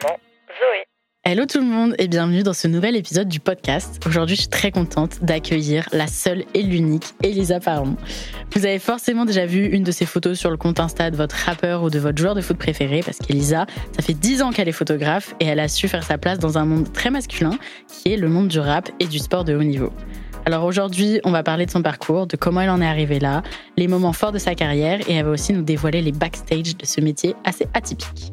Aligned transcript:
Zoé. 0.00 0.84
Hello 1.22 1.44
tout 1.44 1.58
le 1.58 1.66
monde 1.66 1.94
et 1.98 2.08
bienvenue 2.08 2.42
dans 2.42 2.54
ce 2.54 2.66
nouvel 2.66 2.96
épisode 2.96 3.28
du 3.28 3.40
podcast. 3.40 4.00
Aujourd'hui, 4.06 4.36
je 4.36 4.42
suis 4.42 4.48
très 4.48 4.70
contente 4.70 5.22
d'accueillir 5.22 5.86
la 5.92 6.06
seule 6.06 6.44
et 6.54 6.62
l'unique 6.62 7.04
Elisa 7.22 7.60
Parlon. 7.60 7.96
Vous 8.54 8.64
avez 8.64 8.78
forcément 8.78 9.26
déjà 9.26 9.44
vu 9.44 9.66
une 9.66 9.82
de 9.82 9.92
ses 9.92 10.06
photos 10.06 10.38
sur 10.38 10.50
le 10.50 10.56
compte 10.56 10.80
Insta 10.80 11.10
de 11.10 11.16
votre 11.16 11.36
rappeur 11.36 11.82
ou 11.82 11.90
de 11.90 11.98
votre 11.98 12.16
joueur 12.16 12.34
de 12.34 12.40
foot 12.40 12.56
préféré 12.56 13.02
parce 13.04 13.18
qu'Elisa, 13.18 13.66
ça 13.94 14.02
fait 14.02 14.14
10 14.14 14.40
ans 14.40 14.50
qu'elle 14.50 14.68
est 14.68 14.72
photographe 14.72 15.34
et 15.40 15.44
elle 15.44 15.60
a 15.60 15.68
su 15.68 15.88
faire 15.88 16.04
sa 16.04 16.16
place 16.16 16.38
dans 16.38 16.56
un 16.56 16.64
monde 16.64 16.90
très 16.90 17.10
masculin 17.10 17.58
qui 17.86 18.14
est 18.14 18.16
le 18.16 18.28
monde 18.28 18.48
du 18.48 18.60
rap 18.60 18.88
et 18.98 19.04
du 19.04 19.18
sport 19.18 19.44
de 19.44 19.54
haut 19.54 19.62
niveau. 19.62 19.92
Alors 20.46 20.64
aujourd'hui, 20.64 21.20
on 21.24 21.32
va 21.32 21.42
parler 21.42 21.66
de 21.66 21.70
son 21.70 21.82
parcours, 21.82 22.26
de 22.26 22.38
comment 22.38 22.62
elle 22.62 22.70
en 22.70 22.80
est 22.80 22.86
arrivée 22.86 23.20
là, 23.20 23.42
les 23.76 23.88
moments 23.88 24.14
forts 24.14 24.32
de 24.32 24.38
sa 24.38 24.54
carrière 24.54 25.00
et 25.06 25.12
elle 25.16 25.26
va 25.26 25.32
aussi 25.32 25.52
nous 25.52 25.62
dévoiler 25.62 26.00
les 26.00 26.12
backstage 26.12 26.78
de 26.78 26.86
ce 26.86 27.02
métier 27.02 27.34
assez 27.44 27.68
atypique. 27.74 28.32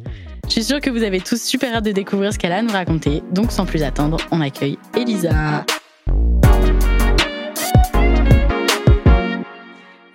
Je 0.49 0.53
suis 0.53 0.63
sûre 0.63 0.81
que 0.81 0.89
vous 0.89 1.03
avez 1.03 1.21
tous 1.21 1.39
super 1.39 1.75
hâte 1.75 1.85
de 1.85 1.91
découvrir 1.91 2.33
ce 2.33 2.39
qu'elle 2.39 2.51
a 2.51 2.57
à 2.57 2.61
nous 2.63 2.71
raconter, 2.71 3.21
donc 3.31 3.51
sans 3.51 3.67
plus 3.67 3.83
attendre, 3.83 4.17
on 4.31 4.41
accueille 4.41 4.79
Elisa. 4.97 5.63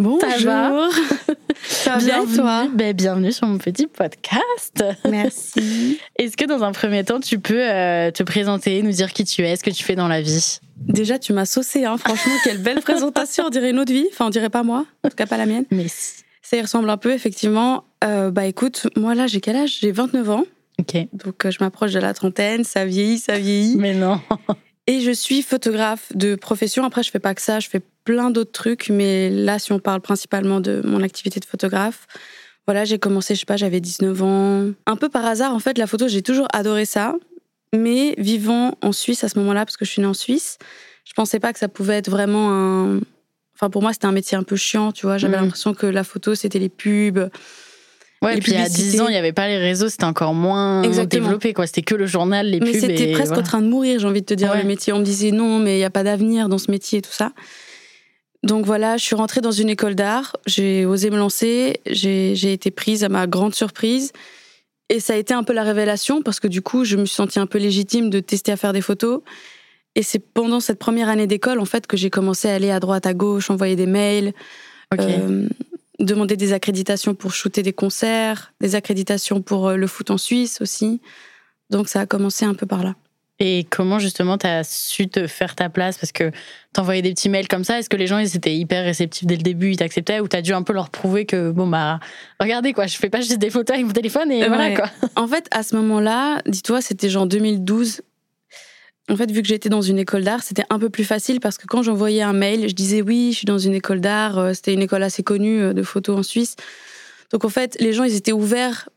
Bonjour. 0.00 0.20
Ça 1.62 1.92
va 1.92 1.98
bien 1.98 2.24
bienvenue, 2.24 2.36
toi 2.36 2.66
ben, 2.74 2.92
Bienvenue 2.92 3.30
sur 3.30 3.46
mon 3.46 3.58
petit 3.58 3.86
podcast. 3.86 4.82
Merci. 5.08 6.00
Est-ce 6.16 6.36
que 6.36 6.46
dans 6.46 6.64
un 6.64 6.72
premier 6.72 7.04
temps, 7.04 7.20
tu 7.20 7.38
peux 7.38 7.54
euh, 7.54 8.10
te 8.10 8.24
présenter, 8.24 8.82
nous 8.82 8.90
dire 8.90 9.12
qui 9.12 9.24
tu 9.24 9.42
es, 9.46 9.54
ce 9.54 9.62
que 9.62 9.70
tu 9.70 9.84
fais 9.84 9.94
dans 9.94 10.08
la 10.08 10.20
vie? 10.20 10.58
Déjà, 10.78 11.20
tu 11.20 11.32
m'as 11.32 11.46
saucé, 11.46 11.84
hein. 11.84 11.96
franchement, 11.96 12.34
quelle 12.42 12.58
belle 12.58 12.80
présentation. 12.80 13.44
On 13.46 13.50
dirait 13.50 13.70
une 13.70 13.78
autre 13.78 13.92
vie. 13.92 14.08
Enfin, 14.12 14.26
on 14.26 14.30
dirait 14.30 14.50
pas 14.50 14.64
moi, 14.64 14.84
en 15.04 15.08
tout 15.08 15.16
cas 15.16 15.26
pas 15.26 15.36
la 15.36 15.46
mienne. 15.46 15.64
Mais 15.70 15.86
Ça 16.44 16.58
y 16.58 16.60
ressemble 16.60 16.90
un 16.90 16.98
peu, 16.98 17.12
effectivement. 17.12 17.84
Euh, 18.04 18.30
bah 18.30 18.44
écoute, 18.44 18.86
moi 18.96 19.14
là, 19.14 19.26
j'ai 19.26 19.40
quel 19.40 19.56
âge? 19.56 19.78
J'ai 19.80 19.92
29 19.92 20.30
ans. 20.30 20.44
ok. 20.78 21.08
Donc, 21.14 21.46
euh, 21.46 21.50
je 21.50 21.58
m'approche 21.60 21.92
de 21.92 21.98
la 21.98 22.12
trentaine. 22.12 22.64
Ça 22.64 22.84
vieillit, 22.84 23.18
ça 23.18 23.38
vieillit. 23.38 23.76
Mais 23.76 23.94
non. 23.94 24.20
Et 24.86 25.00
je 25.00 25.10
suis 25.10 25.40
photographe 25.40 26.14
de 26.14 26.34
profession. 26.34 26.84
Après, 26.84 27.02
je 27.02 27.10
fais 27.10 27.18
pas 27.18 27.34
que 27.34 27.40
ça. 27.40 27.60
Je 27.60 27.70
fais 27.70 27.80
plein 28.04 28.30
d'autres 28.30 28.52
trucs. 28.52 28.90
Mais 28.90 29.30
là, 29.30 29.58
si 29.58 29.72
on 29.72 29.78
parle 29.78 30.02
principalement 30.02 30.60
de 30.60 30.82
mon 30.84 31.02
activité 31.02 31.40
de 31.40 31.46
photographe, 31.46 32.06
voilà, 32.66 32.84
j'ai 32.84 32.98
commencé, 32.98 33.34
je 33.34 33.40
sais 33.40 33.46
pas, 33.46 33.56
j'avais 33.56 33.80
19 33.80 34.22
ans. 34.22 34.66
Un 34.84 34.96
peu 34.96 35.08
par 35.08 35.24
hasard, 35.24 35.54
en 35.54 35.58
fait, 35.58 35.78
la 35.78 35.86
photo, 35.86 36.08
j'ai 36.08 36.20
toujours 36.20 36.48
adoré 36.52 36.84
ça. 36.84 37.14
Mais 37.74 38.14
vivant 38.18 38.76
en 38.82 38.92
Suisse 38.92 39.24
à 39.24 39.30
ce 39.30 39.38
moment-là, 39.38 39.64
parce 39.64 39.78
que 39.78 39.86
je 39.86 39.90
suis 39.90 40.02
née 40.02 40.08
en 40.08 40.14
Suisse, 40.14 40.58
je 41.04 41.12
pensais 41.14 41.40
pas 41.40 41.54
que 41.54 41.58
ça 41.58 41.68
pouvait 41.68 41.96
être 41.96 42.10
vraiment 42.10 42.50
un. 42.52 43.00
Enfin, 43.54 43.70
pour 43.70 43.82
moi, 43.82 43.92
c'était 43.92 44.06
un 44.06 44.12
métier 44.12 44.36
un 44.36 44.42
peu 44.42 44.56
chiant, 44.56 44.92
tu 44.92 45.06
vois. 45.06 45.16
J'avais 45.18 45.36
Mhm. 45.36 45.42
l'impression 45.44 45.74
que 45.74 45.86
la 45.86 46.04
photo, 46.04 46.34
c'était 46.34 46.58
les 46.58 46.68
pubs. 46.68 47.30
Ouais, 48.22 48.36
Les 48.36 48.40
puis 48.40 48.54
à 48.56 48.68
10 48.68 48.74
publicités. 48.74 49.00
ans, 49.02 49.08
il 49.08 49.12
n'y 49.12 49.16
avait 49.18 49.32
pas 49.34 49.48
les 49.48 49.58
réseaux, 49.58 49.88
c'était 49.88 50.04
encore 50.04 50.32
moins 50.34 50.82
Exactement. 50.82 51.24
développé, 51.26 51.52
quoi. 51.52 51.66
C'était 51.66 51.82
que 51.82 51.94
le 51.94 52.06
journal, 52.06 52.48
les 52.48 52.58
Mais 52.60 52.72
pubs. 52.72 52.80
c'était 52.80 53.10
et 53.10 53.12
presque 53.12 53.28
voilà. 53.28 53.42
en 53.42 53.44
train 53.44 53.60
de 53.60 53.66
mourir, 53.68 54.00
j'ai 54.00 54.06
envie 54.06 54.22
de 54.22 54.26
te 54.26 54.34
dire, 54.34 54.50
Ouais. 54.50 54.62
le 54.62 54.64
métier. 54.68 54.92
On 54.92 54.98
me 55.00 55.04
disait 55.04 55.30
non, 55.30 55.58
mais 55.58 55.74
il 55.74 55.78
n'y 55.78 55.84
a 55.84 55.90
pas 55.90 56.02
d'avenir 56.04 56.48
dans 56.48 56.58
ce 56.58 56.70
métier 56.70 56.98
et 57.00 57.02
tout 57.02 57.12
ça. 57.12 57.32
Donc 58.42 58.66
voilà, 58.66 58.96
je 58.96 59.04
suis 59.04 59.14
rentrée 59.14 59.40
dans 59.40 59.52
une 59.52 59.70
école 59.70 59.94
d'art, 59.94 60.36
j'ai 60.46 60.84
osé 60.84 61.10
me 61.10 61.16
lancer, 61.16 61.80
j'ai 61.86 62.52
été 62.52 62.70
prise 62.70 63.02
à 63.04 63.08
ma 63.08 63.26
grande 63.26 63.54
surprise. 63.54 64.12
Et 64.90 65.00
ça 65.00 65.14
a 65.14 65.16
été 65.16 65.32
un 65.32 65.42
peu 65.44 65.54
la 65.54 65.62
révélation 65.62 66.20
parce 66.20 66.40
que 66.40 66.48
du 66.48 66.60
coup, 66.60 66.84
je 66.84 66.96
me 66.96 67.06
suis 67.06 67.14
sentie 67.16 67.38
un 67.38 67.46
peu 67.46 67.58
légitime 67.58 68.10
de 68.10 68.20
tester 68.20 68.52
à 68.52 68.56
faire 68.56 68.74
des 68.74 68.82
photos. 68.82 69.20
Et 69.96 70.02
c'est 70.02 70.18
pendant 70.18 70.60
cette 70.60 70.78
première 70.78 71.08
année 71.08 71.26
d'école, 71.26 71.60
en 71.60 71.64
fait, 71.64 71.86
que 71.86 71.96
j'ai 71.96 72.10
commencé 72.10 72.48
à 72.48 72.54
aller 72.54 72.70
à 72.70 72.80
droite, 72.80 73.06
à 73.06 73.14
gauche, 73.14 73.50
envoyer 73.50 73.76
des 73.76 73.86
mails, 73.86 74.32
euh, 75.00 75.48
demander 76.00 76.36
des 76.36 76.52
accréditations 76.52 77.14
pour 77.14 77.32
shooter 77.32 77.62
des 77.62 77.72
concerts, 77.72 78.52
des 78.60 78.74
accréditations 78.74 79.40
pour 79.42 79.68
euh, 79.68 79.76
le 79.76 79.86
foot 79.86 80.10
en 80.10 80.18
Suisse 80.18 80.60
aussi. 80.60 81.00
Donc 81.70 81.88
ça 81.88 82.00
a 82.00 82.06
commencé 82.06 82.44
un 82.44 82.54
peu 82.54 82.66
par 82.66 82.82
là. 82.82 82.94
Et 83.40 83.66
comment 83.68 83.98
justement 83.98 84.38
tu 84.38 84.46
as 84.46 84.62
su 84.62 85.08
te 85.08 85.26
faire 85.26 85.56
ta 85.56 85.68
place? 85.68 85.98
Parce 85.98 86.12
que 86.12 86.30
t'envoyais 86.72 87.02
des 87.02 87.12
petits 87.14 87.28
mails 87.28 87.48
comme 87.48 87.64
ça. 87.64 87.78
Est-ce 87.80 87.90
que 87.90 87.96
les 87.96 88.06
gens 88.06 88.18
ils 88.18 88.36
étaient 88.36 88.54
hyper 88.54 88.84
réceptifs 88.84 89.26
dès 89.26 89.34
le 89.36 89.42
début, 89.42 89.72
ils 89.72 89.76
t'acceptaient? 89.76 90.20
Ou 90.20 90.28
t'as 90.28 90.40
dû 90.40 90.52
un 90.52 90.62
peu 90.62 90.72
leur 90.72 90.88
prouver 90.90 91.26
que, 91.26 91.50
bon 91.50 91.66
bah, 91.66 91.98
regardez 92.38 92.72
quoi, 92.72 92.86
je 92.86 92.96
fais 92.96 93.10
pas 93.10 93.20
juste 93.20 93.38
des 93.38 93.50
photos 93.50 93.74
avec 93.74 93.86
mon 93.86 93.92
téléphone 93.92 94.30
et 94.30 94.42
Ouais. 94.42 94.48
voilà 94.48 94.76
quoi. 94.76 94.88
En 95.16 95.26
fait, 95.26 95.48
à 95.50 95.64
ce 95.64 95.74
moment-là, 95.76 96.42
dis-toi, 96.46 96.80
c'était 96.80 97.08
genre 97.08 97.26
2012. 97.26 98.02
En 99.10 99.16
fait, 99.16 99.30
vu 99.30 99.42
que 99.42 99.48
j'étais 99.48 99.68
dans 99.68 99.82
une 99.82 99.98
école 99.98 100.24
d'art, 100.24 100.42
c'était 100.42 100.64
un 100.70 100.78
peu 100.78 100.88
plus 100.88 101.04
facile 101.04 101.38
parce 101.40 101.58
que 101.58 101.66
quand 101.66 101.82
j'envoyais 101.82 102.22
un 102.22 102.32
mail, 102.32 102.68
je 102.68 102.74
disais 102.74 103.02
oui, 103.02 103.32
je 103.32 103.38
suis 103.38 103.44
dans 103.46 103.58
une 103.58 103.74
école 103.74 104.00
d'art. 104.00 104.38
Euh, 104.38 104.52
C'était 104.54 104.72
une 104.72 104.80
école 104.82 105.02
assez 105.02 105.22
connue 105.22 105.60
euh, 105.60 105.72
de 105.74 105.82
photos 105.82 106.18
en 106.18 106.22
Suisse. 106.22 106.56
Donc 107.30 107.44
en 107.44 107.50
fait, 107.50 107.76
les 107.80 107.92
gens, 107.92 108.04
ils 108.04 108.14
étaient 108.16 108.32
ouverts 108.32 108.88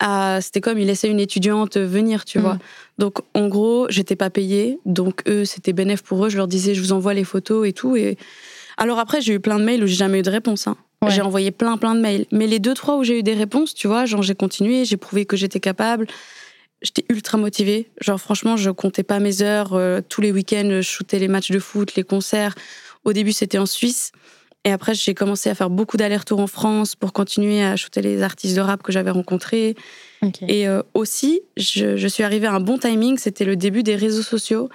à. 0.00 0.40
C'était 0.42 0.60
comme 0.60 0.78
ils 0.78 0.86
laissaient 0.86 1.08
une 1.08 1.20
étudiante 1.20 1.76
venir, 1.76 2.24
tu 2.24 2.38
Mm. 2.38 2.42
vois. 2.42 2.58
Donc 2.98 3.18
en 3.34 3.46
gros, 3.46 3.86
j'étais 3.90 4.16
pas 4.16 4.28
payée. 4.28 4.80
Donc 4.86 5.22
eux, 5.28 5.44
c'était 5.44 5.72
bénéf 5.72 6.02
pour 6.02 6.26
eux. 6.26 6.28
Je 6.30 6.36
leur 6.36 6.48
disais, 6.48 6.74
je 6.74 6.80
vous 6.80 6.90
envoie 6.92 7.14
les 7.14 7.24
photos 7.24 7.66
et 7.68 7.72
tout. 7.72 7.94
Et 7.96 8.18
alors 8.76 8.98
après, 8.98 9.20
j'ai 9.20 9.34
eu 9.34 9.40
plein 9.40 9.60
de 9.60 9.64
mails 9.64 9.84
où 9.84 9.86
j'ai 9.86 9.94
jamais 9.94 10.18
eu 10.18 10.22
de 10.22 10.30
réponse. 10.30 10.66
hein. 10.66 10.76
Ouais. 11.00 11.10
J'ai 11.12 11.22
envoyé 11.22 11.52
plein, 11.52 11.76
plein 11.76 11.94
de 11.94 12.00
mails. 12.00 12.26
Mais 12.32 12.48
les 12.48 12.58
deux, 12.58 12.74
trois 12.74 12.96
où 12.96 13.04
j'ai 13.04 13.20
eu 13.20 13.22
des 13.22 13.34
réponses, 13.34 13.72
tu 13.74 13.86
vois, 13.86 14.04
genre 14.04 14.22
j'ai 14.22 14.34
continué, 14.34 14.84
j'ai 14.84 14.96
prouvé 14.96 15.26
que 15.26 15.36
j'étais 15.36 15.60
capable. 15.60 16.06
J'étais 16.84 17.04
ultra 17.08 17.38
motivée. 17.38 17.90
Genre, 18.00 18.20
franchement, 18.20 18.56
je 18.56 18.70
comptais 18.70 19.02
pas 19.02 19.18
mes 19.18 19.42
heures. 19.42 19.72
euh, 19.72 20.00
tous 20.06 20.20
les 20.20 20.30
week-ends, 20.30 20.68
je 20.70 20.82
shootais 20.82 21.18
les 21.18 21.28
matchs 21.28 21.50
de 21.50 21.58
foot, 21.58 21.94
les 21.96 22.04
concerts. 22.04 22.54
Au 23.04 23.12
début, 23.12 23.32
c'était 23.32 23.58
en 23.58 23.66
Suisse. 23.66 24.12
Et 24.66 24.70
après, 24.72 24.94
j'ai 24.94 25.14
commencé 25.14 25.50
à 25.50 25.54
faire 25.54 25.68
beaucoup 25.70 25.96
d'allers-retours 25.96 26.40
en 26.40 26.46
France 26.46 26.94
pour 26.94 27.12
continuer 27.12 27.62
à 27.62 27.76
shooter 27.76 28.00
les 28.02 28.22
artistes 28.22 28.56
de 28.56 28.60
rap 28.60 28.82
que 28.82 28.92
j'avais 28.92 29.10
rencontrés. 29.10 29.74
Et 30.48 30.68
euh, 30.68 30.82
aussi, 30.94 31.40
je, 31.56 31.96
je 31.96 32.08
suis 32.08 32.22
arrivée 32.22 32.46
à 32.46 32.52
un 32.52 32.60
bon 32.60 32.78
timing. 32.78 33.18
C'était 33.18 33.44
le 33.44 33.56
début 33.56 33.82
des 33.82 33.96
réseaux 33.96 34.22
sociaux. 34.22 34.68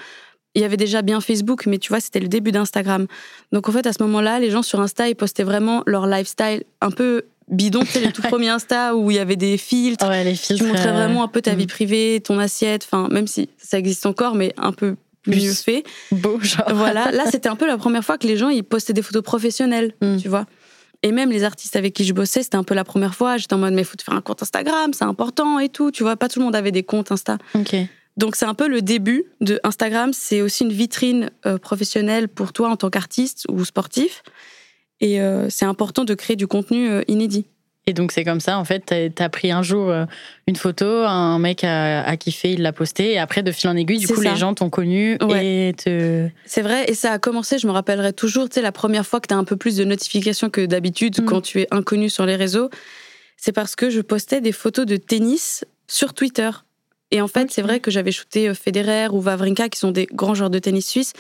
Il 0.56 0.62
y 0.62 0.66
avait 0.66 0.78
déjà 0.78 1.02
bien 1.04 1.22
Facebook, 1.22 1.68
mais 1.68 1.78
tu 1.78 1.90
vois, 1.90 2.00
c'était 2.02 2.20
le 2.20 2.28
début 2.28 2.52
d'Instagram. 2.52 3.06
Donc 3.52 3.70
en 3.70 3.72
fait, 3.72 3.86
à 3.86 3.94
ce 3.94 4.02
moment-là, 4.04 4.40
les 4.40 4.50
gens 4.50 4.64
sur 4.64 4.80
Insta, 4.80 5.08
ils 5.10 5.16
postaient 5.16 5.44
vraiment 5.44 5.84
leur 5.86 6.08
lifestyle 6.08 6.64
un 6.82 6.92
peu 6.92 7.24
bidon. 7.50 7.84
Sais, 7.86 8.00
les 8.02 8.12
tout 8.12 8.22
premiers 8.24 8.50
Insta 8.50 8.96
où 8.96 9.12
il 9.12 9.18
y 9.18 9.20
avait 9.20 9.36
des 9.36 9.58
filtres. 9.58 10.08
Ouais, 10.08 10.24
les 10.24 10.34
Tu 10.34 10.38
filtres. 10.38 10.66
montrais 10.66 10.90
euh, 10.90 10.94
vraiment 10.94 11.24
un 11.24 11.28
peu 11.28 11.42
ta 11.42 11.54
mm. 11.54 11.58
vie 11.58 11.68
privée, 11.68 12.22
ton 12.24 12.40
assiette, 12.40 12.88
enfin, 12.90 13.08
même 13.12 13.28
si 13.28 13.50
ça 13.58 13.78
existe 13.78 14.06
encore, 14.06 14.36
mais 14.36 14.54
un 14.58 14.72
peu 14.72 14.96
Plus. 15.24 15.44
mieux 15.44 15.54
fait. 15.54 15.84
beau, 16.12 16.40
genre. 16.42 16.66
Voilà, 16.74 17.12
là, 17.12 17.26
c'était 17.32 17.50
un 17.50 17.56
peu 17.56 17.68
la 17.68 17.78
première 17.78 18.04
fois 18.04 18.18
que 18.18 18.28
les 18.28 18.38
gens, 18.38 18.50
ils 18.50 18.64
postaient 18.64 18.94
des 18.94 19.02
photos 19.02 19.24
professionnelles, 19.24 19.94
Mm. 20.02 20.18
tu 20.18 20.28
vois. 20.30 20.46
Et 21.02 21.14
même 21.14 21.32
les 21.32 21.46
artistes 21.46 21.78
avec 21.78 21.94
qui 21.94 22.04
je 22.04 22.14
bossais, 22.14 22.44
c'était 22.44 22.58
un 22.58 22.64
peu 22.66 22.74
la 22.76 22.84
première 22.84 23.16
fois. 23.16 23.38
J'étais 23.38 23.54
en 23.54 23.58
mode, 23.60 23.74
mais 23.74 23.86
faut 23.86 23.96
te 23.96 24.04
faire 24.04 24.16
un 24.16 24.22
compte 24.22 24.42
Instagram, 24.44 24.92
c'est 24.94 25.06
important 25.06 25.58
et 25.60 25.70
tout, 25.70 25.92
tu 25.92 26.04
vois. 26.04 26.18
Pas 26.18 26.28
tout 26.28 26.40
le 26.40 26.46
monde 26.46 26.56
avait 26.58 26.74
des 26.74 26.84
comptes 26.84 27.12
Insta. 27.14 27.38
Ok. 27.56 27.74
Donc, 28.18 28.36
c'est 28.36 28.44
un 28.44 28.54
peu 28.54 28.68
le 28.68 28.82
début 28.82 29.24
de 29.40 29.62
Instagram. 29.64 30.12
C'est 30.12 30.42
aussi 30.42 30.66
une 30.66 30.74
vitrine 30.74 31.30
euh, 31.46 31.58
professionnelle 31.58 32.28
pour 32.28 32.52
toi 32.52 32.68
en 32.68 32.76
tant 32.76 32.90
qu'artiste 32.90 33.46
ou 33.50 33.64
sportif. 33.64 34.24
Et 35.02 35.22
euh, 35.22 35.50
c'est 35.50 35.66
important 35.66 36.04
de 36.04 36.14
créer 36.14 36.36
du 36.36 36.48
contenu 36.48 36.90
euh, 36.90 37.02
inédit. 37.08 37.46
Et 37.88 37.94
donc 37.94 38.12
c'est 38.12 38.24
comme 38.24 38.40
ça, 38.42 38.60
en 38.60 38.66
fait, 38.66 38.82
t'as- 38.86 39.10
t'as 39.10 39.30
pris 39.30 39.50
un 39.52 39.64
jour 39.64 39.90
euh, 39.90 40.06
une 40.46 40.56
photo, 40.58 40.86
un 40.86 41.40
mec 41.40 41.64
a, 41.64 42.04
a 42.04 42.18
kiffé, 42.18 42.52
il 42.52 42.62
l'a 42.62 42.72
posté, 42.74 43.14
et 43.14 43.18
après 43.18 43.42
de 43.42 43.52
fil 43.52 43.68
en 43.70 43.76
aiguille, 43.76 43.98
du 43.98 44.08
coup 44.08 44.22
ça. 44.22 44.32
les 44.32 44.36
gens 44.38 44.54
t'ont 44.54 44.70
connu 44.70 45.18
Ouais. 45.24 45.70
et 45.70 45.74
te. 45.74 46.28
C'est 46.46 46.62
vrai, 46.62 46.86
et 46.88 46.94
ça 46.94 47.14
a 47.14 47.18
commencé, 47.20 47.58
je 47.58 47.66
me 47.66 47.72
rappellerai 47.72 48.14
toujours, 48.14 48.48
tu 48.48 48.56
sais, 48.56 48.62
la 48.62 48.72
première 48.74 49.08
fois 49.08 49.20
que 49.20 49.28
tu 49.28 49.34
as 49.34 49.38
un 49.38 49.44
peu 49.44 49.56
plus 49.56 49.76
de 49.78 49.86
notifications 49.86 50.50
que 50.52 50.66
d'habitude 50.68 51.22
Mm. 51.22 51.26
quand 51.26 51.42
tu 51.42 51.62
es 51.62 51.68
inconnu 51.72 52.10
sur 52.10 52.26
les 52.28 52.36
réseaux, 52.36 52.70
c'est 53.38 53.54
parce 53.54 53.76
que 53.76 53.90
je 53.90 54.02
postais 54.02 54.42
des 54.42 54.52
photos 54.52 54.86
de 54.86 54.98
tennis 54.98 55.66
sur 55.88 56.14
Twitter. 56.14 56.52
Et 57.10 57.22
en 57.22 57.28
fait, 57.28 57.50
c'est 57.52 57.64
vrai 57.64 57.80
que 57.80 57.90
j'avais 57.90 58.12
shooté 58.12 58.54
Federer 58.54 59.08
ou 59.12 59.20
Wawrinka, 59.22 59.68
qui 59.70 59.80
sont 59.80 59.90
des 59.92 60.06
grands 60.14 60.36
joueurs 60.36 60.52
de 60.52 60.60
tennis 60.60 60.86
suisses, 60.88 61.14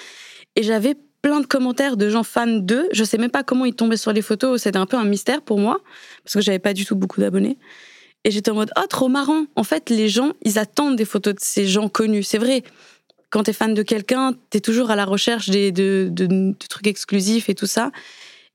et 0.55 0.61
j'avais 0.61 0.93
plein 1.21 1.41
de 1.41 1.45
commentaires 1.45 1.97
de 1.97 2.09
gens 2.09 2.23
fans 2.23 2.47
d'eux. 2.47 2.87
Je 2.91 3.03
sais 3.03 3.17
même 3.17 3.31
pas 3.31 3.43
comment 3.43 3.65
ils 3.65 3.75
tombaient 3.75 3.97
sur 3.97 4.13
les 4.13 4.21
photos, 4.21 4.61
c'était 4.61 4.77
un 4.77 4.85
peu 4.85 4.97
un 4.97 5.05
mystère 5.05 5.41
pour 5.41 5.59
moi, 5.59 5.81
parce 6.23 6.35
que 6.35 6.41
j'avais 6.41 6.59
pas 6.59 6.73
du 6.73 6.85
tout 6.85 6.95
beaucoup 6.95 7.21
d'abonnés. 7.21 7.57
Et 8.25 8.31
j'étais 8.31 8.51
en 8.51 8.55
mode, 8.55 8.71
oh, 8.77 8.85
trop 8.89 9.07
marrant. 9.07 9.45
En 9.55 9.63
fait, 9.63 9.89
les 9.89 10.09
gens, 10.09 10.33
ils 10.43 10.59
attendent 10.59 10.97
des 10.97 11.05
photos 11.05 11.35
de 11.35 11.39
ces 11.41 11.67
gens 11.67 11.87
connus. 11.87 12.23
C'est 12.23 12.37
vrai. 12.37 12.63
Quand 13.29 13.43
t'es 13.43 13.53
fan 13.53 13.73
de 13.73 13.83
quelqu'un, 13.83 14.33
t'es 14.49 14.59
toujours 14.59 14.91
à 14.91 14.95
la 14.95 15.05
recherche 15.05 15.49
des, 15.49 15.71
de, 15.71 16.09
de, 16.11 16.53
trucs 16.67 16.87
exclusifs 16.87 17.47
et 17.47 17.55
tout 17.55 17.67
ça. 17.67 17.91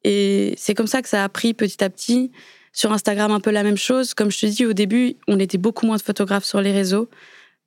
Et 0.02 0.54
c'est 0.58 0.74
comme 0.74 0.88
ça 0.88 1.00
que 1.00 1.08
ça 1.08 1.24
a 1.24 1.28
pris 1.28 1.54
petit 1.54 1.82
à 1.82 1.88
petit. 1.88 2.30
Sur 2.72 2.92
Instagram, 2.92 3.30
un 3.30 3.40
peu 3.40 3.52
la 3.52 3.62
même 3.62 3.76
chose. 3.76 4.14
Comme 4.14 4.32
je 4.32 4.40
te 4.40 4.46
dis, 4.46 4.66
au 4.66 4.72
début, 4.72 5.14
on 5.28 5.38
était 5.38 5.58
beaucoup 5.58 5.86
moins 5.86 5.96
de 5.96 6.02
photographes 6.02 6.44
sur 6.44 6.60
les 6.60 6.72
réseaux. 6.72 7.08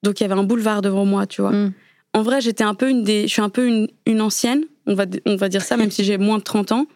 Donc, 0.03 0.19
il 0.19 0.23
y 0.23 0.25
avait 0.25 0.39
un 0.39 0.43
boulevard 0.43 0.81
devant 0.81 1.05
moi, 1.05 1.25
tu 1.25 1.41
vois. 1.41 1.51
Mm. 1.51 1.73
En 2.13 2.21
vrai, 2.21 2.41
j'étais 2.41 2.65
un 2.65 2.75
peu 2.75 2.89
une 2.89 3.03
des, 3.03 3.23
je 3.23 3.33
suis 3.33 3.41
un 3.41 3.49
peu 3.49 3.67
une, 3.67 3.87
une 4.05 4.21
ancienne. 4.21 4.65
On 4.87 4.95
va, 4.95 5.05
on 5.25 5.35
va 5.35 5.49
dire 5.49 5.61
ça, 5.61 5.77
même 5.77 5.91
si 5.91 6.03
j'ai 6.03 6.17
moins 6.17 6.39
de 6.39 6.43
30 6.43 6.71
ans. 6.71 6.87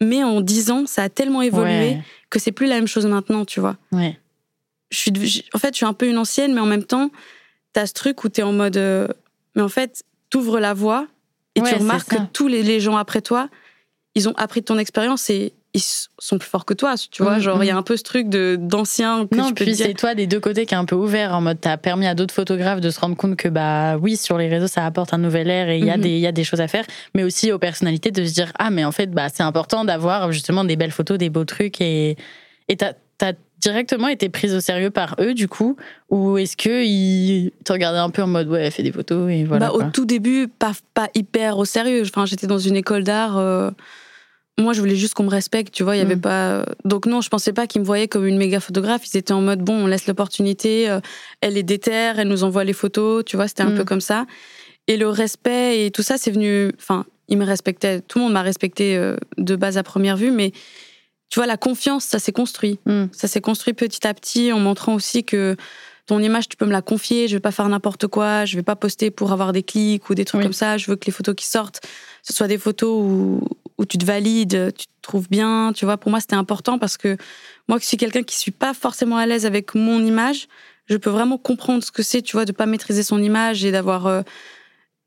Mais 0.00 0.22
en 0.22 0.40
10 0.40 0.70
ans, 0.70 0.86
ça 0.86 1.02
a 1.02 1.08
tellement 1.08 1.42
évolué 1.42 1.98
que 2.30 2.38
c'est 2.38 2.52
plus 2.52 2.66
la 2.66 2.76
même 2.76 2.86
chose 2.86 3.06
maintenant, 3.06 3.44
tu 3.44 3.60
vois. 3.60 3.76
Ouais 3.92 4.18
je 4.90 4.98
suis, 4.98 5.44
en 5.52 5.58
fait, 5.58 5.72
je 5.74 5.78
suis 5.78 5.86
un 5.86 5.92
peu 5.92 6.06
une 6.08 6.18
ancienne, 6.18 6.54
mais 6.54 6.60
en 6.60 6.66
même 6.66 6.84
temps, 6.84 7.10
tu 7.74 7.80
as 7.80 7.86
ce 7.86 7.92
truc 7.92 8.24
où 8.24 8.28
tu 8.28 8.40
es 8.40 8.44
en 8.44 8.52
mode. 8.52 8.76
Euh, 8.76 9.08
mais 9.54 9.62
en 9.62 9.68
fait, 9.68 10.04
tu 10.30 10.38
ouvres 10.38 10.60
la 10.60 10.74
voie 10.74 11.06
et 11.54 11.62
tu 11.62 11.74
remarques 11.74 12.08
que 12.08 12.22
tous 12.32 12.48
les, 12.48 12.80
gens 12.80 12.96
après 12.96 13.22
toi, 13.22 13.48
ils 14.14 14.28
ont 14.28 14.34
appris 14.36 14.60
de 14.60 14.66
ton 14.66 14.78
expérience 14.78 15.30
et 15.30 15.54
ils 15.76 15.82
sont 16.18 16.38
plus 16.38 16.48
forts 16.48 16.64
que 16.64 16.74
toi, 16.74 16.94
tu 17.10 17.22
vois. 17.22 17.36
Mm, 17.36 17.40
genre, 17.40 17.64
il 17.64 17.66
y 17.66 17.70
a 17.70 17.74
mm. 17.74 17.78
un 17.78 17.82
peu 17.82 17.96
ce 17.96 18.02
truc 18.02 18.28
de 18.28 18.56
d'ancien. 18.58 19.28
Non, 19.32 19.52
puis 19.52 19.74
c'est 19.74 19.94
toi 19.94 20.14
des 20.14 20.26
deux 20.26 20.40
côtés 20.40 20.66
qui 20.66 20.74
est 20.74 20.78
un 20.78 20.84
peu 20.84 20.96
ouvert 20.96 21.34
en 21.34 21.40
mode, 21.40 21.60
t'as 21.60 21.76
permis 21.76 22.06
à 22.06 22.14
d'autres 22.14 22.34
photographes 22.34 22.80
de 22.80 22.90
se 22.90 22.98
rendre 22.98 23.16
compte 23.16 23.36
que, 23.36 23.48
bah 23.48 23.96
oui, 23.98 24.16
sur 24.16 24.38
les 24.38 24.48
réseaux, 24.48 24.66
ça 24.66 24.86
apporte 24.86 25.12
un 25.12 25.18
nouvel 25.18 25.50
air 25.50 25.68
et 25.68 25.78
il 25.78 25.84
y, 25.84 25.90
a 25.90 25.96
mm-hmm. 25.96 26.00
des, 26.00 26.18
y 26.18 26.26
a 26.26 26.32
des 26.32 26.44
choses 26.44 26.60
à 26.60 26.68
faire, 26.68 26.84
mais 27.14 27.22
aussi 27.22 27.52
aux 27.52 27.58
personnalités 27.58 28.10
de 28.10 28.24
se 28.24 28.32
dire, 28.32 28.52
ah, 28.58 28.70
mais 28.70 28.84
en 28.84 28.92
fait, 28.92 29.10
bah, 29.10 29.28
c'est 29.32 29.42
important 29.42 29.84
d'avoir 29.84 30.32
justement 30.32 30.64
des 30.64 30.76
belles 30.76 30.90
photos, 30.90 31.18
des 31.18 31.30
beaux 31.30 31.44
trucs 31.44 31.80
et 31.80 32.16
et 32.68 32.76
t'as 32.76 32.92
as 33.20 33.34
directement 33.60 34.08
été 34.08 34.28
prise 34.28 34.54
au 34.54 34.60
sérieux 34.60 34.90
par 34.90 35.16
eux, 35.20 35.34
du 35.34 35.48
coup 35.48 35.76
Ou 36.10 36.38
est-ce 36.38 36.56
qu'ils 36.56 37.50
te 37.64 37.72
regardaient 37.72 37.98
un 37.98 38.10
peu 38.10 38.22
en 38.22 38.26
mode, 38.26 38.48
ouais, 38.48 38.64
elle 38.64 38.72
fait 38.72 38.82
des 38.82 38.92
photos 38.92 39.30
et 39.30 39.44
voilà 39.44 39.68
bah, 39.68 39.72
Au 39.72 39.82
tout 39.90 40.04
début, 40.04 40.48
pas, 40.48 40.72
pas 40.94 41.08
hyper 41.14 41.58
au 41.58 41.64
sérieux. 41.64 42.02
Enfin, 42.02 42.26
j'étais 42.26 42.46
dans 42.46 42.58
une 42.58 42.76
école 42.76 43.04
d'art. 43.04 43.38
Euh, 43.38 43.70
moi, 44.58 44.72
je 44.72 44.80
voulais 44.80 44.96
juste 44.96 45.14
qu'on 45.14 45.24
me 45.24 45.30
respecte, 45.30 45.74
tu 45.74 45.82
vois. 45.82 45.96
Il 45.96 45.98
y 45.98 46.02
avait 46.02 46.16
mm. 46.16 46.20
pas. 46.20 46.64
Donc, 46.84 47.06
non, 47.06 47.20
je 47.20 47.28
pensais 47.28 47.52
pas 47.52 47.66
qu'ils 47.66 47.82
me 47.82 47.86
voyaient 47.86 48.08
comme 48.08 48.26
une 48.26 48.38
méga 48.38 48.58
photographe. 48.60 49.02
Ils 49.12 49.18
étaient 49.18 49.32
en 49.32 49.42
mode, 49.42 49.60
bon, 49.60 49.74
on 49.74 49.86
laisse 49.86 50.06
l'opportunité. 50.06 50.88
Euh, 50.88 51.00
elle 51.40 51.58
est 51.58 51.62
déterre, 51.62 52.18
elle 52.18 52.28
nous 52.28 52.42
envoie 52.42 52.64
les 52.64 52.72
photos, 52.72 53.24
tu 53.24 53.36
vois. 53.36 53.48
C'était 53.48 53.62
un 53.62 53.70
mm. 53.70 53.76
peu 53.76 53.84
comme 53.84 54.00
ça. 54.00 54.26
Et 54.86 54.96
le 54.96 55.08
respect 55.08 55.84
et 55.84 55.90
tout 55.90 56.02
ça, 56.02 56.16
c'est 56.16 56.30
venu. 56.30 56.72
Enfin, 56.78 57.04
ils 57.28 57.36
me 57.36 57.44
respectaient. 57.44 58.00
Tout 58.00 58.18
le 58.18 58.24
monde 58.24 58.32
m'a 58.32 58.42
respecté 58.42 58.96
euh, 58.96 59.16
de 59.36 59.56
base 59.56 59.76
à 59.76 59.82
première 59.82 60.16
vue, 60.16 60.30
mais 60.30 60.52
tu 61.28 61.38
vois, 61.38 61.46
la 61.46 61.56
confiance, 61.56 62.04
ça 62.04 62.18
s'est 62.18 62.32
construit. 62.32 62.78
Hmm. 62.86 63.06
Ça 63.12 63.28
s'est 63.28 63.40
construit 63.40 63.74
petit 63.74 64.06
à 64.06 64.14
petit 64.14 64.52
en 64.52 64.58
montrant 64.58 64.94
aussi 64.94 65.24
que 65.24 65.56
ton 66.06 66.20
image, 66.20 66.48
tu 66.48 66.56
peux 66.56 66.66
me 66.66 66.72
la 66.72 66.82
confier, 66.82 67.26
je 67.26 67.34
vais 67.34 67.40
pas 67.40 67.50
faire 67.50 67.68
n'importe 67.68 68.06
quoi, 68.06 68.44
je 68.44 68.56
vais 68.56 68.62
pas 68.62 68.76
poster 68.76 69.10
pour 69.10 69.32
avoir 69.32 69.52
des 69.52 69.64
clics 69.64 70.08
ou 70.08 70.14
des 70.14 70.24
trucs 70.24 70.40
comme 70.40 70.52
ça. 70.52 70.78
Je 70.78 70.88
veux 70.88 70.96
que 70.96 71.06
les 71.06 71.12
photos 71.12 71.34
qui 71.34 71.46
sortent, 71.46 71.80
ce 72.22 72.32
soient 72.32 72.46
des 72.46 72.58
photos 72.58 73.02
où, 73.02 73.40
où 73.78 73.84
tu 73.84 73.98
te 73.98 74.04
valides, 74.04 74.72
tu 74.76 74.86
te 74.86 74.92
trouves 75.02 75.28
bien. 75.28 75.72
Tu 75.74 75.84
vois, 75.84 75.96
pour 75.96 76.10
moi, 76.10 76.20
c'était 76.20 76.36
important 76.36 76.78
parce 76.78 76.96
que 76.96 77.16
moi, 77.68 77.78
qui 77.78 77.86
suis 77.86 77.96
quelqu'un 77.96 78.22
qui 78.22 78.36
suis 78.36 78.50
pas 78.50 78.74
forcément 78.74 79.16
à 79.16 79.26
l'aise 79.26 79.46
avec 79.46 79.74
mon 79.74 80.04
image, 80.04 80.48
je 80.88 80.96
peux 80.96 81.10
vraiment 81.10 81.38
comprendre 81.38 81.82
ce 81.82 81.90
que 81.90 82.02
c'est, 82.02 82.22
tu 82.22 82.36
vois, 82.36 82.44
de 82.44 82.52
pas 82.52 82.66
maîtriser 82.66 83.02
son 83.02 83.22
image 83.22 83.64
et 83.64 83.72
d'avoir 83.72 84.06
euh, 84.06 84.22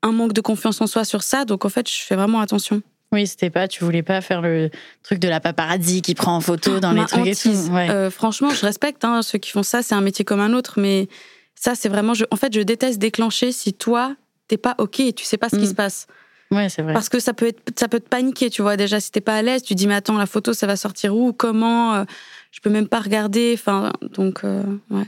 un 0.02 0.12
manque 0.12 0.32
de 0.32 0.40
confiance 0.40 0.80
en 0.80 0.86
soi 0.86 1.04
sur 1.04 1.22
ça. 1.22 1.44
Donc, 1.44 1.64
en 1.64 1.68
fait, 1.68 1.88
je 1.88 2.02
fais 2.02 2.16
vraiment 2.16 2.40
attention. 2.40 2.82
Oui, 3.12 3.26
c'était 3.26 3.50
pas, 3.50 3.66
tu 3.66 3.82
voulais 3.82 4.04
pas 4.04 4.20
faire 4.20 4.40
le 4.40 4.70
truc 5.02 5.18
de 5.18 5.28
la 5.28 5.40
paparazzi 5.40 6.00
qui 6.00 6.14
prend 6.14 6.36
en 6.36 6.40
photo 6.40 6.78
dans 6.78 6.92
les 6.92 7.04
trucs 7.06 7.26
et 7.26 7.34
tout. 7.34 7.48
Euh, 7.74 8.08
franchement, 8.08 8.50
je 8.50 8.64
respecte 8.64 9.04
hein, 9.04 9.22
ceux 9.22 9.38
qui 9.38 9.50
font 9.50 9.64
ça, 9.64 9.82
c'est 9.82 9.96
un 9.96 10.00
métier 10.00 10.24
comme 10.24 10.38
un 10.38 10.52
autre, 10.52 10.78
mais 10.78 11.08
ça, 11.56 11.74
c'est 11.74 11.88
vraiment. 11.88 12.12
en 12.30 12.36
fait, 12.36 12.54
je 12.54 12.60
déteste 12.60 13.00
déclencher 13.00 13.50
si 13.50 13.72
toi, 13.72 14.14
t'es 14.46 14.58
pas 14.58 14.76
OK 14.78 15.00
et 15.00 15.12
tu 15.12 15.24
sais 15.24 15.38
pas 15.38 15.48
ce 15.48 15.56
qui 15.56 15.64
mm. 15.64 15.70
se 15.70 15.74
passe. 15.74 16.06
Ouais, 16.52 16.68
c'est 16.68 16.82
vrai. 16.82 16.92
Parce 16.92 17.08
que 17.08 17.20
ça 17.20 17.32
peut, 17.32 17.48
être, 17.48 17.60
ça 17.78 17.88
peut 17.88 18.00
te 18.00 18.08
paniquer, 18.08 18.50
tu 18.50 18.62
vois. 18.62 18.76
Déjà, 18.76 18.98
si 19.00 19.12
t'es 19.12 19.20
pas 19.20 19.36
à 19.36 19.42
l'aise, 19.42 19.62
tu 19.62 19.74
dis, 19.74 19.86
mais 19.86 19.94
attends, 19.94 20.18
la 20.18 20.26
photo, 20.26 20.52
ça 20.52 20.66
va 20.66 20.76
sortir 20.76 21.16
où 21.16 21.32
Comment 21.32 21.94
euh, 21.94 22.04
Je 22.50 22.60
peux 22.60 22.70
même 22.70 22.88
pas 22.88 23.00
regarder. 23.00 23.52
Enfin, 23.54 23.92
donc, 24.14 24.44
euh, 24.44 24.62
ouais. 24.90 25.04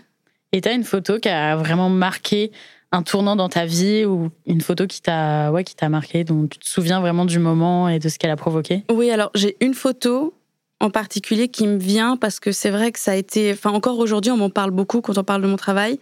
Et 0.53 0.61
t'as 0.61 0.75
une 0.75 0.85
photo 0.85 1.19
qui 1.19 1.29
a 1.29 1.57
vraiment 1.57 1.89
marqué 1.89 2.53
un 2.93 3.03
tournant 3.03 3.37
dans 3.37 3.49
ta 3.49 3.65
vie 3.65 4.05
ou 4.05 4.31
une 4.47 4.61
photo 4.61 4.87
qui 4.87 5.01
t'a 5.01 5.51
ouais, 5.51 5.65
qui 5.65 5.75
t'a 5.75 5.89
marqué, 5.89 6.25
dont 6.25 6.47
tu 6.47 6.59
te 6.59 6.69
souviens 6.69 7.01
vraiment 7.01 7.25
du 7.25 7.39
moment 7.39 7.89
et 7.89 7.99
de 7.99 8.09
ce 8.09 8.19
qu'elle 8.19 8.31
a 8.31 8.37
provoqué? 8.37 8.85
Oui, 8.93 9.11
alors 9.11 9.31
j'ai 9.35 9.57
une 9.61 9.73
photo 9.73 10.35
en 10.79 10.91
particulier 10.91 11.49
qui 11.49 11.67
me 11.67 11.79
vient 11.79 12.19
parce 12.19 12.39
que 12.39 12.53
c'est 12.53 12.71
vrai 12.71 12.93
que 12.93 12.99
ça 12.99 13.13
a 13.13 13.15
été. 13.15 13.53
Enfin, 13.53 13.71
encore 13.71 13.99
aujourd'hui, 13.99 14.31
on 14.31 14.37
m'en 14.37 14.51
parle 14.51 14.73
beaucoup 14.73 15.01
quand 15.01 15.17
on 15.17 15.25
parle 15.25 15.41
de 15.41 15.47
mon 15.47 15.57
travail. 15.57 15.99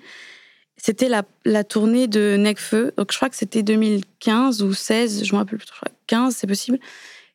C'était 0.83 1.09
la, 1.09 1.25
la 1.45 1.63
tournée 1.63 2.07
de 2.07 2.37
Necfeu. 2.39 2.93
Donc, 2.97 3.13
je 3.13 3.17
crois 3.17 3.29
que 3.29 3.37
c'était 3.37 3.63
2015 3.63 4.63
ou 4.63 4.73
16, 4.73 5.25
je 5.25 5.33
me 5.33 5.39
rappelle 5.39 5.59
plus, 5.59 5.67
je 5.67 5.73
crois 5.73 5.93
15, 6.07 6.35
c'est 6.35 6.47
possible. 6.47 6.79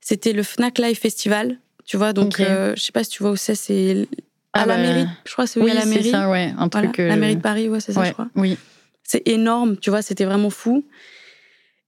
C'était 0.01 0.33
le 0.33 0.43
Fnac 0.43 0.79
Live 0.79 0.97
Festival, 0.97 1.57
tu 1.85 1.97
vois. 1.97 2.13
Donc, 2.13 2.39
euh, 2.39 2.73
je 2.75 2.81
sais 2.81 2.91
pas 2.91 3.03
si 3.03 3.11
tu 3.11 3.23
vois 3.23 3.31
où 3.31 3.35
c'est, 3.35 3.55
c'est 3.55 4.07
à 4.53 4.61
ah 4.61 4.65
la 4.65 4.75
bah, 4.75 4.81
mairie. 4.81 5.07
Je 5.25 5.31
crois 5.33 5.45
que 5.45 5.51
c'est 5.51 5.59
oui, 5.59 5.71
à 5.71 5.75
la 5.75 5.85
mairie. 5.85 6.09
ça, 6.09 6.29
ouais. 6.29 6.53
Un 6.57 6.69
truc. 6.69 6.97
La 6.97 7.15
mairie 7.15 7.35
de 7.35 7.41
Paris, 7.41 7.69
ouais, 7.69 7.79
c'est 7.79 7.93
ça, 7.93 8.03
je 8.03 8.13
crois. 8.13 8.27
Oui. 8.35 8.57
C'est 9.03 9.27
énorme, 9.27 9.77
tu 9.77 9.91
vois, 9.91 10.01
c'était 10.01 10.25
vraiment 10.25 10.49
fou. 10.49 10.83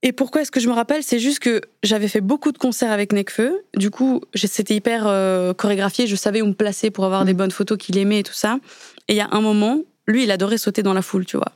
Et 0.03 0.11
pourquoi 0.11 0.41
est-ce 0.41 0.51
que 0.51 0.59
je 0.59 0.67
me 0.67 0.73
rappelle? 0.73 1.01
C'est 1.01 1.17
juste 1.17 1.39
que 1.39 1.61
j'avais 1.81 2.07
fait 2.07 2.21
beaucoup 2.21 2.51
de 2.51 2.59
concerts 2.59 2.91
avec 2.91 3.13
Necfeu. 3.13 3.63
Du 3.75 3.89
coup, 3.89 4.21
c'était 4.35 4.75
hyper 4.75 5.07
euh, 5.07 5.55
chorégraphié. 5.55 6.05
Je 6.05 6.15
savais 6.15 6.43
où 6.43 6.45
me 6.45 6.53
placer 6.53 6.91
pour 6.91 7.03
avoir 7.05 7.25
des 7.25 7.33
mm. 7.33 7.37
bonnes 7.37 7.51
photos 7.51 7.79
qu'il 7.79 7.97
aimait 7.97 8.19
et 8.19 8.23
tout 8.23 8.33
ça. 8.33 8.59
Et 9.07 9.13
il 9.13 9.17
y 9.17 9.21
a 9.21 9.29
un 9.31 9.41
moment, 9.41 9.81
lui, 10.07 10.23
il 10.23 10.31
adorait 10.31 10.57
sauter 10.57 10.83
dans 10.83 10.93
la 10.93 11.01
foule, 11.01 11.25
tu 11.25 11.37
vois. 11.37 11.51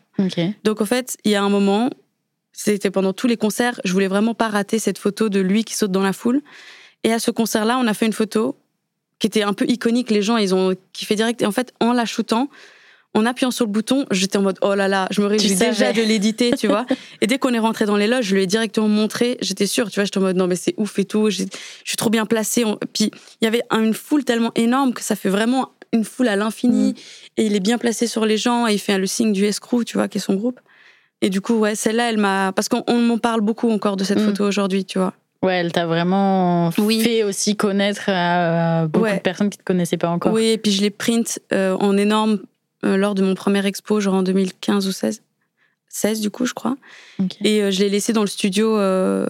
Donc, 0.64 0.82
en 0.82 0.86
fait, 0.86 1.18
il 1.24 1.32
y 1.32 1.36
a 1.36 1.44
un 1.44 1.50
moment, 1.50 1.90
c'était 2.52 2.92
pendant 2.92 3.14
tous 3.14 3.28
les 3.28 3.38
concerts, 3.38 3.80
je 3.86 3.94
voulais 3.94 4.08
vraiment 4.10 4.34
pas 4.34 4.50
rater 4.50 4.78
cette 4.78 4.98
photo 4.98 5.30
de 5.30 5.40
lui 5.40 5.64
qui 5.64 5.74
saute 5.76 5.92
dans 5.92 6.04
la 6.04 6.14
foule. 6.14 6.42
Et 7.04 7.14
à 7.14 7.20
ce 7.20 7.32
concert-là, 7.32 7.80
on 7.80 7.88
a 7.88 7.94
fait 7.94 8.06
une 8.06 8.14
photo 8.14 8.58
qui 9.20 9.28
était 9.28 9.44
un 9.44 9.54
peu 9.54 9.66
iconique. 9.68 10.12
Les 10.12 10.22
gens, 10.22 10.38
ils 10.38 10.54
ont 10.54 10.76
kiffé 10.94 11.16
direct. 11.16 11.42
Et 11.42 11.46
en 11.46 11.52
fait, 11.52 11.74
en 11.80 11.94
la 11.94 12.06
shootant, 12.06 12.50
en 13.14 13.26
appuyant 13.26 13.52
sur 13.52 13.66
le 13.66 13.72
bouton, 13.72 14.06
j'étais 14.12 14.38
en 14.38 14.42
mode 14.42 14.58
oh 14.62 14.74
là 14.74 14.88
là, 14.88 15.08
je 15.12 15.22
me 15.22 15.28
réjouis 15.28 15.56
déjà 15.56 15.92
de 15.92 16.02
l'éditer, 16.02 16.52
tu 16.52 16.68
vois. 16.68 16.86
Et 17.20 17.28
dès 17.28 17.40
qu'on 17.40 17.54
est 17.54 17.60
rentré 17.60 17.86
dans 17.86 17.98
les 17.98 18.08
loges, 18.08 18.26
je 18.26 18.36
lui 18.36 18.44
ai 18.44 18.48
directement 18.48 18.88
montré, 18.88 19.38
j'étais 19.42 19.68
sûre, 19.68 19.90
tu 19.90 19.96
vois, 19.96 20.06
j'étais 20.06 20.20
en 20.20 20.22
mode 20.22 20.38
non 20.38 20.48
mais 20.48 20.56
c'est 20.56 20.74
ouf 20.78 20.98
et 20.98 21.06
tout, 21.06 21.30
je 21.30 21.44
suis 21.84 21.98
trop 21.98 22.10
bien 22.10 22.26
placée. 22.26 22.64
Puis 22.94 23.12
il 23.42 23.46
y 23.46 23.48
avait 23.48 23.64
une 23.72 23.94
foule 23.94 24.24
tellement 24.24 24.52
énorme 24.56 24.94
que 24.94 25.04
ça 25.04 25.16
fait 25.16 25.30
vraiment 25.30 25.74
une 25.94 26.04
foule 26.04 26.28
à 26.28 26.36
l'infini. 26.36 26.92
Mm. 26.92 26.96
Et 27.38 27.46
il 27.46 27.56
est 27.56 27.60
bien 27.60 27.78
placé 27.78 28.08
sur 28.08 28.26
les 28.26 28.38
gens 28.38 28.68
et 28.68 28.74
il 28.74 28.80
fait 28.80 28.98
le 28.98 29.08
signe 29.08 29.34
du 29.34 29.46
escrew, 29.46 29.84
tu 29.84 29.98
vois, 29.98 30.08
qui 30.08 30.18
est 30.18 30.22
son 30.22 30.36
groupe. 30.36 30.60
Et 31.22 31.30
du 31.30 31.42
coup, 31.42 31.56
ouais, 31.56 31.76
celle-là, 31.76 32.10
elle 32.10 32.18
m'a. 32.18 32.52
Parce 32.52 32.68
qu'on 32.68 33.00
m'en 33.00 33.18
parle 33.18 33.42
beaucoup 33.42 33.70
encore 33.70 33.98
de 33.98 34.04
cette 34.04 34.20
mm. 34.20 34.26
photo 34.26 34.48
aujourd'hui, 34.48 34.86
tu 34.86 35.00
vois. 35.00 35.14
Ouais, 35.44 35.56
elle 35.56 35.72
t'a 35.72 35.88
vraiment 35.88 36.70
fait 36.70 37.24
aussi 37.24 37.56
connaître 37.56 38.04
à 38.08 38.86
beaucoup 38.88 39.08
de 39.08 39.20
personnes 39.20 39.50
qui 39.50 39.58
ne 39.58 39.62
te 39.62 39.66
connaissaient 39.66 39.98
pas 39.98 40.10
encore. 40.10 40.34
Oui, 40.34 40.46
et 40.46 40.58
puis 40.60 40.72
je 40.72 40.82
l'ai 40.82 40.92
print 40.92 41.40
euh, 41.52 41.76
en 41.78 41.98
énorme 41.98 42.40
euh, 42.86 42.98
lors 42.98 43.16
de 43.16 43.24
mon 43.24 43.36
premier 43.36 43.66
expo, 43.66 44.00
genre 44.00 44.16
en 44.16 44.24
2015 44.24 44.88
ou 44.88 44.92
16. 44.92 45.22
16 45.90 46.22
du 46.22 46.32
coup, 46.32 46.46
je 46.46 46.54
crois. 46.54 46.78
Et 47.44 47.62
euh, 47.62 47.72
je 47.72 47.80
l'ai 47.80 47.90
laissé 47.90 48.14
dans 48.14 48.22
le 48.22 48.28
studio 48.28 48.78
euh, 48.78 49.28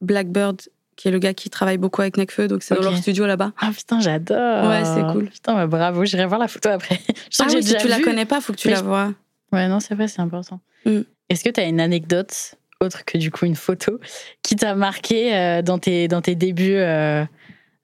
Blackbird, 0.00 0.62
qui 0.96 1.08
est 1.08 1.10
le 1.10 1.18
gars 1.18 1.34
qui 1.34 1.50
travaille 1.50 1.78
beaucoup 1.78 2.00
avec 2.00 2.16
Necfeu, 2.16 2.48
donc 2.48 2.62
c'est 2.62 2.74
dans 2.74 2.82
leur 2.82 2.96
studio 2.96 3.26
là-bas. 3.26 3.52
Ah 3.58 3.70
putain, 3.76 4.00
j'adore. 4.00 4.68
Ouais, 4.68 4.84
c'est 4.84 5.02
cool. 5.12 5.28
Putain, 5.30 5.54
bah, 5.54 5.66
bravo, 5.66 6.04
j'irai 6.04 6.26
voir 6.26 6.40
la 6.40 6.48
photo 6.48 6.70
après. 6.70 7.00
Je 7.30 7.42
ah 7.42 7.46
oui, 7.50 7.62
si 7.62 7.76
tu 7.76 7.88
la 7.88 8.00
connais 8.00 8.26
pas, 8.26 8.40
faut 8.40 8.52
que 8.52 8.58
tu 8.58 8.70
la 8.70 8.82
vois. 8.82 9.12
Ouais, 9.52 9.68
non, 9.68 9.80
c'est 9.80 9.94
vrai, 9.94 10.08
c'est 10.08 10.20
important. 10.20 10.60
Mm. 10.84 11.00
Est-ce 11.28 11.44
que 11.44 11.50
tu 11.50 11.60
as 11.60 11.64
une 11.64 11.80
anecdote 11.80 12.56
autre 12.80 13.04
que 13.04 13.16
du 13.16 13.30
coup 13.30 13.46
une 13.46 13.54
photo 13.54 13.98
qui 14.42 14.56
t'a 14.56 14.74
marqué 14.74 15.62
dans 15.64 15.78
tes 15.78 16.08
dans 16.08 16.20
tes 16.20 16.34
débuts 16.34 16.76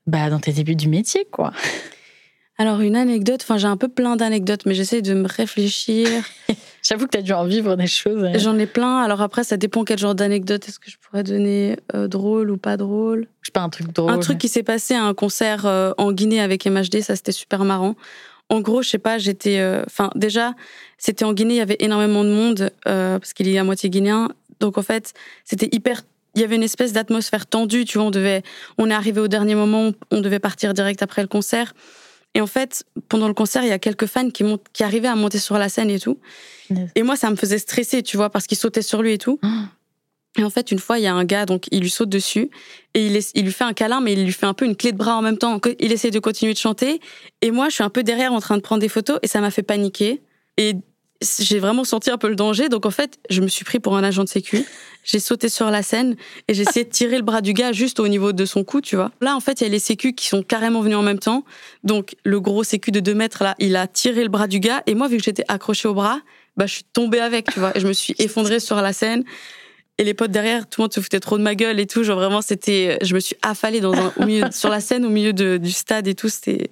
bah 0.06 0.28
dans 0.28 0.40
tes 0.40 0.52
débuts 0.52 0.74
du 0.74 0.88
métier 0.88 1.26
quoi? 1.30 1.52
Alors, 2.60 2.82
une 2.82 2.94
anecdote, 2.94 3.40
enfin, 3.42 3.56
j'ai 3.56 3.68
un 3.68 3.78
peu 3.78 3.88
plein 3.88 4.16
d'anecdotes, 4.16 4.66
mais 4.66 4.74
j'essaie 4.74 5.00
de 5.00 5.14
me 5.14 5.26
réfléchir. 5.26 6.06
J'avoue 6.82 7.06
que 7.06 7.10
tu 7.10 7.18
as 7.18 7.22
dû 7.22 7.32
en 7.32 7.44
vivre 7.44 7.76
des 7.76 7.86
choses. 7.86 8.24
Hein. 8.24 8.32
J'en 8.36 8.58
ai 8.58 8.66
plein. 8.66 9.02
Alors 9.02 9.20
après, 9.20 9.44
ça 9.44 9.56
dépend 9.56 9.84
quel 9.84 9.98
genre 9.98 10.14
d'anecdote 10.14 10.68
est-ce 10.68 10.78
que 10.78 10.90
je 10.90 10.96
pourrais 10.98 11.22
donner, 11.22 11.76
euh, 11.94 12.08
drôle 12.08 12.50
ou 12.50 12.56
pas 12.56 12.76
drôle? 12.76 13.28
Je 13.42 13.48
sais 13.48 13.52
pas, 13.52 13.60
un 13.60 13.68
truc 13.68 13.92
drôle. 13.92 14.10
Un 14.10 14.18
truc 14.18 14.38
qui 14.38 14.48
s'est 14.48 14.62
passé 14.62 14.94
à 14.94 15.04
un 15.04 15.14
concert 15.14 15.66
euh, 15.66 15.92
en 15.98 16.12
Guinée 16.12 16.40
avec 16.40 16.66
MHD, 16.66 17.02
ça 17.02 17.16
c'était 17.16 17.32
super 17.32 17.64
marrant. 17.64 17.96
En 18.48 18.60
gros, 18.60 18.82
je 18.82 18.88
sais 18.88 18.98
pas, 18.98 19.18
j'étais. 19.18 19.60
Euh, 19.60 19.84
enfin, 19.86 20.10
déjà, 20.14 20.54
c'était 20.98 21.24
en 21.24 21.32
Guinée, 21.32 21.54
il 21.54 21.58
y 21.58 21.62
avait 21.62 21.76
énormément 21.80 22.24
de 22.24 22.30
monde, 22.30 22.70
parce 22.84 23.32
qu'il 23.32 23.48
est 23.48 23.58
à 23.58 23.64
moitié 23.64 23.90
guinéen. 23.90 24.30
Donc 24.58 24.76
en 24.76 24.82
fait, 24.82 25.14
c'était 25.44 25.68
hyper 25.72 26.02
il 26.34 26.40
y 26.40 26.44
avait 26.44 26.56
une 26.56 26.62
espèce 26.62 26.92
d'atmosphère 26.92 27.46
tendue, 27.46 27.84
tu 27.84 27.98
vois, 27.98 28.06
on 28.06 28.10
devait, 28.10 28.42
on 28.78 28.88
est 28.88 28.94
arrivé 28.94 29.20
au 29.20 29.28
dernier 29.28 29.54
moment, 29.54 29.90
on 30.10 30.20
devait 30.20 30.38
partir 30.38 30.74
direct 30.74 31.02
après 31.02 31.22
le 31.22 31.28
concert. 31.28 31.74
Et 32.34 32.40
en 32.40 32.46
fait, 32.46 32.84
pendant 33.08 33.28
le 33.28 33.34
concert, 33.34 33.62
il 33.64 33.68
y 33.68 33.72
a 33.72 33.78
quelques 33.78 34.06
fans 34.06 34.30
qui, 34.30 34.44
montent, 34.44 34.66
qui 34.72 34.84
arrivaient 34.84 35.08
à 35.08 35.16
monter 35.16 35.38
sur 35.38 35.58
la 35.58 35.68
scène 35.68 35.90
et 35.90 35.98
tout. 35.98 36.18
Et 36.94 37.02
moi, 37.02 37.16
ça 37.16 37.30
me 37.30 37.36
faisait 37.36 37.58
stresser, 37.58 38.02
tu 38.02 38.16
vois, 38.16 38.30
parce 38.30 38.46
qu'ils 38.46 38.58
sautaient 38.58 38.82
sur 38.82 39.02
lui 39.02 39.14
et 39.14 39.18
tout. 39.18 39.40
Et 40.38 40.44
en 40.44 40.50
fait, 40.50 40.70
une 40.70 40.78
fois, 40.78 40.98
il 41.00 41.02
y 41.02 41.08
a 41.08 41.14
un 41.14 41.24
gars, 41.24 41.44
donc 41.44 41.66
il 41.72 41.80
lui 41.80 41.90
saute 41.90 42.08
dessus 42.08 42.50
et 42.94 43.06
il, 43.06 43.20
il 43.34 43.44
lui 43.44 43.52
fait 43.52 43.64
un 43.64 43.72
câlin, 43.72 44.00
mais 44.00 44.12
il 44.12 44.24
lui 44.24 44.32
fait 44.32 44.46
un 44.46 44.54
peu 44.54 44.64
une 44.64 44.76
clé 44.76 44.92
de 44.92 44.96
bras 44.96 45.16
en 45.16 45.22
même 45.22 45.38
temps. 45.38 45.60
Il 45.80 45.90
essaie 45.90 46.12
de 46.12 46.20
continuer 46.20 46.52
de 46.52 46.58
chanter. 46.58 47.00
Et 47.42 47.50
moi, 47.50 47.68
je 47.68 47.74
suis 47.74 47.84
un 47.84 47.90
peu 47.90 48.04
derrière 48.04 48.32
en 48.32 48.40
train 48.40 48.56
de 48.56 48.62
prendre 48.62 48.80
des 48.80 48.88
photos 48.88 49.18
et 49.22 49.26
ça 49.26 49.40
m'a 49.40 49.50
fait 49.50 49.64
paniquer. 49.64 50.22
Et 50.56 50.76
j'ai 51.40 51.58
vraiment 51.58 51.84
senti 51.84 52.10
un 52.10 52.18
peu 52.18 52.28
le 52.28 52.36
danger. 52.36 52.68
Donc 52.68 52.86
en 52.86 52.90
fait, 52.90 53.18
je 53.28 53.40
me 53.40 53.48
suis 53.48 53.64
pris 53.64 53.78
pour 53.78 53.96
un 53.96 54.04
agent 54.04 54.24
de 54.24 54.28
sécu. 54.28 54.64
J'ai 55.04 55.18
sauté 55.18 55.48
sur 55.48 55.70
la 55.70 55.82
scène 55.82 56.16
et 56.48 56.54
j'ai 56.54 56.62
essayé 56.62 56.84
de 56.84 56.90
tirer 56.90 57.16
le 57.16 57.22
bras 57.22 57.40
du 57.40 57.52
gars 57.52 57.72
juste 57.72 58.00
au 58.00 58.08
niveau 58.08 58.32
de 58.32 58.44
son 58.44 58.64
cou, 58.64 58.80
tu 58.80 58.96
vois. 58.96 59.10
Là, 59.20 59.36
en 59.36 59.40
fait, 59.40 59.60
il 59.60 59.64
y 59.64 59.66
a 59.66 59.70
les 59.70 59.78
sécus 59.78 60.12
qui 60.16 60.26
sont 60.26 60.42
carrément 60.42 60.80
venus 60.80 60.96
en 60.96 61.02
même 61.02 61.18
temps. 61.18 61.44
Donc 61.84 62.16
le 62.24 62.40
gros 62.40 62.64
sécu 62.64 62.90
de 62.90 63.00
2 63.00 63.14
mètres, 63.14 63.42
là, 63.42 63.54
il 63.58 63.76
a 63.76 63.86
tiré 63.86 64.22
le 64.22 64.28
bras 64.28 64.46
du 64.46 64.60
gars. 64.60 64.82
Et 64.86 64.94
moi, 64.94 65.08
vu 65.08 65.16
que 65.16 65.24
j'étais 65.24 65.44
accrochée 65.48 65.88
au 65.88 65.94
bras, 65.94 66.20
bah, 66.56 66.66
je 66.66 66.74
suis 66.74 66.84
tombée 66.84 67.20
avec, 67.20 67.52
tu 67.52 67.60
vois. 67.60 67.76
Et 67.76 67.80
je 67.80 67.86
me 67.86 67.92
suis 67.92 68.14
effondrée 68.18 68.60
sur 68.60 68.76
la 68.76 68.92
scène. 68.92 69.24
Et 69.98 70.04
les 70.04 70.14
potes 70.14 70.30
derrière, 70.30 70.66
tout 70.66 70.80
le 70.80 70.84
monde 70.84 70.94
se 70.94 71.00
foutait 71.00 71.20
trop 71.20 71.36
de 71.36 71.42
ma 71.42 71.54
gueule 71.54 71.78
et 71.78 71.86
tout. 71.86 72.04
Genre 72.04 72.18
vraiment, 72.18 72.40
c'était, 72.40 72.98
je 73.02 73.14
me 73.14 73.20
suis 73.20 73.36
affalée 73.42 73.80
dans 73.80 73.92
un, 73.92 74.12
au 74.16 74.24
milieu, 74.24 74.46
sur 74.50 74.70
la 74.70 74.80
scène, 74.80 75.04
au 75.04 75.10
milieu 75.10 75.34
de, 75.34 75.58
du 75.58 75.72
stade 75.72 76.08
et 76.08 76.14
tout. 76.14 76.30
C'était, 76.30 76.70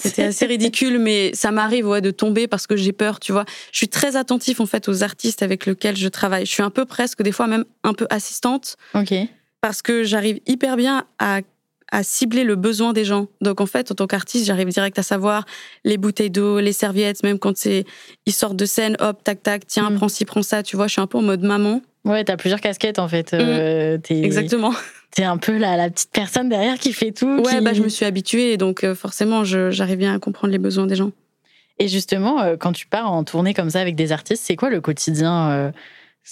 c'était 0.00 0.24
assez 0.24 0.46
ridicule, 0.46 0.98
mais 0.98 1.30
ça 1.34 1.50
m'arrive 1.50 1.86
ouais 1.86 2.00
de 2.00 2.10
tomber 2.10 2.48
parce 2.48 2.66
que 2.66 2.76
j'ai 2.76 2.92
peur, 2.92 3.20
tu 3.20 3.32
vois. 3.32 3.44
Je 3.72 3.78
suis 3.78 3.88
très 3.88 4.16
attentif 4.16 4.60
en 4.60 4.66
fait 4.66 4.88
aux 4.88 5.02
artistes 5.02 5.42
avec 5.42 5.66
lesquels 5.66 5.96
je 5.96 6.08
travaille. 6.08 6.46
Je 6.46 6.50
suis 6.50 6.62
un 6.62 6.70
peu 6.70 6.84
presque 6.84 7.22
des 7.22 7.32
fois 7.32 7.46
même 7.46 7.64
un 7.84 7.94
peu 7.94 8.06
assistante. 8.10 8.76
Ok. 8.94 9.14
Parce 9.60 9.82
que 9.82 10.04
j'arrive 10.04 10.40
hyper 10.46 10.76
bien 10.76 11.04
à 11.18 11.40
à 11.92 12.02
cibler 12.02 12.44
le 12.44 12.54
besoin 12.54 12.92
des 12.92 13.04
gens. 13.04 13.26
Donc 13.40 13.60
en 13.60 13.66
fait, 13.66 13.90
en 13.90 13.94
tant 13.94 14.06
qu'artiste, 14.06 14.46
j'arrive 14.46 14.68
direct 14.68 14.98
à 14.98 15.02
savoir 15.02 15.44
les 15.84 15.96
bouteilles 15.96 16.30
d'eau, 16.30 16.60
les 16.60 16.72
serviettes, 16.72 17.22
même 17.22 17.38
quand 17.38 17.56
c'est 17.56 17.84
ils 18.26 18.32
sortent 18.32 18.56
de 18.56 18.64
scène, 18.64 18.96
hop, 19.00 19.22
tac 19.24 19.42
tac, 19.42 19.66
tiens, 19.66 19.90
mm. 19.90 19.96
prends 19.96 20.08
ci, 20.08 20.24
prends 20.24 20.42
ça. 20.42 20.62
Tu 20.62 20.76
vois, 20.76 20.86
je 20.86 20.92
suis 20.92 21.00
un 21.00 21.06
peu 21.06 21.18
en 21.18 21.22
mode 21.22 21.42
maman. 21.42 21.82
Ouais, 22.04 22.24
t'as 22.24 22.36
plusieurs 22.36 22.60
casquettes 22.60 22.98
en 22.98 23.08
fait. 23.08 23.34
Euh, 23.34 23.98
mm. 23.98 24.24
Exactement. 24.24 24.72
T'es 25.10 25.24
un 25.24 25.38
peu 25.38 25.58
la, 25.58 25.76
la, 25.76 25.90
petite 25.90 26.10
personne 26.12 26.48
derrière 26.48 26.78
qui 26.78 26.92
fait 26.92 27.10
tout. 27.10 27.40
Ouais, 27.40 27.60
bah 27.60 27.72
je 27.72 27.82
me 27.82 27.88
suis 27.88 28.04
habituée, 28.04 28.56
donc 28.56 28.84
euh, 28.84 28.94
forcément, 28.94 29.44
j'arrive 29.44 29.98
bien 29.98 30.14
à 30.14 30.18
comprendre 30.18 30.52
les 30.52 30.58
besoins 30.58 30.86
des 30.86 30.96
gens. 30.96 31.10
Et 31.78 31.88
justement, 31.88 32.40
euh, 32.40 32.56
quand 32.56 32.72
tu 32.72 32.86
pars 32.86 33.10
en 33.10 33.24
tournée 33.24 33.54
comme 33.54 33.70
ça 33.70 33.80
avec 33.80 33.96
des 33.96 34.12
artistes, 34.12 34.44
c'est 34.46 34.56
quoi 34.56 34.70
le 34.70 34.80
quotidien 34.80 35.72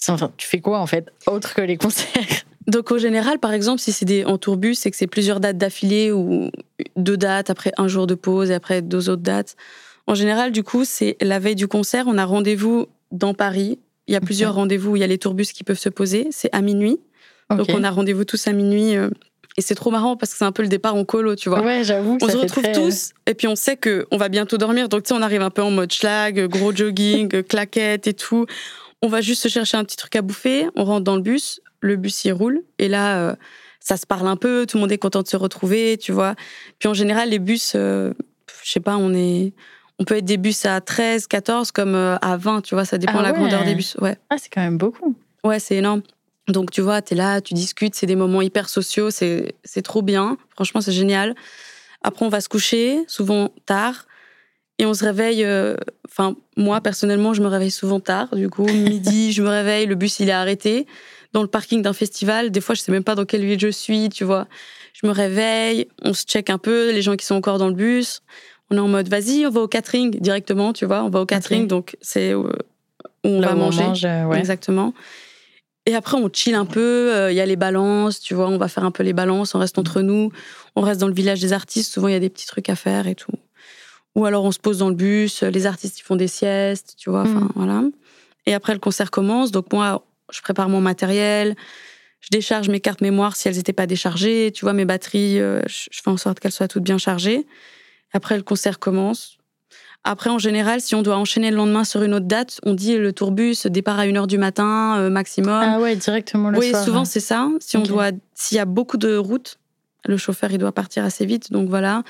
Enfin, 0.06 0.30
tu 0.36 0.46
fais 0.46 0.60
quoi 0.60 0.78
en 0.80 0.86
fait, 0.86 1.10
autre 1.26 1.54
que 1.54 1.62
les 1.62 1.76
concerts? 1.76 2.44
Donc 2.68 2.92
au 2.92 2.98
général, 2.98 3.38
par 3.38 3.52
exemple, 3.52 3.80
si 3.80 3.92
c'est 3.92 4.24
en 4.26 4.36
tourbus, 4.36 4.74
c'est 4.74 4.90
que 4.90 4.96
c'est 4.96 5.06
plusieurs 5.06 5.40
dates 5.40 5.56
d'affilée 5.56 6.12
ou 6.12 6.50
deux 6.96 7.16
dates 7.16 7.48
après 7.48 7.72
un 7.78 7.88
jour 7.88 8.06
de 8.06 8.14
pause 8.14 8.50
et 8.50 8.54
après 8.54 8.82
deux 8.82 9.08
autres 9.08 9.22
dates. 9.22 9.56
En 10.06 10.14
général, 10.14 10.52
du 10.52 10.62
coup, 10.62 10.84
c'est 10.84 11.16
la 11.22 11.38
veille 11.38 11.54
du 11.54 11.66
concert, 11.66 12.04
on 12.06 12.18
a 12.18 12.26
rendez-vous 12.26 12.86
dans 13.10 13.32
Paris. 13.32 13.78
Il 14.06 14.12
y 14.12 14.16
a 14.16 14.20
plusieurs 14.20 14.54
rendez-vous, 14.54 14.96
il 14.96 15.00
y 15.00 15.02
a 15.02 15.06
les 15.06 15.18
tourbus 15.18 15.46
qui 15.52 15.64
peuvent 15.64 15.78
se 15.78 15.88
poser. 15.88 16.28
C'est 16.30 16.48
à 16.52 16.60
minuit. 16.60 16.98
Donc 17.50 17.66
on 17.72 17.84
a 17.84 17.90
rendez-vous 17.90 18.24
tous 18.24 18.46
à 18.46 18.52
minuit. 18.52 18.96
Euh, 18.96 19.10
et 19.56 19.60
c'est 19.60 19.74
trop 19.74 19.90
marrant 19.90 20.16
parce 20.16 20.32
que 20.32 20.38
c'est 20.38 20.44
un 20.44 20.52
peu 20.52 20.62
le 20.62 20.68
départ 20.68 20.94
en 20.94 21.04
colo, 21.04 21.34
tu 21.34 21.48
vois. 21.48 21.62
Ouais, 21.62 21.82
j'avoue. 21.82 22.18
On 22.22 22.28
se 22.28 22.36
retrouve 22.36 22.70
tous 22.72 23.10
et 23.26 23.34
puis 23.34 23.48
on 23.48 23.56
sait 23.56 23.76
que 23.76 24.06
on 24.10 24.16
va 24.16 24.28
bientôt 24.28 24.56
dormir. 24.56 24.88
Donc 24.88 25.02
tu 25.02 25.08
sais, 25.08 25.14
on 25.14 25.22
arrive 25.22 25.42
un 25.42 25.50
peu 25.50 25.62
en 25.62 25.70
mode 25.70 25.92
schlag, 25.92 26.46
gros 26.46 26.74
jogging, 26.74 27.42
claquette 27.48 28.06
et 28.06 28.14
tout. 28.14 28.46
On 29.02 29.08
va 29.08 29.20
juste 29.20 29.42
se 29.42 29.48
chercher 29.48 29.76
un 29.76 29.84
petit 29.84 29.96
truc 29.96 30.14
à 30.16 30.22
bouffer. 30.22 30.66
On 30.76 30.84
rentre 30.84 31.04
dans 31.04 31.16
le 31.16 31.22
bus 31.22 31.60
le 31.80 31.96
bus 31.96 32.24
y 32.24 32.32
roule. 32.32 32.62
Et 32.78 32.88
là, 32.88 33.18
euh, 33.18 33.36
ça 33.80 33.96
se 33.96 34.06
parle 34.06 34.26
un 34.26 34.36
peu, 34.36 34.66
tout 34.66 34.76
le 34.76 34.82
monde 34.82 34.92
est 34.92 34.98
content 34.98 35.22
de 35.22 35.28
se 35.28 35.36
retrouver, 35.36 35.96
tu 35.98 36.12
vois. 36.12 36.34
Puis 36.78 36.88
en 36.88 36.94
général, 36.94 37.30
les 37.30 37.38
bus, 37.38 37.72
euh, 37.74 38.12
je 38.62 38.70
sais 38.70 38.80
pas, 38.80 38.96
on 38.96 39.14
est. 39.14 39.52
On 40.00 40.04
peut 40.04 40.16
être 40.16 40.24
des 40.24 40.36
bus 40.36 40.64
à 40.64 40.80
13, 40.80 41.26
14, 41.26 41.72
comme 41.72 41.96
euh, 41.96 42.16
à 42.22 42.36
20, 42.36 42.62
tu 42.62 42.76
vois, 42.76 42.84
ça 42.84 42.98
dépend 42.98 43.18
de 43.18 43.24
la 43.24 43.30
ah 43.30 43.32
grandeur 43.32 43.64
des 43.64 43.74
bus. 43.74 43.96
Ouais. 44.00 44.16
Ah, 44.30 44.36
c'est 44.38 44.48
quand 44.48 44.60
même 44.60 44.78
beaucoup. 44.78 45.16
Ouais, 45.42 45.58
c'est 45.58 45.76
énorme. 45.76 46.02
Donc, 46.48 46.70
tu 46.70 46.80
vois, 46.80 47.02
tu 47.02 47.14
es 47.14 47.16
là, 47.16 47.40
tu 47.40 47.54
discutes, 47.54 47.94
c'est 47.94 48.06
des 48.06 48.16
moments 48.16 48.42
hyper 48.42 48.68
sociaux, 48.68 49.10
c'est 49.10 49.82
trop 49.84 50.02
bien. 50.02 50.36
Franchement, 50.54 50.80
c'est 50.80 50.92
génial. 50.92 51.34
Après, 52.02 52.24
on 52.24 52.28
va 52.28 52.40
se 52.40 52.48
coucher, 52.48 53.04
souvent 53.06 53.50
tard. 53.66 54.06
Et 54.78 54.86
on 54.86 54.94
se 54.94 55.04
réveille, 55.04 55.46
enfin, 56.08 56.36
moi, 56.56 56.80
personnellement, 56.80 57.34
je 57.34 57.42
me 57.42 57.48
réveille 57.48 57.70
souvent 57.70 58.00
tard. 58.00 58.34
Du 58.34 58.48
coup, 58.48 58.64
midi, 58.66 59.32
je 59.32 59.42
me 59.42 59.48
réveille, 59.48 59.86
le 59.86 59.94
bus, 59.94 60.20
il 60.20 60.28
est 60.28 60.32
arrêté 60.32 60.86
dans 61.32 61.42
le 61.42 61.48
parking 61.48 61.82
d'un 61.82 61.92
festival. 61.92 62.50
Des 62.50 62.60
fois, 62.60 62.74
je 62.74 62.80
sais 62.80 62.92
même 62.92 63.04
pas 63.04 63.14
dans 63.14 63.24
quelle 63.24 63.44
ville 63.44 63.60
je 63.60 63.68
suis, 63.68 64.08
tu 64.08 64.24
vois. 64.24 64.46
Je 64.94 65.06
me 65.06 65.12
réveille, 65.12 65.88
on 66.02 66.12
se 66.12 66.24
check 66.24 66.50
un 66.50 66.58
peu, 66.58 66.90
les 66.90 67.02
gens 67.02 67.16
qui 67.16 67.26
sont 67.26 67.34
encore 67.34 67.58
dans 67.58 67.68
le 67.68 67.74
bus. 67.74 68.22
On 68.70 68.76
est 68.76 68.80
en 68.80 68.88
mode, 68.88 69.08
vas-y, 69.08 69.46
on 69.46 69.50
va 69.50 69.60
au 69.60 69.68
catering 69.68 70.18
directement, 70.20 70.72
tu 70.72 70.84
vois. 70.86 71.02
On 71.02 71.08
va 71.08 71.20
au 71.20 71.26
catering, 71.26 71.66
donc 71.66 71.96
c'est 72.00 72.34
où 72.34 72.48
on 73.24 73.40
va 73.40 73.54
manger. 73.54 73.82
Euh, 73.82 74.32
Exactement. 74.32 74.94
Et 75.88 75.94
après, 75.94 76.18
on 76.18 76.28
chill 76.30 76.54
un 76.54 76.66
peu. 76.66 77.14
Euh, 77.14 77.32
il 77.32 77.34
y 77.34 77.40
a 77.40 77.46
les 77.46 77.56
balances, 77.56 78.20
tu 78.20 78.34
vois. 78.34 78.48
On 78.48 78.58
va 78.58 78.68
faire 78.68 78.84
un 78.84 78.90
peu 78.90 79.02
les 79.02 79.14
balances. 79.14 79.54
On 79.54 79.58
reste 79.58 79.78
entre 79.78 80.02
nous. 80.02 80.30
On 80.76 80.82
reste 80.82 81.00
dans 81.00 81.08
le 81.08 81.14
village 81.14 81.40
des 81.40 81.54
artistes. 81.54 81.90
Souvent, 81.90 82.08
il 82.08 82.12
y 82.12 82.16
a 82.16 82.20
des 82.20 82.28
petits 82.28 82.46
trucs 82.46 82.68
à 82.68 82.76
faire 82.76 83.06
et 83.06 83.14
tout. 83.14 83.32
Ou 84.14 84.26
alors, 84.26 84.44
on 84.44 84.52
se 84.52 84.58
pose 84.58 84.78
dans 84.78 84.90
le 84.90 84.94
bus. 84.94 85.42
Les 85.42 85.64
artistes, 85.64 85.98
ils 85.98 86.02
font 86.02 86.16
des 86.16 86.28
siestes, 86.28 86.94
tu 86.98 87.08
vois. 87.08 87.22
Enfin, 87.22 87.40
mm. 87.40 87.52
voilà. 87.54 87.84
Et 88.44 88.52
après, 88.52 88.74
le 88.74 88.80
concert 88.80 89.10
commence. 89.10 89.50
Donc, 89.50 89.72
moi, 89.72 90.04
je 90.30 90.42
prépare 90.42 90.68
mon 90.68 90.82
matériel, 90.82 91.56
je 92.20 92.28
décharge 92.30 92.68
mes 92.68 92.80
cartes 92.80 93.00
mémoire 93.00 93.34
si 93.34 93.48
elles 93.48 93.56
n'étaient 93.56 93.72
pas 93.72 93.86
déchargées, 93.86 94.52
tu 94.52 94.66
vois, 94.66 94.74
mes 94.74 94.84
batteries, 94.84 95.40
euh, 95.40 95.62
je 95.66 95.88
fais 95.90 96.10
en 96.10 96.18
sorte 96.18 96.38
qu'elles 96.38 96.52
soient 96.52 96.68
toutes 96.68 96.82
bien 96.82 96.98
chargées. 96.98 97.46
Après, 98.12 98.36
le 98.36 98.42
concert 98.42 98.78
commence. 98.78 99.37
Après, 100.04 100.30
en 100.30 100.38
général, 100.38 100.80
si 100.80 100.94
on 100.94 101.02
doit 101.02 101.16
enchaîner 101.16 101.50
le 101.50 101.56
lendemain 101.56 101.84
sur 101.84 102.02
une 102.02 102.14
autre 102.14 102.26
date, 102.26 102.60
on 102.64 102.74
dit 102.74 102.96
le 102.96 103.12
tourbus 103.12 103.66
départ 103.66 103.98
à 103.98 104.06
1h 104.06 104.26
du 104.26 104.38
matin 104.38 104.96
euh, 104.98 105.10
maximum. 105.10 105.60
Ah 105.62 105.78
ouais, 105.80 105.96
directement 105.96 106.50
le 106.50 106.60
soir. 106.60 106.82
Oui, 106.82 106.84
souvent 106.84 107.04
c'est 107.04 107.20
ça. 107.20 107.48
Si 107.60 107.76
on 107.76 107.82
doit, 107.82 108.10
s'il 108.34 108.56
y 108.56 108.60
a 108.60 108.64
beaucoup 108.64 108.96
de 108.96 109.16
routes, 109.16 109.58
le 110.06 110.16
chauffeur 110.16 110.50
il 110.52 110.58
doit 110.58 110.72
partir 110.72 111.04
assez 111.04 111.26
vite. 111.26 111.52
Donc 111.52 111.68
voilà, 111.68 112.02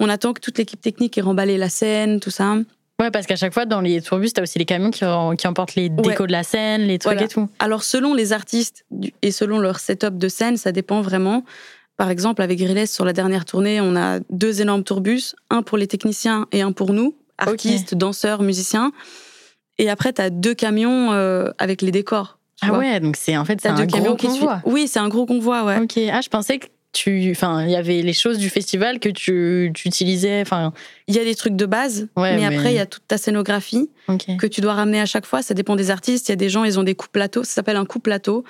on 0.00 0.08
attend 0.08 0.32
que 0.32 0.40
toute 0.40 0.58
l'équipe 0.58 0.80
technique 0.80 1.16
ait 1.18 1.22
remballé 1.22 1.58
la 1.58 1.68
scène, 1.68 2.18
tout 2.18 2.30
ça. 2.30 2.56
Ouais, 3.00 3.10
parce 3.10 3.26
qu'à 3.26 3.36
chaque 3.36 3.52
fois, 3.52 3.66
dans 3.66 3.80
les 3.80 4.00
tourbus, 4.00 4.32
t'as 4.32 4.42
aussi 4.42 4.58
les 4.58 4.64
camions 4.64 4.90
qui, 4.90 5.04
qui 5.38 5.46
emportent 5.48 5.74
les 5.74 5.88
décos 5.88 6.26
de 6.26 6.32
la 6.32 6.44
scène, 6.44 6.82
les 6.82 6.98
trucs 6.98 7.20
et 7.20 7.28
tout. 7.28 7.48
Alors, 7.58 7.82
selon 7.82 8.14
les 8.14 8.32
artistes 8.32 8.84
et 9.20 9.32
selon 9.32 9.58
leur 9.58 9.80
setup 9.80 10.16
de 10.16 10.28
scène, 10.28 10.56
ça 10.56 10.70
dépend 10.70 11.00
vraiment. 11.00 11.44
Par 11.96 12.10
exemple, 12.10 12.40
avec 12.40 12.58
Grilles, 12.58 12.86
sur 12.86 13.04
la 13.04 13.12
dernière 13.12 13.44
tournée, 13.44 13.80
on 13.80 13.96
a 13.96 14.20
deux 14.30 14.60
énormes 14.60 14.84
tourbus, 14.84 15.34
un 15.50 15.62
pour 15.62 15.76
les 15.76 15.88
techniciens 15.88 16.46
et 16.52 16.62
un 16.62 16.70
pour 16.70 16.92
nous, 16.92 17.16
artistes, 17.38 17.94
danseurs, 17.94 18.42
musiciens. 18.42 18.92
Et 19.78 19.90
après, 19.90 20.12
t'as 20.12 20.30
deux 20.30 20.54
camions 20.54 21.12
euh, 21.12 21.50
avec 21.58 21.82
les 21.82 21.90
décors. 21.90 22.38
Ah 22.62 22.72
ouais, 22.72 23.00
donc 23.00 23.16
c'est 23.16 23.36
en 23.36 23.44
fait 23.44 23.60
c'est 23.60 23.68
un 23.68 23.84
gros 23.84 24.16
convoi. 24.16 24.62
Oui, 24.64 24.86
c'est 24.86 25.00
un 25.00 25.08
gros 25.08 25.26
convoi, 25.26 25.64
ouais. 25.64 25.78
Ok, 25.80 25.98
ah 26.12 26.20
je 26.20 26.28
pensais 26.28 26.58
que 26.58 26.66
tu, 26.94 27.32
enfin, 27.32 27.64
il 27.64 27.70
y 27.70 27.76
avait 27.76 28.00
les 28.02 28.12
choses 28.12 28.38
du 28.38 28.48
festival 28.48 29.00
que 29.00 29.08
tu, 29.08 29.72
tu 29.74 29.88
utilisais. 29.88 30.40
Enfin, 30.40 30.72
il 31.08 31.14
y 31.14 31.18
a 31.18 31.24
des 31.24 31.34
trucs 31.34 31.56
de 31.56 31.66
base, 31.66 32.08
mais, 32.16 32.44
après 32.44 32.72
il 32.72 32.76
y 32.76 32.78
a 32.78 32.86
toute 32.86 33.06
ta 33.06 33.18
scénographie 33.18 33.90
que 34.38 34.46
tu 34.46 34.60
dois 34.60 34.74
ramener 34.74 35.00
à 35.00 35.06
chaque 35.06 35.26
fois. 35.26 35.42
Ça 35.42 35.54
dépend 35.54 35.76
des 35.76 35.90
artistes. 35.90 36.28
Il 36.28 36.32
y 36.32 36.34
a 36.34 36.36
des 36.36 36.48
gens, 36.48 36.64
ils 36.64 36.78
ont 36.78 36.84
des 36.84 36.94
coups 36.94 37.10
plateaux. 37.10 37.42
Ça 37.42 37.52
s'appelle 37.52 37.76
un 37.76 37.84
coup 37.84 37.98
plateau 37.98 38.44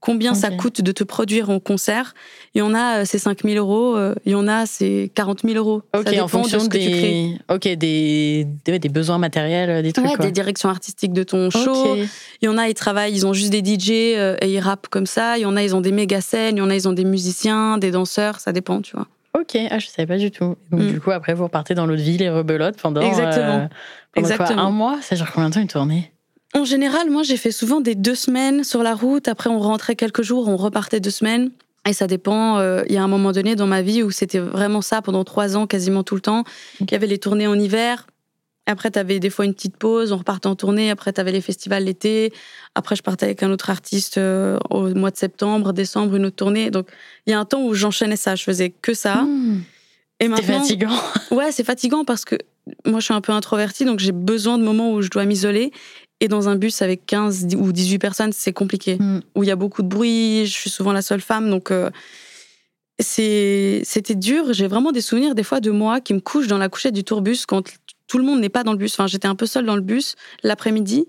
combien 0.00 0.34
ça 0.34 0.50
coûte 0.50 0.80
de 0.80 0.92
te 0.92 1.04
produire 1.04 1.50
en 1.50 1.60
concert. 1.60 2.14
Il 2.54 2.58
y 2.58 2.62
en 2.62 2.74
a, 2.74 3.00
euh, 3.00 3.04
c'est 3.04 3.18
5 3.18 3.42
000 3.44 3.56
euros. 3.56 3.96
Euh, 3.96 4.14
il 4.24 4.32
y 4.32 4.34
en 4.34 4.48
a, 4.48 4.66
c'est 4.66 5.12
40 5.14 5.42
000 5.44 5.56
euros. 5.56 5.82
Ok, 5.94 6.04
ça 6.04 6.10
dépend 6.10 6.24
en 6.24 6.28
fonction 6.28 6.58
de 6.58 6.62
ce 6.64 6.68
que 6.68 6.78
des... 6.78 6.84
tu 6.84 6.90
crées. 6.90 7.38
Ok, 7.50 7.68
des, 7.78 8.46
des, 8.64 8.88
besoins 8.88 9.18
matériels, 9.18 9.70
euh, 9.70 9.82
des 9.82 9.92
trucs. 9.92 10.06
Ouais, 10.06 10.16
des 10.18 10.32
directions 10.32 10.68
artistiques 10.68 11.12
de 11.12 11.22
ton 11.22 11.50
show. 11.50 11.96
Il 12.42 12.46
y 12.46 12.48
en 12.48 12.58
a, 12.58 12.68
ils 12.68 12.74
travaillent, 12.74 13.12
ils 13.12 13.26
ont 13.26 13.32
juste 13.32 13.50
des 13.50 13.62
DJ 13.62 13.90
et 13.90 14.36
ils 14.42 14.60
rappent 14.60 14.88
comme 14.88 15.06
ça. 15.06 15.38
Il 15.38 15.42
y 15.42 15.46
en 15.46 15.56
a, 15.56 15.62
ils 15.62 15.76
ont 15.76 15.80
des 15.80 15.92
méga 15.92 16.20
scènes. 16.20 16.56
Il 16.56 16.60
y 16.60 16.62
en 16.62 16.70
a, 16.70 16.74
ils 16.74 16.88
ont 16.88 16.92
des 16.92 17.04
musiciens, 17.04 17.78
des 17.78 17.90
danseurs. 17.90 18.40
Ça 18.40 18.52
dépend, 18.52 18.80
tu 18.80 18.96
vois. 18.96 19.06
Ok, 19.38 19.56
ah, 19.70 19.78
je 19.78 19.86
savais 19.86 20.06
pas 20.06 20.18
du 20.18 20.30
tout. 20.30 20.56
Donc, 20.70 20.80
mm. 20.80 20.90
du 20.90 21.00
coup, 21.00 21.12
après, 21.12 21.34
vous 21.34 21.44
repartez 21.44 21.74
dans 21.74 21.86
l'autre 21.86 22.02
ville 22.02 22.22
et 22.22 22.30
rebelote 22.30 22.76
pendant. 22.80 23.00
Exactement. 23.00 23.68
pendant 24.12 24.28
Exactement. 24.28 24.62
un 24.62 24.70
mois? 24.70 24.98
Ça 25.02 25.14
dure 25.14 25.30
combien 25.32 25.50
de 25.50 25.54
temps 25.54 25.60
une 25.60 25.68
tournée? 25.68 26.12
En 26.54 26.64
général, 26.64 27.10
moi, 27.10 27.22
j'ai 27.22 27.36
fait 27.36 27.52
souvent 27.52 27.80
des 27.80 27.94
deux 27.94 28.14
semaines 28.14 28.64
sur 28.64 28.82
la 28.82 28.94
route. 28.94 29.28
Après, 29.28 29.48
on 29.48 29.60
rentrait 29.60 29.96
quelques 29.96 30.22
jours, 30.22 30.48
on 30.48 30.56
repartait 30.56 31.00
deux 31.00 31.10
semaines. 31.10 31.50
Et 31.88 31.92
ça 31.92 32.06
dépend. 32.06 32.58
Euh, 32.58 32.82
il 32.88 32.94
y 32.94 32.98
a 32.98 33.02
un 33.02 33.08
moment 33.08 33.32
donné 33.32 33.56
dans 33.56 33.66
ma 33.66 33.82
vie 33.82 34.02
où 34.02 34.10
c'était 34.10 34.38
vraiment 34.38 34.82
ça 34.82 35.00
pendant 35.00 35.24
trois 35.24 35.56
ans, 35.56 35.66
quasiment 35.66 36.02
tout 36.02 36.14
le 36.14 36.20
temps. 36.20 36.44
Il 36.80 36.90
y 36.90 36.94
avait 36.94 37.06
les 37.06 37.18
tournées 37.18 37.46
en 37.46 37.58
hiver. 37.58 38.06
Après, 38.66 38.90
tu 38.90 38.98
avais 38.98 39.18
des 39.18 39.30
fois 39.30 39.46
une 39.46 39.54
petite 39.54 39.76
pause, 39.76 40.12
on 40.12 40.18
repartait 40.18 40.46
en 40.46 40.54
tournée. 40.54 40.90
Après, 40.90 41.12
tu 41.12 41.20
avais 41.20 41.32
les 41.32 41.40
festivals 41.40 41.84
l'été. 41.84 42.32
Après, 42.74 42.96
je 42.96 43.02
partais 43.02 43.26
avec 43.26 43.42
un 43.42 43.50
autre 43.50 43.70
artiste 43.70 44.18
euh, 44.18 44.58
au 44.68 44.88
mois 44.94 45.10
de 45.10 45.16
septembre, 45.16 45.72
décembre, 45.72 46.16
une 46.16 46.26
autre 46.26 46.36
tournée. 46.36 46.70
Donc, 46.70 46.88
il 47.26 47.30
y 47.30 47.32
a 47.32 47.38
un 47.38 47.44
temps 47.44 47.62
où 47.62 47.74
j'enchaînais 47.74 48.16
ça. 48.16 48.34
Je 48.34 48.44
faisais 48.44 48.70
que 48.70 48.92
ça. 48.92 49.22
Mmh. 49.22 49.62
Et 50.20 50.28
C'est 50.36 50.42
fatigant. 50.42 50.98
Ouais, 51.30 51.50
c'est 51.52 51.64
fatigant 51.64 52.04
parce 52.04 52.24
que 52.24 52.36
moi, 52.84 53.00
je 53.00 53.06
suis 53.06 53.14
un 53.14 53.20
peu 53.20 53.32
introvertie, 53.32 53.84
donc 53.84 54.00
j'ai 54.00 54.12
besoin 54.12 54.58
de 54.58 54.62
moments 54.62 54.92
où 54.92 55.00
je 55.00 55.08
dois 55.08 55.24
m'isoler. 55.24 55.72
Et 56.20 56.28
dans 56.28 56.48
un 56.48 56.56
bus 56.56 56.82
avec 56.82 57.06
15 57.06 57.48
ou 57.56 57.72
18 57.72 57.98
personnes, 57.98 58.32
c'est 58.32 58.52
compliqué. 58.52 58.96
Mm. 58.96 59.20
Où 59.34 59.42
il 59.42 59.46
y 59.46 59.50
a 59.50 59.56
beaucoup 59.56 59.82
de 59.82 59.88
bruit, 59.88 60.44
je 60.46 60.52
suis 60.52 60.70
souvent 60.70 60.92
la 60.92 61.02
seule 61.02 61.20
femme. 61.22 61.48
Donc, 61.48 61.70
euh, 61.70 61.90
c'était 63.00 64.14
dur. 64.14 64.52
J'ai 64.52 64.66
vraiment 64.66 64.92
des 64.92 65.00
souvenirs, 65.00 65.34
des 65.34 65.42
fois, 65.42 65.60
de 65.60 65.70
moi 65.70 66.00
qui 66.00 66.14
me 66.14 66.20
couche 66.20 66.46
dans 66.46 66.58
la 66.58 66.68
couchette 66.68 66.94
du 66.94 67.04
tourbus 67.04 67.46
quand 67.46 67.62
tout 68.06 68.18
le 68.18 68.24
monde 68.24 68.40
n'est 68.40 68.48
pas 68.48 68.64
dans 68.64 68.72
le 68.72 68.78
bus. 68.78 68.92
Enfin, 68.94 69.06
j'étais 69.06 69.28
un 69.28 69.34
peu 69.34 69.46
seule 69.46 69.64
dans 69.64 69.76
le 69.76 69.82
bus 69.82 70.16
l'après-midi, 70.42 71.06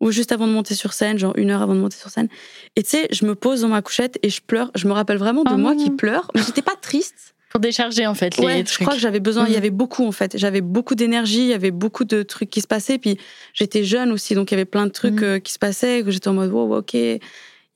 ou 0.00 0.10
juste 0.10 0.32
avant 0.32 0.46
de 0.46 0.52
monter 0.52 0.74
sur 0.74 0.92
scène, 0.94 1.18
genre 1.18 1.34
une 1.36 1.50
heure 1.50 1.62
avant 1.62 1.74
de 1.74 1.80
monter 1.80 1.96
sur 1.96 2.10
scène. 2.10 2.28
Et 2.76 2.82
tu 2.82 2.90
sais, 2.90 3.08
je 3.12 3.24
me 3.26 3.34
pose 3.34 3.60
dans 3.60 3.68
ma 3.68 3.82
couchette 3.82 4.18
et 4.22 4.30
je 4.30 4.40
pleure. 4.40 4.70
Je 4.74 4.88
me 4.88 4.92
rappelle 4.92 5.18
vraiment 5.18 5.44
de 5.44 5.50
Oh 5.52 5.56
moi 5.58 5.74
non. 5.74 5.84
qui 5.84 5.90
pleure, 5.90 6.30
mais 6.34 6.42
j'étais 6.42 6.62
pas 6.62 6.74
triste. 6.80 7.34
Pour 7.50 7.60
décharger 7.60 8.06
en 8.06 8.14
fait 8.14 8.36
les 8.36 8.44
Ouais, 8.46 8.58
je 8.58 8.64
trucs. 8.72 8.86
crois 8.86 8.94
que 8.94 9.00
j'avais 9.00 9.18
besoin. 9.20 9.44
Il 9.46 9.50
y 9.50 9.52
Mhm. 9.54 9.58
avait 9.58 9.70
beaucoup 9.70 10.06
en 10.06 10.12
fait. 10.12 10.38
J'avais 10.38 10.60
beaucoup 10.60 10.94
d'énergie. 10.94 11.40
Il 11.40 11.48
y 11.48 11.52
avait 11.52 11.72
beaucoup 11.72 12.04
de 12.04 12.22
trucs 12.22 12.48
qui 12.48 12.60
se 12.60 12.66
passaient. 12.68 12.98
Puis 12.98 13.18
j'étais 13.54 13.82
jeune 13.84 14.12
aussi, 14.12 14.34
donc 14.34 14.50
il 14.50 14.54
y 14.54 14.56
avait 14.56 14.64
plein 14.64 14.86
de 14.86 14.92
trucs 14.92 15.20
Mhm. 15.20 15.24
euh, 15.24 15.38
qui 15.40 15.52
se 15.52 15.58
passaient. 15.58 16.02
Que 16.04 16.10
j'étais 16.12 16.28
en 16.28 16.34
mode 16.34 16.50
wow, 16.52 16.76
ok. 16.78 16.96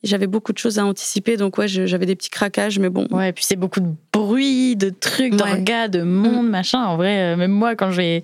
J'avais 0.05 0.27
beaucoup 0.27 0.53
de 0.53 0.59
choses 0.59 0.79
à 0.79 0.85
anticiper, 0.85 1.37
donc 1.39 1.57
ouais, 1.59 1.67
je- 1.67 1.87
j'avais 1.87 2.05
des 2.07 2.15
petits 2.15 2.29
craquages, 2.31 2.79
mais 2.79 2.91
bon. 2.91 3.07
Ouais, 3.11 3.33
puis 3.33 3.43
c'est 3.45 3.57
beaucoup 3.57 3.81
de 3.81 3.89
bruit, 4.13 4.77
de 4.77 4.91
trucs, 4.91 5.33
Ouais. 5.33 5.39
d'orgas, 5.39 5.89
de 5.89 6.03
monde, 6.03 6.49
machin. 6.49 6.85
En 6.85 6.97
vrai, 6.97 7.33
euh, 7.33 7.37
même 7.37 7.51
moi, 7.53 7.75
quand 7.75 7.91
je 7.91 7.97
vais 7.97 8.23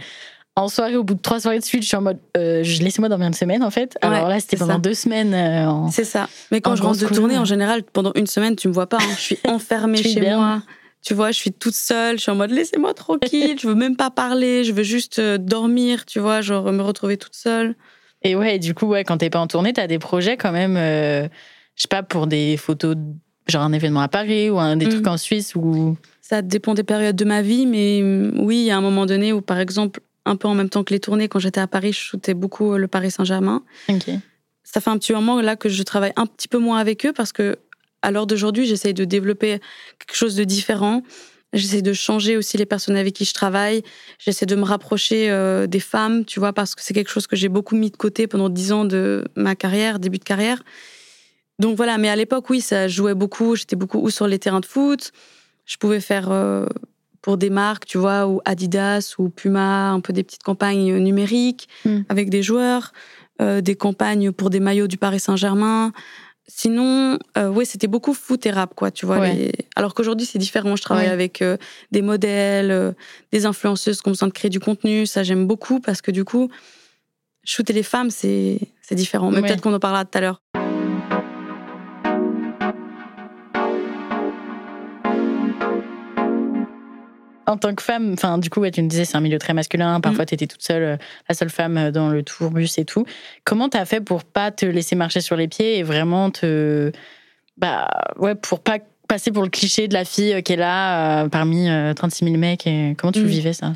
en 0.56 0.68
soirée, 0.68 0.96
au 0.96 1.04
bout 1.04 1.14
de 1.14 1.22
trois 1.22 1.40
soirées 1.40 1.58
de 1.58 1.64
suite, 1.64 1.82
je 1.82 1.88
suis 1.88 1.96
en 1.96 2.02
mode, 2.02 2.18
euh, 2.36 2.62
je 2.62 2.82
laissez-moi 2.82 3.08
dormir 3.08 3.28
une 3.28 3.32
semaine 3.34 3.62
en 3.62 3.70
fait. 3.70 3.96
Alors 4.02 4.24
Ouais, 4.24 4.28
là, 4.34 4.40
c'était 4.40 4.58
pendant 4.58 4.74
ça. 4.74 4.78
deux 4.78 4.92
semaines. 4.94 5.32
euh, 5.32 5.66
en- 5.70 5.90
C'est 5.90 6.04
ça. 6.04 6.28
Mais 6.52 6.60
quand 6.60 6.76
je 6.76 6.82
rentre 6.82 7.00
de 7.00 7.06
tournée, 7.06 7.38
en 7.38 7.46
général, 7.46 7.82
pendant 7.82 8.12
une 8.14 8.26
semaine, 8.26 8.56
tu 8.56 8.68
me 8.68 8.72
vois 8.74 8.86
pas. 8.88 8.98
hein. 8.98 9.14
Je 9.16 9.20
suis 9.22 9.38
enfermée 9.48 9.96
chez 10.02 10.20
moi. 10.20 10.62
Tu 11.02 11.14
vois, 11.14 11.30
je 11.30 11.38
suis 11.38 11.52
toute 11.52 11.74
seule. 11.74 12.16
Je 12.18 12.22
suis 12.22 12.30
en 12.30 12.34
mode 12.36 12.50
laissez-moi 12.50 12.92
tranquille. 12.94 13.58
je 13.60 13.66
veux 13.66 13.74
même 13.74 13.96
pas 13.96 14.10
parler. 14.10 14.64
Je 14.64 14.72
veux 14.72 14.82
juste 14.82 15.18
euh, 15.18 15.38
dormir. 15.38 16.04
Tu 16.04 16.18
vois, 16.20 16.40
genre 16.42 16.70
me 16.72 16.82
retrouver 16.82 17.16
toute 17.16 17.34
seule. 17.34 17.74
Et 18.22 18.36
ouais, 18.36 18.58
du 18.58 18.74
coup, 18.74 18.86
ouais, 18.86 19.02
quand 19.04 19.16
t'es 19.18 19.30
pas 19.30 19.38
en 19.40 19.46
tournée, 19.46 19.72
t'as 19.72 19.86
des 19.86 19.98
projets 19.98 20.36
quand 20.36 20.52
même, 20.52 20.76
euh, 20.76 21.22
je 21.74 21.82
sais 21.82 21.88
pas, 21.88 22.02
pour 22.02 22.26
des 22.26 22.58
photos, 22.58 22.94
genre 23.48 23.62
un 23.62 23.72
événement 23.72 24.02
à 24.02 24.08
Paris 24.08 24.50
ou 24.50 24.58
un, 24.58 24.76
des 24.76 24.84
Mhm. 24.86 24.92
trucs 24.92 25.06
en 25.06 25.16
Suisse 25.16 25.54
ou. 25.54 25.96
Ça 26.20 26.42
dépend 26.42 26.74
des 26.74 26.84
périodes 26.84 27.16
de 27.16 27.24
ma 27.24 27.40
vie, 27.40 27.64
mais 27.66 28.02
hum, 28.02 28.32
oui, 28.44 28.56
il 28.58 28.64
y 28.66 28.70
a 28.70 28.76
un 28.76 28.82
moment 28.82 29.06
donné 29.06 29.32
où, 29.32 29.40
par 29.40 29.58
exemple, 29.58 30.00
un 30.26 30.36
peu 30.36 30.48
en 30.48 30.54
même 30.54 30.68
temps 30.68 30.84
que 30.84 30.92
les 30.92 31.00
tournées, 31.00 31.28
quand 31.28 31.38
j'étais 31.38 31.60
à 31.62 31.66
Paris, 31.66 31.94
je 31.94 31.98
shootais 31.98 32.34
beaucoup 32.34 32.74
euh, 32.74 32.78
le 32.78 32.88
Paris 32.88 33.10
Saint-Germain. 33.10 33.62
Ok. 33.88 34.10
Ça 34.64 34.80
fait 34.82 34.90
un 34.90 34.98
petit 34.98 35.14
moment 35.14 35.40
là 35.40 35.56
que 35.56 35.70
je 35.70 35.82
travaille 35.82 36.12
un 36.16 36.26
petit 36.26 36.46
peu 36.46 36.58
moins 36.58 36.78
avec 36.78 37.06
eux 37.06 37.12
parce 37.14 37.32
que, 37.32 37.56
à 38.02 38.10
l'heure 38.10 38.26
d'aujourd'hui, 38.26 38.66
j'essaye 38.66 38.94
de 38.94 39.04
développer 39.04 39.60
quelque 39.98 40.16
chose 40.16 40.34
de 40.36 40.44
différent. 40.44 41.02
J'essaie 41.52 41.82
de 41.82 41.92
changer 41.92 42.36
aussi 42.36 42.56
les 42.56 42.66
personnes 42.66 42.94
avec 42.96 43.14
qui 43.14 43.24
je 43.24 43.34
travaille. 43.34 43.82
J'essaie 44.18 44.46
de 44.46 44.54
me 44.54 44.62
rapprocher 44.64 45.30
euh, 45.30 45.66
des 45.66 45.80
femmes, 45.80 46.24
tu 46.24 46.38
vois, 46.38 46.52
parce 46.52 46.74
que 46.76 46.82
c'est 46.82 46.94
quelque 46.94 47.10
chose 47.10 47.26
que 47.26 47.34
j'ai 47.34 47.48
beaucoup 47.48 47.74
mis 47.74 47.90
de 47.90 47.96
côté 47.96 48.26
pendant 48.28 48.48
dix 48.48 48.70
ans 48.72 48.84
de 48.84 49.24
ma 49.34 49.56
carrière, 49.56 49.98
début 49.98 50.18
de 50.18 50.24
carrière. 50.24 50.62
Donc 51.58 51.76
voilà, 51.76 51.98
mais 51.98 52.08
à 52.08 52.16
l'époque, 52.16 52.48
oui, 52.50 52.60
ça 52.60 52.86
jouait 52.88 53.14
beaucoup. 53.14 53.56
J'étais 53.56 53.76
beaucoup 53.76 53.98
ou 53.98 54.10
sur 54.10 54.26
les 54.28 54.38
terrains 54.38 54.60
de 54.60 54.66
foot. 54.66 55.12
Je 55.66 55.76
pouvais 55.76 56.00
faire 56.00 56.30
euh, 56.30 56.66
pour 57.20 57.36
des 57.36 57.50
marques, 57.50 57.84
tu 57.84 57.98
vois, 57.98 58.26
ou 58.28 58.40
Adidas 58.44 59.14
ou 59.18 59.28
Puma, 59.28 59.90
un 59.90 60.00
peu 60.00 60.12
des 60.12 60.22
petites 60.22 60.42
campagnes 60.42 60.96
numériques 60.98 61.68
Mm. 61.84 62.00
avec 62.08 62.30
des 62.30 62.42
joueurs, 62.42 62.92
euh, 63.42 63.60
des 63.60 63.74
campagnes 63.74 64.32
pour 64.32 64.50
des 64.50 64.60
maillots 64.60 64.86
du 64.86 64.96
Paris 64.98 65.20
Saint-Germain. 65.20 65.92
Sinon, 66.52 67.18
euh, 67.38 67.48
ouais, 67.48 67.64
c'était 67.64 67.86
beaucoup 67.86 68.12
foot 68.12 68.44
et 68.44 68.50
rap, 68.50 68.74
quoi, 68.74 68.90
tu 68.90 69.06
vois. 69.06 69.18
Ouais. 69.20 69.34
les- 69.34 69.52
Alors 69.76 69.94
qu'aujourd'hui, 69.94 70.26
c'est 70.26 70.38
différent. 70.38 70.74
Je 70.76 70.82
travaille 70.82 71.06
Ouais. 71.06 71.12
avec 71.12 71.42
euh, 71.42 71.56
des 71.92 72.02
modèles, 72.02 72.70
euh, 72.72 72.92
des 73.32 73.46
influenceuses 73.46 74.02
qui 74.02 74.08
ont 74.08 74.10
besoin 74.12 74.28
de 74.28 74.32
créer 74.32 74.50
du 74.50 74.58
contenu. 74.60 75.06
Ça, 75.06 75.22
j'aime 75.22 75.46
beaucoup 75.46 75.78
parce 75.80 76.02
que 76.02 76.10
du 76.10 76.24
coup, 76.24 76.50
shooter 77.44 77.72
les 77.72 77.82
femmes, 77.84 78.10
c'est 78.10 78.58
c'est 78.82 78.96
différent. 78.96 79.30
Mais 79.30 79.40
Ouais. 79.40 79.46
peut-être 79.48 79.60
qu'on 79.60 79.72
en 79.72 79.78
parlera 79.78 80.04
tout 80.04 80.18
à 80.18 80.20
l'heure. 80.20 80.42
En 87.50 87.56
tant 87.56 87.74
que 87.74 87.82
femme, 87.82 88.12
enfin, 88.12 88.38
du 88.38 88.48
coup, 88.50 88.60
ouais, 88.60 88.70
tu 88.70 88.80
me 88.82 88.88
disais, 88.88 89.04
c'est 89.04 89.16
un 89.16 89.20
milieu 89.20 89.38
très 89.38 89.54
masculin. 89.54 89.98
Mm. 89.98 90.02
Parfois, 90.02 90.24
tu 90.26 90.34
étais 90.34 90.46
toute 90.46 90.62
seule, 90.62 90.82
euh, 90.82 90.96
la 91.28 91.34
seule 91.34 91.50
femme 91.50 91.76
euh, 91.76 91.90
dans 91.90 92.08
le 92.08 92.22
tourbus 92.22 92.68
et 92.78 92.84
tout. 92.84 93.04
Comment 93.44 93.68
t'as 93.68 93.84
fait 93.84 94.00
pour 94.00 94.24
pas 94.24 94.50
te 94.50 94.64
laisser 94.64 94.94
marcher 94.96 95.20
sur 95.20 95.36
les 95.36 95.48
pieds 95.48 95.78
et 95.78 95.82
vraiment 95.82 96.30
te. 96.30 96.92
Bah, 97.56 97.88
ouais, 98.16 98.34
pour 98.34 98.60
pas 98.60 98.78
passer 99.08 99.32
pour 99.32 99.42
le 99.42 99.48
cliché 99.48 99.88
de 99.88 99.94
la 99.94 100.04
fille 100.04 100.34
euh, 100.34 100.40
qui 100.40 100.52
est 100.52 100.56
là 100.56 101.24
euh, 101.24 101.28
parmi 101.28 101.68
euh, 101.68 101.92
36 101.94 102.24
000 102.26 102.36
mecs 102.36 102.66
et 102.66 102.94
Comment 102.96 103.10
tu 103.12 103.22
Mm. 103.22 103.26
vivais 103.26 103.52
ça? 103.52 103.72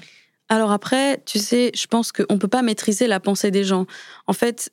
Alors 0.49 0.71
après, 0.71 1.21
tu 1.27 1.39
sais, 1.39 1.73
je 1.75 1.87
pense 1.87 2.13
qu'on 2.13 2.39
peut 2.39 2.49
pas 2.49 2.63
maîtriser 2.63 3.09
la 3.09 3.19
pensée 3.19 3.51
des 3.51 3.65
gens. 3.65 3.87
En 4.29 4.33
fait, 4.33 4.71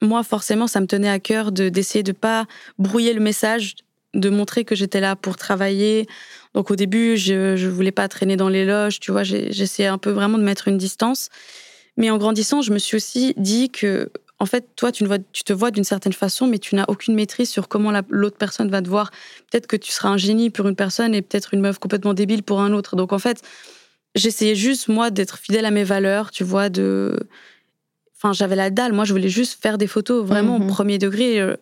moi, 0.00 0.22
forcément, 0.22 0.66
ça 0.68 0.80
me 0.80 0.86
tenait 0.86 1.08
à 1.08 1.18
cœur 1.18 1.50
de 1.50 1.68
d'essayer 1.68 2.02
de 2.04 2.12
pas 2.12 2.46
brouiller 2.78 3.12
le 3.12 3.20
message, 3.20 3.74
de 4.14 4.30
montrer 4.30 4.64
que 4.64 4.74
j'étais 4.76 5.00
là 5.00 5.16
pour 5.16 5.36
travailler. 5.36 6.06
Donc 6.54 6.70
au 6.70 6.76
début, 6.76 7.16
je 7.16 7.56
je 7.56 7.68
voulais 7.68 7.92
pas 7.92 8.08
traîner 8.08 8.36
dans 8.36 8.48
les 8.48 8.64
loges, 8.64 9.00
tu 9.00 9.10
vois. 9.12 9.22
J'essayais 9.24 9.88
un 9.88 9.98
peu 9.98 10.10
vraiment 10.10 10.38
de 10.38 10.42
mettre 10.44 10.68
une 10.68 10.78
distance. 10.78 11.28
Mais 11.96 12.10
en 12.10 12.16
grandissant, 12.18 12.62
je 12.62 12.72
me 12.72 12.78
suis 12.78 12.96
aussi 12.96 13.34
dit 13.36 13.70
que, 13.70 14.10
en 14.40 14.46
fait, 14.46 14.64
toi, 14.76 14.90
tu, 14.90 15.04
ne 15.04 15.08
vois, 15.08 15.18
tu 15.32 15.44
te 15.44 15.52
vois 15.52 15.70
d'une 15.70 15.84
certaine 15.84 16.12
façon, 16.12 16.46
mais 16.46 16.58
tu 16.58 16.74
n'as 16.74 16.84
aucune 16.88 17.14
maîtrise 17.14 17.48
sur 17.50 17.68
comment 17.68 17.90
la- 17.92 18.02
l'autre 18.08 18.36
personne 18.36 18.68
va 18.70 18.82
te 18.82 18.88
voir. 18.88 19.10
Peut-être 19.50 19.66
que 19.68 19.76
tu 19.76 19.92
seras 19.92 20.08
un 20.08 20.16
génie 20.16 20.50
pour 20.50 20.66
une 20.68 20.74
personne 20.76 21.14
et 21.14 21.22
peut-être 21.22 21.54
une 21.54 21.60
meuf 21.60 21.78
complètement 21.78 22.14
débile 22.14 22.42
pour 22.42 22.60
un 22.60 22.72
autre. 22.72 22.96
Donc 22.96 23.12
en 23.12 23.18
fait, 23.20 23.42
j'essayais 24.16 24.54
juste, 24.56 24.88
moi, 24.88 25.10
d'être 25.10 25.38
fidèle 25.38 25.64
à 25.66 25.70
mes 25.70 25.84
valeurs, 25.84 26.30
tu 26.32 26.42
vois, 26.44 26.68
de... 26.68 27.16
Enfin, 28.16 28.32
j'avais 28.32 28.56
la 28.56 28.70
dalle. 28.70 28.92
Moi, 28.92 29.04
je 29.04 29.12
voulais 29.12 29.28
juste 29.28 29.60
faire 29.62 29.76
des 29.78 29.86
photos 29.86 30.24
vraiment 30.24 30.58
Mhm. 30.58 30.64
au 30.64 30.68
premier 30.68 30.98
degré. 30.98 31.40
Euh, 31.40 31.56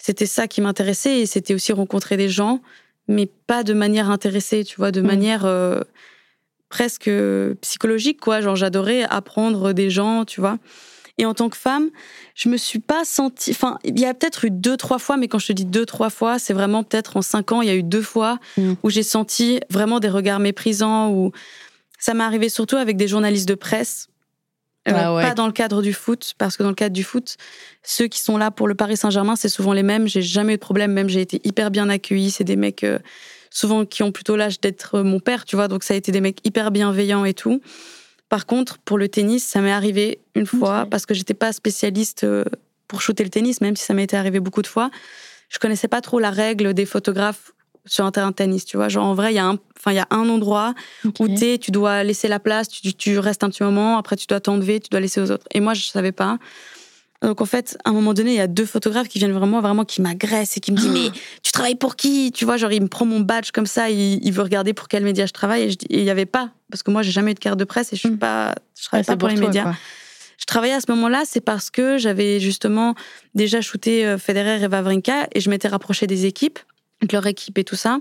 C'était 0.00 0.26
ça 0.26 0.46
qui 0.46 0.60
m'intéressait 0.60 1.20
et 1.20 1.26
c'était 1.26 1.54
aussi 1.54 1.72
rencontrer 1.72 2.16
des 2.16 2.28
gens, 2.28 2.60
mais 3.08 3.26
pas 3.46 3.62
de 3.64 3.72
manière 3.74 4.10
intéressée, 4.10 4.64
tu 4.64 4.76
vois, 4.76 4.92
de 4.92 5.00
Mhm. 5.00 5.06
manière 5.06 5.44
euh, 5.46 5.80
presque 6.68 7.10
psychologique, 7.62 8.20
quoi. 8.20 8.40
Genre, 8.40 8.56
j'adorais 8.56 9.02
apprendre 9.04 9.72
des 9.72 9.90
gens, 9.90 10.24
tu 10.24 10.40
vois. 10.40 10.58
Et 11.20 11.26
en 11.26 11.34
tant 11.34 11.48
que 11.48 11.56
femme, 11.56 11.88
je 12.36 12.48
me 12.48 12.56
suis 12.56 12.78
pas 12.78 13.04
sentie. 13.04 13.50
Enfin, 13.50 13.78
il 13.82 13.98
y 13.98 14.04
a 14.06 14.14
peut-être 14.14 14.44
eu 14.44 14.50
deux, 14.50 14.76
trois 14.76 14.98
fois, 15.00 15.16
mais 15.16 15.26
quand 15.26 15.40
je 15.40 15.48
te 15.48 15.52
dis 15.52 15.64
deux, 15.64 15.84
trois 15.84 16.10
fois, 16.10 16.38
c'est 16.38 16.52
vraiment 16.54 16.84
peut-être 16.84 17.16
en 17.16 17.22
cinq 17.22 17.50
ans, 17.50 17.60
il 17.60 17.66
y 17.66 17.70
a 17.70 17.74
eu 17.74 17.82
deux 17.82 18.02
fois 18.02 18.38
Mm. 18.56 18.74
où 18.84 18.90
j'ai 18.90 19.02
senti 19.02 19.58
vraiment 19.70 19.98
des 19.98 20.08
regards 20.10 20.38
méprisants. 20.38 21.10
Ou 21.10 21.32
ça 21.98 22.14
m'est 22.14 22.22
arrivé 22.22 22.48
surtout 22.48 22.76
avec 22.76 22.96
des 22.96 23.08
journalistes 23.08 23.48
de 23.48 23.56
presse. 23.56 24.08
Euh, 24.88 24.92
Ah 24.96 25.14
ouais. 25.14 25.22
Pas 25.22 25.34
dans 25.34 25.46
le 25.46 25.52
cadre 25.52 25.82
du 25.82 25.92
foot, 25.92 26.34
parce 26.38 26.56
que 26.56 26.62
dans 26.62 26.68
le 26.70 26.74
cadre 26.74 26.94
du 26.94 27.04
foot, 27.04 27.36
ceux 27.82 28.06
qui 28.06 28.20
sont 28.20 28.36
là 28.36 28.50
pour 28.50 28.68
le 28.68 28.74
Paris 28.74 28.96
Saint-Germain, 28.96 29.36
c'est 29.36 29.48
souvent 29.48 29.72
les 29.72 29.82
mêmes. 29.82 30.08
J'ai 30.08 30.22
jamais 30.22 30.54
eu 30.54 30.56
de 30.56 30.60
problème, 30.60 30.92
même 30.92 31.08
j'ai 31.08 31.20
été 31.20 31.40
hyper 31.44 31.70
bien 31.70 31.88
accueillie. 31.88 32.30
C'est 32.30 32.44
des 32.44 32.56
mecs 32.56 32.84
euh, 32.84 32.98
souvent 33.50 33.84
qui 33.84 34.02
ont 34.02 34.12
plutôt 34.12 34.36
l'âge 34.36 34.60
d'être 34.60 34.96
euh, 34.96 35.02
mon 35.02 35.20
père, 35.20 35.44
tu 35.44 35.56
vois. 35.56 35.68
Donc 35.68 35.82
ça 35.82 35.94
a 35.94 35.96
été 35.96 36.12
des 36.12 36.20
mecs 36.20 36.38
hyper 36.46 36.70
bienveillants 36.70 37.24
et 37.24 37.34
tout. 37.34 37.60
Par 38.28 38.46
contre, 38.46 38.78
pour 38.78 38.98
le 38.98 39.08
tennis, 39.08 39.44
ça 39.44 39.60
m'est 39.60 39.72
arrivé 39.72 40.20
une 40.34 40.46
fois 40.46 40.86
parce 40.90 41.06
que 41.06 41.14
j'étais 41.14 41.34
pas 41.34 41.52
spécialiste 41.52 42.24
euh, 42.24 42.44
pour 42.86 43.00
shooter 43.00 43.24
le 43.24 43.30
tennis, 43.30 43.60
même 43.60 43.76
si 43.76 43.84
ça 43.84 43.94
m'était 43.94 44.16
arrivé 44.16 44.40
beaucoup 44.40 44.62
de 44.62 44.66
fois. 44.66 44.90
Je 45.48 45.58
connaissais 45.58 45.88
pas 45.88 46.02
trop 46.02 46.18
la 46.18 46.30
règle 46.30 46.74
des 46.74 46.84
photographes 46.84 47.52
sur 47.88 48.04
un 48.04 48.10
terrain 48.12 48.30
de 48.30 48.34
tennis, 48.36 48.64
tu 48.64 48.76
vois. 48.76 48.88
Genre 48.88 49.04
en 49.04 49.14
vrai, 49.14 49.32
il 49.32 49.36
y 49.36 49.38
a 49.40 49.46
un, 49.46 49.58
enfin 49.76 49.92
il 49.92 49.96
y 49.96 50.00
a 50.00 50.06
un 50.10 50.28
endroit 50.28 50.74
où 51.04 51.28
Ok. 51.28 51.34
t'es, 51.34 51.58
tu 51.58 51.70
dois 51.70 52.04
laisser 52.04 52.28
la 52.28 52.38
place, 52.38 52.68
tu, 52.68 52.92
tu 52.94 53.18
restes 53.18 53.44
un 53.44 53.50
petit 53.50 53.62
moment, 53.62 53.98
après 53.98 54.16
tu 54.16 54.26
dois 54.26 54.40
t'enlever, 54.40 54.80
tu 54.80 54.88
dois 54.90 55.00
laisser 55.00 55.20
aux 55.20 55.30
autres. 55.30 55.46
Et 55.52 55.60
moi, 55.60 55.74
je 55.74 55.82
savais 55.86 56.12
pas. 56.12 56.38
Donc 57.20 57.40
en 57.40 57.46
fait, 57.46 57.76
à 57.84 57.90
un 57.90 57.92
moment 57.92 58.14
donné, 58.14 58.30
il 58.30 58.36
y 58.36 58.40
a 58.40 58.46
deux 58.46 58.64
photographes 58.64 59.08
qui 59.08 59.18
viennent 59.18 59.32
vraiment, 59.32 59.60
vraiment, 59.60 59.84
qui 59.84 60.00
m'agressent 60.02 60.56
et 60.56 60.60
qui 60.60 60.70
me 60.70 60.76
disent 60.76 60.90
mais 60.92 61.10
tu 61.42 61.50
travailles 61.50 61.74
pour 61.74 61.96
qui? 61.96 62.30
Tu 62.30 62.44
vois, 62.44 62.56
genre 62.56 62.70
il 62.70 62.80
me 62.82 62.86
prend 62.88 63.06
mon 63.06 63.18
badge 63.20 63.50
comme 63.50 63.66
ça, 63.66 63.90
il, 63.90 64.24
il 64.24 64.32
veut 64.32 64.42
regarder 64.42 64.72
pour 64.72 64.86
quel 64.86 65.02
média 65.02 65.26
je 65.26 65.32
travaille 65.32 65.62
et 65.64 65.76
il 65.98 66.04
y 66.04 66.10
avait 66.10 66.26
pas 66.26 66.50
parce 66.70 66.82
que 66.84 66.90
moi 66.92 67.02
j'ai 67.02 67.10
jamais 67.10 67.32
eu 67.32 67.34
de 67.34 67.40
carte 67.40 67.58
de 67.58 67.64
presse 67.64 67.92
et 67.92 67.96
je 67.96 68.00
suis 68.00 68.10
Mm. 68.10 68.18
pas, 68.18 68.54
je 68.78 68.84
travaille 68.86 69.04
pas 69.04 69.16
pour, 69.16 69.28
les 69.28 69.34
toi, 69.34 69.46
médias. 69.46 69.62
quoi. 69.64 69.74
Je 70.38 70.44
travaillais 70.44 70.74
à 70.74 70.80
ce 70.80 70.86
moment-là, 70.92 71.24
c'est 71.26 71.40
parce 71.40 71.70
que 71.70 71.98
j'avais 71.98 72.38
justement 72.38 72.94
déjà 73.34 73.60
shooté 73.60 74.06
euh, 74.06 74.16
Federer 74.18 74.62
et 74.62 74.68
Wawrinka 74.68 75.26
et 75.34 75.40
je 75.40 75.50
m'étais 75.50 75.66
rapprochée 75.66 76.06
des 76.06 76.26
équipes, 76.26 76.60
de 77.02 77.08
leur 77.12 77.26
équipe 77.26 77.58
et 77.58 77.64
tout 77.64 77.76
ça. 77.76 77.98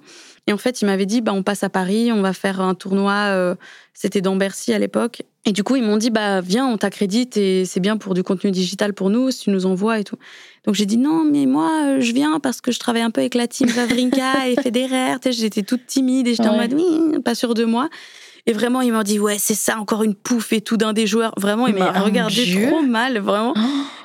Et 0.47 0.53
en 0.53 0.57
fait, 0.57 0.81
ils 0.81 0.85
m'avaient 0.85 1.05
dit, 1.05 1.21
bah, 1.21 1.33
on 1.33 1.43
passe 1.43 1.63
à 1.63 1.69
Paris, 1.69 2.11
on 2.11 2.21
va 2.21 2.33
faire 2.33 2.61
un 2.61 2.73
tournoi, 2.73 3.13
euh, 3.13 3.55
c'était 3.93 4.21
dans 4.21 4.35
Bercy 4.35 4.73
à 4.73 4.79
l'époque. 4.79 5.23
Et 5.45 5.51
du 5.51 5.63
coup, 5.63 5.75
ils 5.75 5.83
m'ont 5.83 5.97
dit, 5.97 6.09
bah, 6.09 6.41
viens, 6.41 6.65
on 6.67 6.77
t'accrédite 6.77 7.37
et 7.37 7.65
c'est 7.65 7.79
bien 7.79 7.97
pour 7.97 8.13
du 8.13 8.23
contenu 8.23 8.51
digital 8.51 8.93
pour 8.93 9.09
nous, 9.09 9.31
si 9.31 9.45
tu 9.45 9.49
nous 9.49 9.65
envoies 9.65 9.99
et 9.99 10.03
tout. 10.03 10.17
Donc 10.65 10.75
j'ai 10.75 10.85
dit, 10.85 10.97
non, 10.97 11.23
mais 11.23 11.45
moi, 11.45 11.69
euh, 11.85 12.01
je 12.01 12.11
viens 12.11 12.39
parce 12.39 12.59
que 12.59 12.71
je 12.71 12.79
travaille 12.79 13.03
un 13.03 13.11
peu 13.11 13.21
avec 13.21 13.35
la 13.35 13.47
team 13.47 13.69
Wawrinka 13.75 14.47
et 14.49 14.61
Federer. 14.61 15.15
J'étais 15.29 15.63
toute 15.63 15.85
timide 15.85 16.27
et 16.27 16.33
j'étais 16.33 16.49
en 16.49 16.57
mode, 16.57 16.73
oui, 16.73 17.19
pas 17.21 17.35
sûre 17.35 17.53
de 17.53 17.65
moi. 17.65 17.89
Et 18.45 18.53
vraiment, 18.53 18.79
ils 18.81 18.93
m'ont 18.93 19.03
dit, 19.03 19.19
ouais, 19.19 19.37
c'est 19.37 19.53
ça, 19.55 19.77
encore 19.77 20.03
une 20.03 20.15
pouffe 20.15 20.53
et 20.53 20.61
tout 20.61 20.77
d'un 20.77 20.93
des 20.93 21.05
joueurs. 21.05 21.33
Vraiment, 21.37 21.67
il 21.67 21.73
Mais, 21.73 21.81
m'a 21.81 21.91
oh 21.95 21.99
mon 21.99 22.05
regardé 22.05 22.45
Dieu. 22.45 22.67
trop 22.67 22.81
mal, 22.81 23.19
vraiment. 23.19 23.53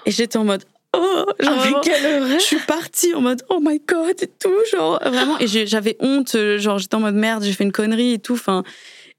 Et 0.05 0.11
j'étais 0.11 0.37
en 0.37 0.45
mode, 0.45 0.65
oh, 0.95 1.25
genre, 1.41 1.55
Ah, 1.55 1.55
vraiment, 1.55 1.81
quelle 1.81 2.33
je 2.33 2.39
suis 2.39 2.59
partie 2.59 3.15
en 3.15 3.21
mode, 3.21 3.43
oh 3.49 3.61
my 3.61 3.81
god, 3.87 4.23
et 4.23 4.27
tout, 4.27 4.51
genre, 4.71 4.99
vraiment. 5.05 5.39
Et 5.39 5.47
j'avais 5.47 5.97
honte, 6.01 6.35
euh, 6.35 6.59
genre, 6.59 6.79
j'étais 6.79 6.95
en 6.95 7.01
mode 7.01 7.15
merde, 7.15 7.45
j'ai 7.45 7.53
fait 7.53 7.65
une 7.65 7.73
connerie 7.73 8.15
et 8.15 8.19
tout, 8.19 8.35
enfin. 8.35 8.63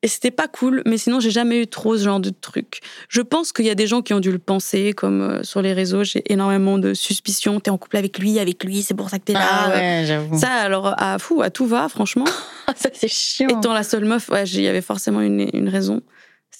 Et 0.05 0.09
c'était 0.09 0.31
pas 0.31 0.49
cool, 0.49 0.81
mais 0.85 0.97
sinon, 0.97 1.21
j'ai 1.21 1.31
jamais 1.31 1.61
eu 1.61 1.67
trop 1.67 1.97
ce 1.97 2.03
genre 2.03 2.19
de 2.19 2.29
truc. 2.29 2.81
Je 3.07 3.21
pense 3.21 3.53
qu'il 3.53 3.65
y 3.65 3.69
a 3.69 3.75
des 3.75 3.87
gens 3.87 4.01
qui 4.01 4.13
ont 4.13 4.19
dû 4.19 4.33
le 4.33 4.37
penser, 4.37 4.91
comme 4.91 5.21
euh, 5.21 5.43
sur 5.43 5.61
les 5.61 5.71
réseaux, 5.71 6.03
j'ai 6.03 6.21
énormément 6.31 6.77
de 6.77 6.93
suspicions. 6.93 7.61
T'es 7.61 7.71
en 7.71 7.77
couple 7.77 7.95
avec 7.95 8.19
lui, 8.19 8.37
avec 8.37 8.65
lui, 8.65 8.83
c'est 8.83 8.95
pour 8.95 9.09
ça 9.09 9.17
que 9.17 9.23
t'es 9.23 9.33
là. 9.33 9.47
Ah 9.49 9.69
ouais, 9.69 10.03
j'avoue. 10.05 10.37
Ça, 10.37 10.49
alors, 10.51 10.93
à 10.97 11.17
fou, 11.19 11.41
à 11.41 11.49
tout 11.49 11.65
va, 11.65 11.87
franchement. 11.87 12.25
ça 12.75 12.89
c'est 12.91 13.07
chiant. 13.07 13.47
Étant 13.47 13.71
la 13.71 13.83
seule 13.83 14.03
meuf, 14.03 14.27
ouais, 14.27 14.43
il 14.43 14.61
y 14.61 14.67
avait 14.67 14.81
forcément 14.81 15.21
une, 15.21 15.49
une 15.53 15.69
raison. 15.69 16.01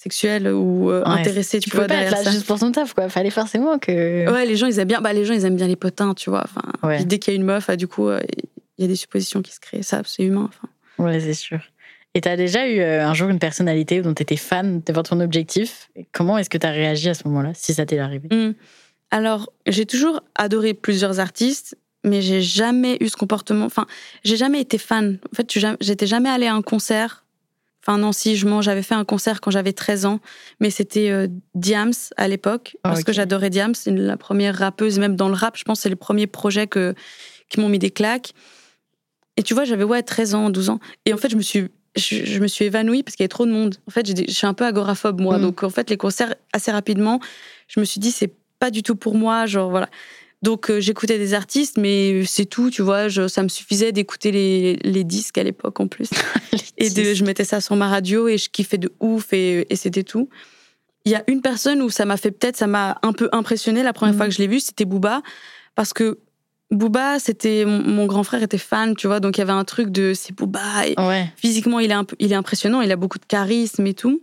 Sexuel 0.04 0.48
ou 0.48 0.90
euh, 0.90 1.02
Ouais, 1.02 1.08
intéressé, 1.20 1.58
tu, 1.58 1.70
Tu 1.70 1.76
vois, 1.76 1.84
peux 1.86 1.88
pas 1.88 1.94
être 1.96 2.00
derrière 2.10 2.18
là 2.18 2.24
ça. 2.24 2.30
juste 2.30 2.46
pour 2.46 2.58
son 2.58 2.70
taf, 2.70 2.94
quoi. 2.94 3.08
Fallait 3.08 3.30
forcément 3.30 3.78
que. 3.78 4.30
Ouais, 4.30 4.46
les 4.46 4.54
gens, 4.56 4.66
ils 4.68 4.78
aiment 4.78 4.88
bien. 4.88 5.00
Bah, 5.00 5.12
les 5.12 5.24
gens, 5.24 5.34
ils 5.34 5.44
aiment 5.44 5.56
bien 5.56 5.66
les 5.66 5.76
potins, 5.76 6.14
tu 6.14 6.30
vois. 6.30 6.44
Enfin, 6.44 6.62
Ouais. 6.86 7.04
dès 7.04 7.18
qu'il 7.18 7.32
y 7.32 7.36
a 7.36 7.40
une 7.40 7.44
meuf, 7.46 7.68
ah, 7.68 7.76
du 7.76 7.88
coup, 7.88 8.08
euh, 8.08 8.20
il 8.78 8.82
y 8.82 8.84
a 8.84 8.88
des 8.88 8.96
suppositions 8.96 9.42
qui 9.42 9.52
se 9.52 9.60
créent. 9.60 9.82
Ça, 9.82 10.02
c'est 10.04 10.22
humain. 10.22 10.48
Enfin. 10.48 10.68
Ouais, 11.04 11.18
c'est 11.20 11.34
sûr. 11.34 11.58
Et 12.14 12.20
t'as 12.20 12.36
déjà 12.36 12.68
eu 12.68 12.78
euh, 12.78 13.04
un 13.04 13.12
jour 13.14 13.28
une 13.28 13.40
personnalité 13.40 14.00
dont 14.00 14.14
t'étais 14.14 14.36
fan 14.36 14.80
devant 14.86 15.02
ton 15.02 15.18
objectif? 15.20 15.90
Comment 16.12 16.38
est-ce 16.38 16.48
que 16.48 16.58
t'as 16.58 16.70
réagi 16.70 17.08
à 17.08 17.14
ce 17.14 17.26
moment-là, 17.26 17.50
si 17.54 17.74
ça 17.74 17.86
t'est 17.86 17.98
arrivé? 17.98 18.28
Hmm. 18.30 18.52
Alors, 19.10 19.50
j'ai 19.66 19.84
toujours 19.86 20.20
adoré 20.36 20.74
plusieurs 20.74 21.18
artistes, 21.18 21.76
mais 22.04 22.20
j'ai 22.22 22.40
jamais 22.42 22.98
eu 23.00 23.08
ce 23.08 23.16
comportement. 23.16 23.64
Enfin, 23.64 23.86
j'ai 24.24 24.36
jamais 24.36 24.60
été 24.60 24.78
fan. 24.78 25.18
En 25.32 25.34
fait, 25.36 25.50
j'étais 25.80 26.06
jamais 26.06 26.28
allée 26.28 26.46
à 26.46 26.54
un 26.54 26.62
concert. 26.62 27.23
Enfin, 27.86 27.98
non, 27.98 28.12
si, 28.12 28.36
je 28.36 28.46
m'en- 28.46 28.62
j'avais 28.62 28.82
fait 28.82 28.94
un 28.94 29.04
concert 29.04 29.42
quand 29.42 29.50
j'avais 29.50 29.74
13 29.74 30.06
ans, 30.06 30.20
mais 30.58 30.70
c'était 30.70 31.10
euh, 31.10 31.28
Diams 31.54 31.92
à 32.16 32.28
l'époque, 32.28 32.76
Ah, 32.82 32.88
parce 32.90 33.04
que 33.04 33.12
j'adorais 33.12 33.50
Diams. 33.50 33.74
C'est 33.74 33.90
la 33.90 34.16
première 34.16 34.56
rappeuse, 34.56 34.98
même 34.98 35.16
dans 35.16 35.28
le 35.28 35.34
rap, 35.34 35.58
je 35.58 35.64
pense, 35.64 35.80
que 35.80 35.82
c'est 35.82 35.88
les 35.90 35.96
premiers 35.96 36.26
projets 36.26 36.66
que, 36.66 36.94
qui 37.50 37.60
m'ont 37.60 37.68
mis 37.68 37.78
des 37.78 37.90
claques. 37.90 38.32
Et 39.36 39.42
tu 39.42 39.52
vois, 39.52 39.64
j'avais 39.64 39.84
ouais, 39.84 40.02
13 40.02 40.34
ans, 40.34 40.48
12 40.48 40.70
ans. 40.70 40.78
Et 41.04 41.12
en 41.12 41.16
fait, 41.18 41.28
je 41.28 41.36
me 41.36 41.42
suis, 41.42 41.68
je, 41.96 42.24
je 42.24 42.40
me 42.40 42.46
suis 42.46 42.64
évanouie 42.64 43.02
parce 43.02 43.16
qu'il 43.16 43.22
y 43.22 43.24
avait 43.24 43.28
trop 43.28 43.44
de 43.46 43.52
monde. 43.52 43.76
En 43.86 43.90
fait, 43.90 44.06
je 44.06 44.32
suis 44.32 44.46
un 44.46 44.54
peu 44.54 44.64
agoraphobe, 44.64 45.20
moi. 45.20 45.38
Mm. 45.38 45.42
Donc, 45.42 45.62
en 45.62 45.70
fait, 45.70 45.90
les 45.90 45.96
concerts, 45.98 46.34
assez 46.52 46.70
rapidement, 46.70 47.20
je 47.68 47.80
me 47.80 47.84
suis 47.84 48.00
dit, 48.00 48.12
c'est 48.12 48.32
pas 48.58 48.70
du 48.70 48.82
tout 48.82 48.96
pour 48.96 49.14
moi. 49.14 49.44
Genre, 49.46 49.68
voilà. 49.68 49.88
Donc, 50.44 50.70
euh, 50.70 50.78
j'écoutais 50.78 51.16
des 51.18 51.32
artistes, 51.32 51.78
mais 51.78 52.24
c'est 52.26 52.44
tout, 52.44 52.68
tu 52.70 52.82
vois. 52.82 53.08
Je, 53.08 53.28
ça 53.28 53.42
me 53.42 53.48
suffisait 53.48 53.92
d'écouter 53.92 54.30
les, 54.30 54.76
les 54.84 55.02
disques 55.02 55.38
à 55.38 55.42
l'époque, 55.42 55.80
en 55.80 55.88
plus. 55.88 56.10
Et 56.76 56.90
de, 56.90 57.14
je 57.14 57.24
mettais 57.24 57.44
ça 57.44 57.60
sur 57.60 57.76
ma 57.76 57.88
radio 57.88 58.28
et 58.28 58.36
je 58.36 58.50
kiffais 58.50 58.78
de 58.78 58.92
ouf 59.00 59.32
et, 59.32 59.64
et 59.72 59.76
c'était 59.76 60.02
tout. 60.02 60.28
Il 61.06 61.12
y 61.12 61.14
a 61.14 61.22
une 61.28 61.40
personne 61.40 61.80
où 61.82 61.88
ça 61.88 62.04
m'a 62.04 62.16
fait 62.16 62.30
peut-être, 62.30 62.56
ça 62.56 62.66
m'a 62.66 62.98
un 63.02 63.12
peu 63.12 63.28
impressionné 63.32 63.82
la 63.82 63.92
première 63.92 64.12
Mhm. 64.14 64.18
fois 64.18 64.26
que 64.28 64.34
je 64.34 64.38
l'ai 64.38 64.46
vu, 64.48 64.58
c'était 64.60 64.84
Booba. 64.84 65.22
Parce 65.76 65.92
que 65.92 66.18
Booba, 66.70 67.18
c'était 67.20 67.64
mon, 67.64 68.06
grand 68.06 68.24
frère 68.24 68.42
était 68.42 68.58
fan, 68.58 68.96
tu 68.96 69.06
vois, 69.06 69.20
donc 69.20 69.36
il 69.36 69.40
y 69.40 69.42
avait 69.42 69.52
un 69.52 69.64
truc 69.64 69.90
de 69.90 70.12
c'est 70.14 70.34
Booba. 70.34 70.86
Et 70.88 70.94
Ouais. 70.98 71.32
physiquement, 71.36 71.78
il 71.78 71.90
est, 71.90 71.94
un 71.94 72.06
il 72.18 72.32
est 72.32 72.36
impressionnant, 72.36 72.80
il 72.82 72.90
a 72.92 72.96
beaucoup 72.96 73.18
de 73.18 73.26
charisme 73.26 73.86
et 73.86 73.94
tout. 73.94 74.20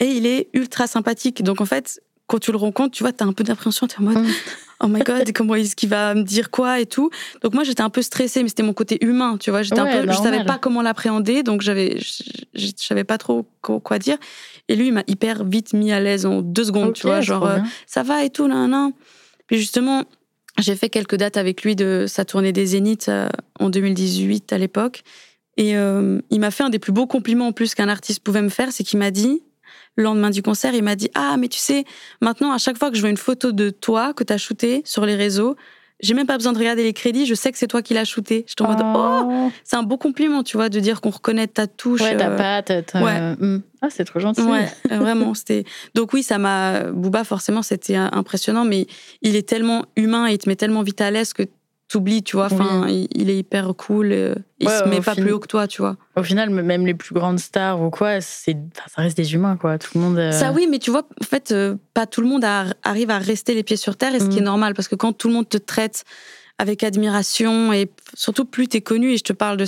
Et 0.00 0.06
il 0.06 0.26
est 0.26 0.48
ultra 0.52 0.86
sympathique. 0.86 1.42
Donc 1.44 1.60
en 1.60 1.66
fait, 1.66 2.00
quand 2.26 2.38
tu 2.38 2.50
le 2.50 2.58
rencontres, 2.58 2.96
tu 2.96 3.02
vois, 3.02 3.12
t'as 3.12 3.24
un 3.24 3.32
peu 3.32 3.44
d'appréhension, 3.44 3.86
t'es 3.86 3.98
en 3.98 4.02
mode 4.02 4.18
Mm. 4.18 4.32
oh 4.80 4.86
my 4.88 5.00
god, 5.04 5.32
comment 5.32 5.54
est-ce 5.54 5.76
qu'il 5.76 5.88
va 5.88 6.14
me 6.14 6.22
dire 6.22 6.50
quoi 6.50 6.80
et 6.80 6.86
tout. 6.86 7.10
Donc 7.42 7.54
moi, 7.54 7.64
j'étais 7.64 7.82
un 7.82 7.90
peu 7.90 8.02
stressée, 8.02 8.42
mais 8.42 8.48
c'était 8.48 8.62
mon 8.62 8.72
côté 8.72 8.98
humain, 9.04 9.36
tu 9.38 9.50
vois. 9.50 9.62
J'étais 9.62 9.80
Ouais, 9.80 9.90
un 9.90 10.06
peu, 10.06 10.12
je 10.12 10.16
savais 10.16 10.44
pas 10.44 10.58
comment 10.58 10.82
l'appréhender, 10.82 11.42
donc 11.42 11.62
j'avais, 11.62 11.98
je, 11.98 12.70
savais 12.76 13.04
pas 13.04 13.18
trop 13.18 13.46
quoi 13.62 13.98
dire. 13.98 14.18
Et 14.68 14.76
lui, 14.76 14.88
il 14.88 14.92
m'a 14.92 15.04
hyper 15.06 15.44
vite 15.44 15.72
mis 15.72 15.92
à 15.92 16.00
l'aise 16.00 16.26
en 16.26 16.42
deux 16.42 16.64
secondes, 16.64 16.92
tu 16.94 17.06
vois, 17.06 17.20
genre 17.20 17.46
euh, 17.46 17.58
ça 17.86 18.02
va 18.02 18.24
et 18.24 18.30
tout, 18.30 18.48
là, 18.48 18.66
là. 18.66 18.90
Puis 19.46 19.58
justement, 19.58 20.04
j'ai 20.58 20.74
fait 20.74 20.88
quelques 20.88 21.16
dates 21.16 21.36
avec 21.36 21.62
lui 21.62 21.76
de 21.76 22.06
sa 22.08 22.24
tournée 22.24 22.52
des 22.52 22.66
Zéniths 22.66 23.08
euh, 23.08 23.28
en 23.60 23.70
2018 23.70 24.52
à 24.52 24.58
l'époque. 24.58 25.02
Et 25.56 25.76
euh, 25.76 26.20
il 26.30 26.40
m'a 26.40 26.50
fait 26.50 26.64
un 26.64 26.70
des 26.70 26.78
plus 26.78 26.92
beaux 26.92 27.06
compliments 27.06 27.48
en 27.48 27.52
plus 27.52 27.74
qu'un 27.74 27.88
artiste 27.88 28.20
pouvait 28.20 28.42
me 28.42 28.48
faire, 28.48 28.72
c'est 28.72 28.84
qu'il 28.84 28.98
m'a 28.98 29.10
dit, 29.10 29.42
le 29.96 30.04
lendemain 30.04 30.30
du 30.30 30.42
concert, 30.42 30.74
il 30.74 30.82
m'a 30.84 30.94
dit 30.96 31.10
Ah, 31.14 31.36
mais 31.38 31.48
tu 31.48 31.58
sais, 31.58 31.84
maintenant, 32.20 32.52
à 32.52 32.58
chaque 32.58 32.78
fois 32.78 32.90
que 32.90 32.96
je 32.96 33.00
vois 33.00 33.10
une 33.10 33.16
photo 33.16 33.52
de 33.52 33.70
toi 33.70 34.12
que 34.12 34.22
tu 34.24 34.32
as 34.32 34.38
shootée 34.38 34.82
sur 34.84 35.04
les 35.06 35.14
réseaux, 35.16 35.56
j'ai 36.00 36.12
même 36.12 36.26
pas 36.26 36.36
besoin 36.36 36.52
de 36.52 36.58
regarder 36.58 36.82
les 36.82 36.92
crédits, 36.92 37.24
je 37.24 37.34
sais 37.34 37.50
que 37.50 37.56
c'est 37.56 37.66
toi 37.68 37.80
qui 37.80 37.94
l'as 37.94 38.04
shooté. 38.04 38.44
Je 38.46 38.62
en 38.62 38.68
mode 38.68 38.82
Oh, 38.84 39.22
Oh. 39.48 39.50
c'est 39.64 39.76
un 39.76 39.82
beau 39.82 39.96
compliment, 39.96 40.42
tu 40.42 40.58
vois, 40.58 40.68
de 40.68 40.78
dire 40.78 41.00
qu'on 41.00 41.08
reconnaît 41.08 41.46
ta 41.46 41.66
touche. 41.66 42.02
Ouais, 42.02 42.14
ta 42.18 42.28
euh, 42.32 42.36
patte. 42.36 42.86
ta- 42.86 43.02
ouais. 43.02 43.34
Hmm. 43.40 43.62
Ah, 43.80 43.88
c'est 43.88 44.04
trop 44.04 44.20
gentil. 44.20 44.42
Ouais, 44.42 44.68
euh, 44.92 44.98
vraiment, 44.98 45.32
c'était. 45.32 45.64
Donc 45.94 46.12
oui, 46.12 46.22
ça 46.22 46.36
m'a. 46.36 46.90
Booba, 46.92 47.24
forcément, 47.24 47.62
c'était 47.62 47.96
euh, 47.96 48.08
impressionnant, 48.12 48.66
mais 48.66 48.86
il 49.22 49.36
est 49.36 49.48
tellement 49.48 49.86
humain, 49.96 50.28
il 50.28 50.36
te 50.36 50.48
met 50.50 50.56
tellement 50.56 50.82
vite 50.82 51.00
à 51.00 51.10
l'aise 51.10 51.32
que 51.32 51.44
t'oublies, 51.88 52.22
tu 52.22 52.36
vois. 52.36 52.46
Enfin, 52.46 52.86
il, 52.88 53.08
il 53.14 53.30
est 53.30 53.38
hyper 53.38 53.74
cool. 53.76 54.12
euh, 54.12 54.34
il 54.58 54.68
Ouais, 54.68 54.78
se 54.78 54.88
met 54.88 54.96
pas 55.00 55.14
fin- 55.14 55.22
plus 55.22 55.32
haut 55.32 55.38
que 55.38 55.46
toi, 55.46 55.66
tu 55.68 55.82
vois. 55.82 55.96
Au 56.16 56.22
final, 56.22 56.50
même 56.50 56.86
les 56.86 56.94
plus 56.94 57.14
grandes 57.14 57.38
stars 57.38 57.80
ou 57.82 57.90
quoi, 57.90 58.20
c'est, 58.20 58.56
enfin, 58.76 58.88
ça 58.94 59.02
reste 59.02 59.16
des 59.16 59.34
humains, 59.34 59.56
quoi. 59.56 59.78
Tout 59.78 59.90
le 59.94 60.00
monde. 60.00 60.18
euh, 60.18 60.32
Ça 60.32 60.52
oui, 60.52 60.66
mais 60.70 60.78
tu 60.78 60.90
vois, 60.90 61.06
en 61.20 61.24
fait, 61.24 61.52
euh, 61.52 61.76
pas 61.94 62.06
tout 62.06 62.20
le 62.20 62.26
monde 62.28 62.44
a- 62.44 62.66
arrive 62.82 63.10
à 63.10 63.18
rester 63.18 63.54
les 63.54 63.62
pieds 63.62 63.76
sur 63.76 63.96
terre, 63.96 64.14
et 64.14 64.20
ce 64.20 64.28
qui 64.28 64.36
Mm. 64.36 64.42
est 64.42 64.46
normal, 64.46 64.74
parce 64.74 64.88
que 64.88 64.94
quand 64.96 65.12
tout 65.12 65.28
le 65.28 65.34
monde 65.34 65.48
te 65.48 65.58
traite 65.58 66.04
avec 66.58 66.82
admiration, 66.82 67.72
et 67.72 67.90
surtout 68.14 68.46
plus 68.46 68.66
t'es 68.66 68.80
connu, 68.80 69.12
et 69.12 69.18
je 69.18 69.24
te 69.24 69.32
parle 69.34 69.58
de, 69.58 69.66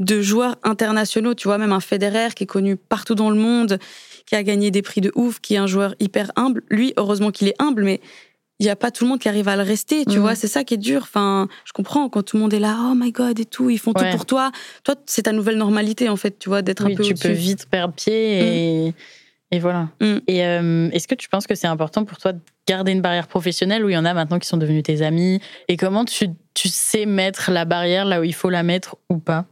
de 0.00 0.20
joueurs 0.20 0.56
internationaux, 0.64 1.34
tu 1.34 1.46
vois, 1.48 1.56
même 1.56 1.72
un 1.72 1.80
Federer 1.80 2.28
qui 2.34 2.44
est 2.44 2.48
connu 2.48 2.76
partout 2.76 3.14
dans 3.14 3.30
le 3.30 3.36
monde, 3.36 3.78
qui 4.26 4.34
a 4.34 4.42
gagné 4.42 4.72
des 4.72 4.82
prix 4.82 5.00
de 5.00 5.12
ouf, 5.14 5.38
qui 5.40 5.54
est 5.54 5.58
un 5.58 5.68
joueur 5.68 5.94
hyper 6.00 6.32
humble. 6.34 6.64
Lui, 6.68 6.92
heureusement 6.96 7.30
qu'il 7.30 7.46
est 7.46 7.54
humble, 7.60 7.84
mais 7.84 8.00
il 8.58 8.64
n'y 8.64 8.70
a 8.70 8.76
pas 8.76 8.90
tout 8.90 9.04
le 9.04 9.10
monde 9.10 9.18
qui 9.18 9.28
arrive 9.28 9.48
à 9.48 9.56
le 9.56 9.62
rester, 9.62 10.04
tu 10.06 10.16
Mm. 10.18 10.20
vois, 10.20 10.34
c'est 10.34 10.46
ça 10.48 10.64
qui 10.64 10.74
est 10.74 10.78
dur. 10.78 11.02
Enfin, 11.02 11.46
je 11.64 11.72
comprends 11.72 12.08
quand 12.08 12.22
tout 12.22 12.36
le 12.36 12.42
monde 12.42 12.54
est 12.54 12.58
là, 12.58 12.76
oh 12.90 12.94
my 12.96 13.12
god 13.12 13.38
et 13.38 13.44
tout, 13.44 13.68
ils 13.70 13.78
font 13.78 13.92
Ouais. 13.96 14.10
tout 14.10 14.16
pour 14.16 14.26
toi. 14.26 14.50
Toi, 14.84 14.94
c'est 15.06 15.22
ta 15.22 15.32
nouvelle 15.32 15.56
normalité 15.58 16.08
en 16.08 16.16
fait, 16.16 16.38
tu 16.38 16.48
vois, 16.48 16.62
d'être 16.62 16.84
oui, 16.86 16.92
un 16.94 16.96
peu 16.96 17.02
tu 17.02 17.14
peux 17.14 17.30
vite 17.32 17.66
perdre 17.70 17.92
pied 17.94 18.86
et, 18.88 18.94
et 19.52 19.58
voilà. 19.58 19.88
Mm. 20.00 20.16
Et 20.26 20.44
euh, 20.46 20.90
est-ce 20.92 21.06
que 21.06 21.14
tu 21.14 21.28
penses 21.28 21.46
que 21.46 21.54
c'est 21.54 21.66
important 21.66 22.04
pour 22.04 22.18
toi 22.18 22.32
de 22.32 22.40
garder 22.66 22.92
une 22.92 23.02
barrière 23.02 23.26
professionnelle 23.28 23.84
où 23.84 23.90
il 23.90 23.94
y 23.94 23.98
en 23.98 24.04
a 24.06 24.14
maintenant 24.14 24.38
qui 24.38 24.48
sont 24.48 24.56
devenus 24.56 24.82
tes 24.84 25.02
amis? 25.02 25.40
Et 25.68 25.76
comment 25.76 26.04
tu, 26.04 26.28
tu 26.54 26.68
sais 26.68 27.04
mettre 27.06 27.50
la 27.50 27.64
barrière 27.66 28.04
là 28.06 28.20
où 28.20 28.24
il 28.24 28.34
faut 28.34 28.50
la 28.50 28.62
mettre 28.62 28.96
ou 29.10 29.18
pas? 29.18 29.44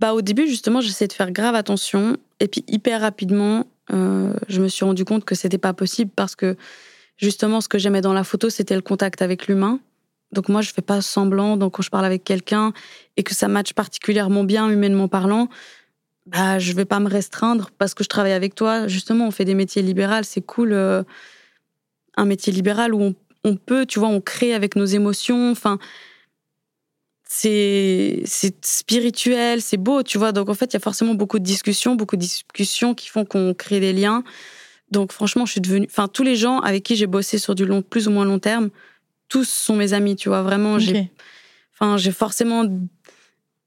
Bah, 0.00 0.12
au 0.14 0.20
début, 0.22 0.46
justement, 0.46 0.80
j'essayais 0.80 1.08
de 1.08 1.12
faire 1.12 1.32
grave 1.32 1.56
attention. 1.56 2.16
Et 2.38 2.46
puis, 2.46 2.62
hyper 2.68 3.00
rapidement, 3.00 3.64
euh, 3.92 4.32
je 4.48 4.60
me 4.60 4.68
suis 4.68 4.84
rendu 4.84 5.04
compte 5.04 5.24
que 5.24 5.34
c'était 5.34 5.58
pas 5.58 5.72
possible 5.72 6.12
parce 6.14 6.36
que, 6.36 6.56
justement, 7.18 7.60
ce 7.60 7.68
que 7.68 7.78
j'aimais 7.78 8.00
dans 8.00 8.14
la 8.14 8.24
photo, 8.24 8.48
c'était 8.48 8.74
le 8.74 8.80
contact 8.82 9.20
avec 9.20 9.46
l'humain. 9.46 9.80
Donc, 10.32 10.48
moi, 10.48 10.62
je 10.62 10.72
fais 10.72 10.82
pas 10.82 11.02
semblant. 11.02 11.56
Donc, 11.58 11.74
quand 11.74 11.82
je 11.82 11.90
parle 11.90 12.06
avec 12.06 12.24
quelqu'un 12.24 12.72
et 13.16 13.22
que 13.22 13.34
ça 13.34 13.48
matche 13.48 13.74
particulièrement 13.74 14.44
bien, 14.44 14.70
humainement 14.70 15.08
parlant, 15.08 15.48
bah, 16.26 16.58
je 16.58 16.72
vais 16.72 16.84
pas 16.86 17.00
me 17.00 17.08
restreindre 17.08 17.70
parce 17.76 17.94
que 17.94 18.04
je 18.04 18.08
travaille 18.08 18.32
avec 18.32 18.54
toi. 18.54 18.88
Justement, 18.88 19.26
on 19.26 19.30
fait 19.30 19.44
des 19.44 19.54
métiers 19.54 19.82
libéraux. 19.82 20.22
C'est 20.22 20.42
cool. 20.42 20.72
euh, 20.72 21.02
un 22.18 22.24
métier 22.24 22.52
libéral 22.52 22.94
où 22.94 23.00
on, 23.00 23.14
on 23.44 23.56
peut, 23.56 23.86
tu 23.86 23.98
vois, 23.98 24.08
on 24.08 24.20
crée 24.20 24.52
avec 24.52 24.76
nos 24.76 24.84
émotions. 24.84 25.50
Enfin, 25.50 25.78
c'est 27.24 28.22
c'est 28.24 28.64
spirituel, 28.64 29.62
c'est 29.62 29.76
beau, 29.76 30.02
tu 30.02 30.18
vois. 30.18 30.32
Donc 30.32 30.48
en 30.48 30.54
fait, 30.54 30.66
il 30.66 30.74
y 30.74 30.76
a 30.76 30.80
forcément 30.80 31.14
beaucoup 31.14 31.38
de 31.38 31.44
discussions, 31.44 31.94
beaucoup 31.94 32.16
de 32.16 32.22
discussions 32.22 32.94
qui 32.94 33.08
font 33.08 33.24
qu'on 33.24 33.54
crée 33.54 33.80
des 33.80 33.92
liens. 33.92 34.24
Donc 34.90 35.12
franchement, 35.12 35.44
je 35.46 35.52
suis 35.52 35.60
devenue, 35.60 35.86
enfin 35.90 36.08
tous 36.08 36.22
les 36.22 36.36
gens 36.36 36.60
avec 36.60 36.82
qui 36.82 36.96
j'ai 36.96 37.06
bossé 37.06 37.38
sur 37.38 37.54
du 37.54 37.64
long, 37.66 37.82
plus 37.82 38.08
ou 38.08 38.10
moins 38.10 38.24
long 38.24 38.38
terme, 38.38 38.70
tous 39.28 39.48
sont 39.48 39.76
mes 39.76 39.92
amis, 39.92 40.16
tu 40.16 40.28
vois. 40.28 40.42
Vraiment, 40.42 40.78
j'ai, 40.78 41.00
Ok. 41.00 41.06
enfin 41.74 41.96
j'ai 41.98 42.12
forcément, 42.12 42.66
tu 42.66 42.72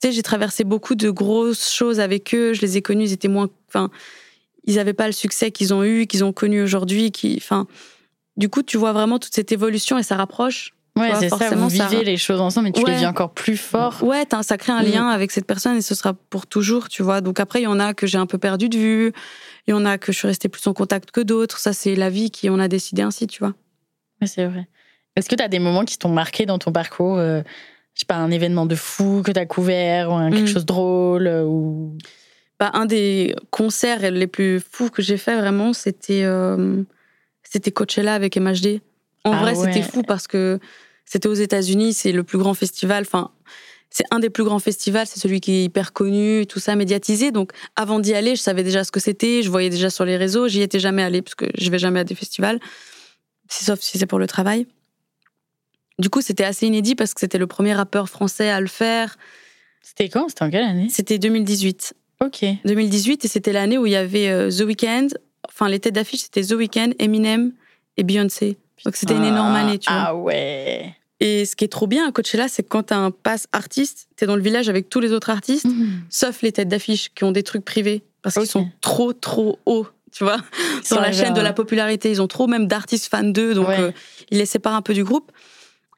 sais, 0.02 0.12
j'ai 0.12 0.24
traversé 0.24 0.64
beaucoup 0.64 0.96
de 0.96 1.10
grosses 1.12 1.72
choses 1.72 2.00
avec 2.00 2.34
eux. 2.34 2.54
Je 2.54 2.62
les 2.62 2.78
ai 2.78 2.82
connus, 2.82 3.06
ils 3.06 3.14
étaient 3.14 3.28
moins, 3.28 3.50
enfin, 3.68 3.92
ils 4.64 4.76
n'avaient 4.76 4.94
pas 4.94 5.06
le 5.08 5.14
succès 5.14 5.52
qu'ils 5.52 5.74
ont 5.74 5.84
eu, 5.84 6.08
qu'ils 6.08 6.24
ont 6.24 6.34
connu 6.34 6.62
aujourd'hui, 6.64 7.12
qui, 7.12 7.36
enfin, 7.38 7.68
du 8.38 8.50
coup, 8.50 8.64
tu 8.64 8.78
vois 8.78 8.94
vraiment 8.94 9.20
toute 9.20 9.36
cette 9.36 9.52
évolution 9.52 9.98
et 9.98 10.04
ça 10.04 10.16
rapproche. 10.16 10.74
Ouais, 11.00 11.12
c'est 11.20 11.30
ça, 11.30 11.56
vous 11.56 11.70
ça- 11.70 11.88
vivez 11.88 12.04
les 12.04 12.18
choses 12.18 12.42
ensemble 12.42 12.68
et 12.68 12.72
tu 12.74 12.84
Ouais. 12.84 12.92
les 12.92 12.98
vis 12.98 13.06
encore 13.06 13.34
plus 13.34 13.56
fort. 13.58 14.04
Ouais, 14.04 14.26
ça 14.42 14.58
crée 14.58 14.74
un 14.74 14.84
Mm. 14.84 14.92
lien 14.92 15.08
avec 15.08 15.32
cette 15.32 15.46
personne 15.48 15.78
et 15.78 15.82
ce 15.82 15.96
sera 15.96 16.14
pour 16.14 16.48
toujours, 16.48 16.90
tu 16.90 17.02
vois. 17.02 17.22
Donc 17.22 17.40
après, 17.40 17.62
il 17.62 17.64
y 17.64 17.68
en 17.68 17.80
a 17.80 17.94
que 17.94 18.06
j'ai 18.08 18.18
un 18.18 18.26
peu 18.26 18.38
perdu 18.38 18.68
de 18.68 18.78
vue, 18.78 19.14
il 19.68 19.72
y 19.72 19.74
en 19.74 19.86
a 19.86 19.98
que 19.98 20.12
je 20.12 20.18
suis 20.18 20.28
restée 20.28 20.50
plus 20.50 20.66
en 20.68 20.74
contact 20.74 21.12
que 21.12 21.22
d'autres. 21.22 21.60
Ça, 21.60 21.72
c'est 21.72 21.96
la 21.96 22.10
vie 22.10 22.30
qui 22.30 22.50
on 22.50 22.60
a 22.60 22.68
décidé 22.68 23.02
ainsi, 23.04 23.26
tu 23.28 23.40
vois. 23.40 23.54
Ouais, 24.22 24.28
c'est 24.28 24.46
vrai. 24.46 24.68
Est-ce 25.16 25.30
que 25.30 25.36
tu 25.36 25.44
as 25.44 25.48
des 25.48 25.60
moments 25.60 25.86
qui 25.86 25.98
t'ont 25.98 26.10
marqué 26.10 26.46
dans 26.46 26.58
ton 26.60 26.72
parcours 26.72 27.18
euh, 27.18 27.42
Je 27.94 28.00
sais 28.02 28.06
pas, 28.06 28.16
un 28.16 28.32
événement 28.32 28.66
de 28.66 28.76
fou 28.76 29.22
que 29.26 29.32
tu 29.32 29.40
as 29.40 29.46
couvert 29.46 30.10
ou 30.10 30.14
un- 30.14 30.30
quelque 30.30 30.44
Mm. 30.44 30.48
chose 30.48 30.62
de 30.64 30.68
drôle 30.68 31.28
euh, 31.28 31.44
ou... 31.44 31.98
Bah, 32.60 32.70
un 32.74 32.86
des 32.86 33.36
concerts 33.50 34.10
les 34.12 34.28
plus 34.28 34.60
fous 34.62 34.90
que 34.90 35.02
j'ai 35.02 35.18
fait 35.18 35.36
vraiment, 35.36 35.74
c'était 35.74 36.24
euh, 36.24 36.84
c'était 37.44 37.72
Coachella 37.72 38.14
avec 38.14 38.38
MHD. 38.38 38.82
En 39.24 39.34
Ah 39.34 39.42
vrai, 39.42 39.54
c'était 39.56 39.82
fou 39.84 40.02
parce 40.04 40.28
que 40.28 40.60
c'était 41.06 41.28
aux 41.28 41.34
États-Unis, 41.34 41.94
c'est 41.94 42.12
le 42.12 42.24
plus 42.24 42.38
grand 42.38 42.54
festival. 42.54 43.04
Enfin, 43.06 43.32
c'est 43.90 44.06
un 44.10 44.20
des 44.20 44.30
plus 44.30 44.44
grands 44.44 44.60
festivals, 44.60 45.06
c'est 45.06 45.20
celui 45.20 45.42
qui 45.42 45.52
est 45.52 45.64
hyper 45.66 45.92
connu, 45.94 46.46
tout 46.48 46.60
ça 46.60 46.76
médiatisé. 46.76 47.32
Donc, 47.32 47.52
avant 47.76 48.00
d'y 48.00 48.14
aller, 48.14 48.36
je 48.36 48.42
savais 48.42 48.64
déjà 48.64 48.84
ce 48.84 48.92
que 48.92 49.00
c'était, 49.00 49.44
je 49.44 49.50
voyais 49.50 49.70
déjà 49.70 49.90
sur 49.90 50.06
les 50.06 50.18
réseaux. 50.18 50.48
J'y 50.48 50.62
étais 50.62 50.80
jamais 50.80 51.04
allée 51.04 51.22
parce 51.22 51.36
que 51.36 51.46
je 51.58 51.70
vais 51.70 51.78
jamais 51.80 52.00
à 52.00 52.04
des 52.04 52.16
festivals, 52.16 52.60
si- 53.50 53.66
sauf 53.66 53.80
si 53.82 53.98
c'est 53.98 54.06
pour 54.08 54.20
le 54.20 54.28
travail. 54.28 54.66
Du 56.00 56.10
coup, 56.10 56.22
c'était 56.22 56.46
assez 56.46 56.66
inédit 56.66 56.96
parce 56.96 57.14
que 57.14 57.20
c'était 57.20 57.38
le 57.38 57.48
premier 57.48 57.74
rappeur 57.74 58.10
français 58.10 58.50
à 58.50 58.60
le 58.62 58.68
faire. 58.68 59.18
C'était 59.84 60.10
quand? 60.10 60.30
C'était 60.30 60.44
en 60.44 60.50
quelle 60.50 60.64
année? 60.64 60.88
C'était 60.90 61.20
2018. 61.20 61.94
Ok. 62.22 62.46
2018 62.66 63.26
et 63.26 63.28
c'était 63.28 63.52
l'année 63.54 63.78
où 63.78 63.86
il 63.86 63.92
y 63.92 63.96
avait 63.96 64.30
euh, 64.30 64.50
The 64.50 64.62
Weeknd. 64.62 65.08
Enfin, 65.48 65.68
les 65.70 65.80
têtes 65.80 65.96
d'affiche, 65.96 66.22
c'était 66.22 66.44
The 66.44 66.52
Weeknd, 66.54 66.92
Eminem 67.00 67.52
et 67.98 68.04
Beyoncé. 68.04 68.58
Donc 68.86 68.96
c'était 68.96 69.16
une 69.16 69.26
énorme 69.26 69.56
année, 69.56 69.78
tu 69.80 69.92
vois. 69.92 70.02
Ah 70.08 70.16
ouais. 70.16 70.96
Et 71.20 71.46
ce 71.46 71.56
qui 71.56 71.66
est 71.66 71.68
trop 71.68 71.86
bien 71.86 72.08
à 72.08 72.12
Coachella, 72.12 72.48
c'est 72.48 72.64
que 72.64 72.68
quand 72.68 72.84
t'as 72.84 72.98
un 72.98 73.12
pass 73.12 73.48
artiste, 73.52 74.08
t'es 74.16 74.26
dans 74.26 74.36
le 74.36 74.42
village 74.42 74.70
avec 74.70 74.90
tous 74.90 75.00
les 75.00 75.12
autres 75.12 75.30
artistes, 75.30 75.68
sauf 76.10 76.42
les 76.42 76.52
têtes 76.52 76.68
d'affiche 76.68 77.14
qui 77.14 77.24
ont 77.24 77.32
des 77.32 77.44
trucs 77.44 77.64
privés 77.64 78.04
parce 78.24 78.36
qu'ils 78.36 78.48
sont 78.48 78.70
trop, 78.82 79.14
trop 79.14 79.60
hauts 79.66 79.88
tu 80.12 80.24
vois, 80.24 80.38
dans 80.90 81.00
la 81.00 81.12
chaîne 81.12 81.34
de 81.34 81.42
la 81.42 81.54
popularité. 81.54 82.12
Ils 82.12 82.22
ont 82.22 82.28
trop 82.28 82.48
même 82.48 82.68
d'artistes 82.68 83.08
fans 83.10 83.24
d'eux, 83.24 83.54
donc 83.54 83.70
euh, 83.70 83.92
ils 84.30 84.38
les 84.38 84.46
séparent 84.46 84.76
un 84.76 84.82
peu 84.82 84.94
du 84.94 85.04
groupe. 85.04 85.32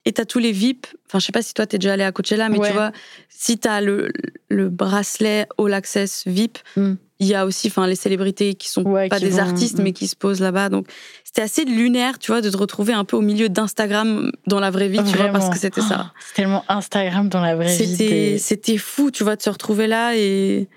Et 0.05 0.13
t'as 0.13 0.25
tous 0.25 0.39
les 0.39 0.51
VIP. 0.51 0.87
Enfin, 1.07 1.19
je 1.19 1.25
sais 1.25 1.31
pas 1.31 1.41
si 1.41 1.53
toi 1.53 1.65
t'es 1.65 1.77
déjà 1.77 1.93
allé 1.93 2.03
à 2.03 2.11
Coachella, 2.11 2.49
mais 2.49 2.59
tu 2.59 2.73
vois, 2.73 2.91
si 3.29 3.57
t'as 3.57 3.81
le, 3.81 4.11
le 4.49 4.69
bracelet 4.69 5.47
All 5.57 5.73
Access 5.73 6.23
VIP, 6.25 6.59
hmm. 6.75 6.93
il 7.19 7.27
y 7.27 7.35
a 7.35 7.45
aussi, 7.45 7.67
enfin, 7.67 7.87
les 7.87 7.95
célébrités 7.95 8.55
qui 8.55 8.69
sont 8.69 8.83
pas 8.83 9.19
des 9.19 9.39
artistes, 9.39 9.79
hmm. 9.79 9.83
mais 9.83 9.93
qui 9.93 10.07
se 10.07 10.15
posent 10.15 10.41
là-bas. 10.41 10.69
Donc, 10.69 10.87
c'était 11.23 11.41
assez 11.41 11.65
lunaire, 11.65 12.19
tu 12.19 12.31
vois, 12.31 12.41
de 12.41 12.49
te 12.49 12.57
retrouver 12.57 12.93
un 12.93 13.05
peu 13.05 13.15
au 13.15 13.21
milieu 13.21 13.47
d'Instagram 13.47 14.31
dans 14.45 14.59
la 14.59 14.71
vraie 14.71 14.89
vie, 14.89 15.03
tu 15.03 15.17
vois, 15.17 15.29
parce 15.29 15.49
que 15.49 15.57
c'était 15.57 15.81
ça. 15.81 16.11
c'est 16.27 16.35
tellement 16.35 16.65
Instagram 16.67 17.29
dans 17.29 17.41
la 17.41 17.55
vraie 17.55 17.75
vie. 17.75 18.39
C'était 18.39 18.77
fou, 18.77 19.09
tu 19.09 19.23
vois, 19.23 19.35
de 19.35 19.41
se 19.41 19.49
retrouver 19.49 19.87
là 19.87 20.15
et 20.15 20.67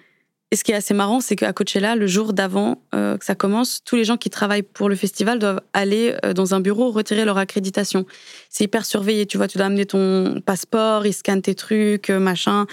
et 0.53 0.57
ce 0.57 0.63
qui 0.63 0.71
est 0.71 0.77
assez 0.77 0.95
marrant, 0.95 1.21
c'est 1.21 1.35
qu'à 1.35 1.53
Coachella, 1.53 1.97
le 1.97 2.07
jour 2.07 2.33
d'avant 2.33 2.81
euh, 2.95 3.19
que 3.19 3.25
ça 3.25 3.35
commence, 3.35 3.83
tous 3.85 3.97
les 3.97 4.05
gens 4.05 4.17
qui 4.17 4.31
travaillent 4.31 4.63
pour 4.63 4.89
le 4.89 4.95
festival 4.95 5.41
doivent 5.41 5.61
aller 5.73 6.15
euh, 6.25 6.35
dans 6.35 6.55
un 6.55 6.61
bureau 6.61 6.93
retirer 6.93 7.25
leur 7.25 7.37
accréditation. 7.37 8.07
C'est 8.49 8.63
hyper 8.63 8.85
surveillé, 8.85 9.27
tu 9.27 9.39
vois, 9.39 9.49
tu 9.49 9.59
dois 9.59 9.67
amener 9.67 9.87
ton 9.87 10.41
passeport, 10.47 11.05
ils 11.05 11.13
scannent 11.13 11.43
tes 11.43 11.57
trucs, 11.57 12.11
euh, 12.11 12.21
machin. 12.21 12.67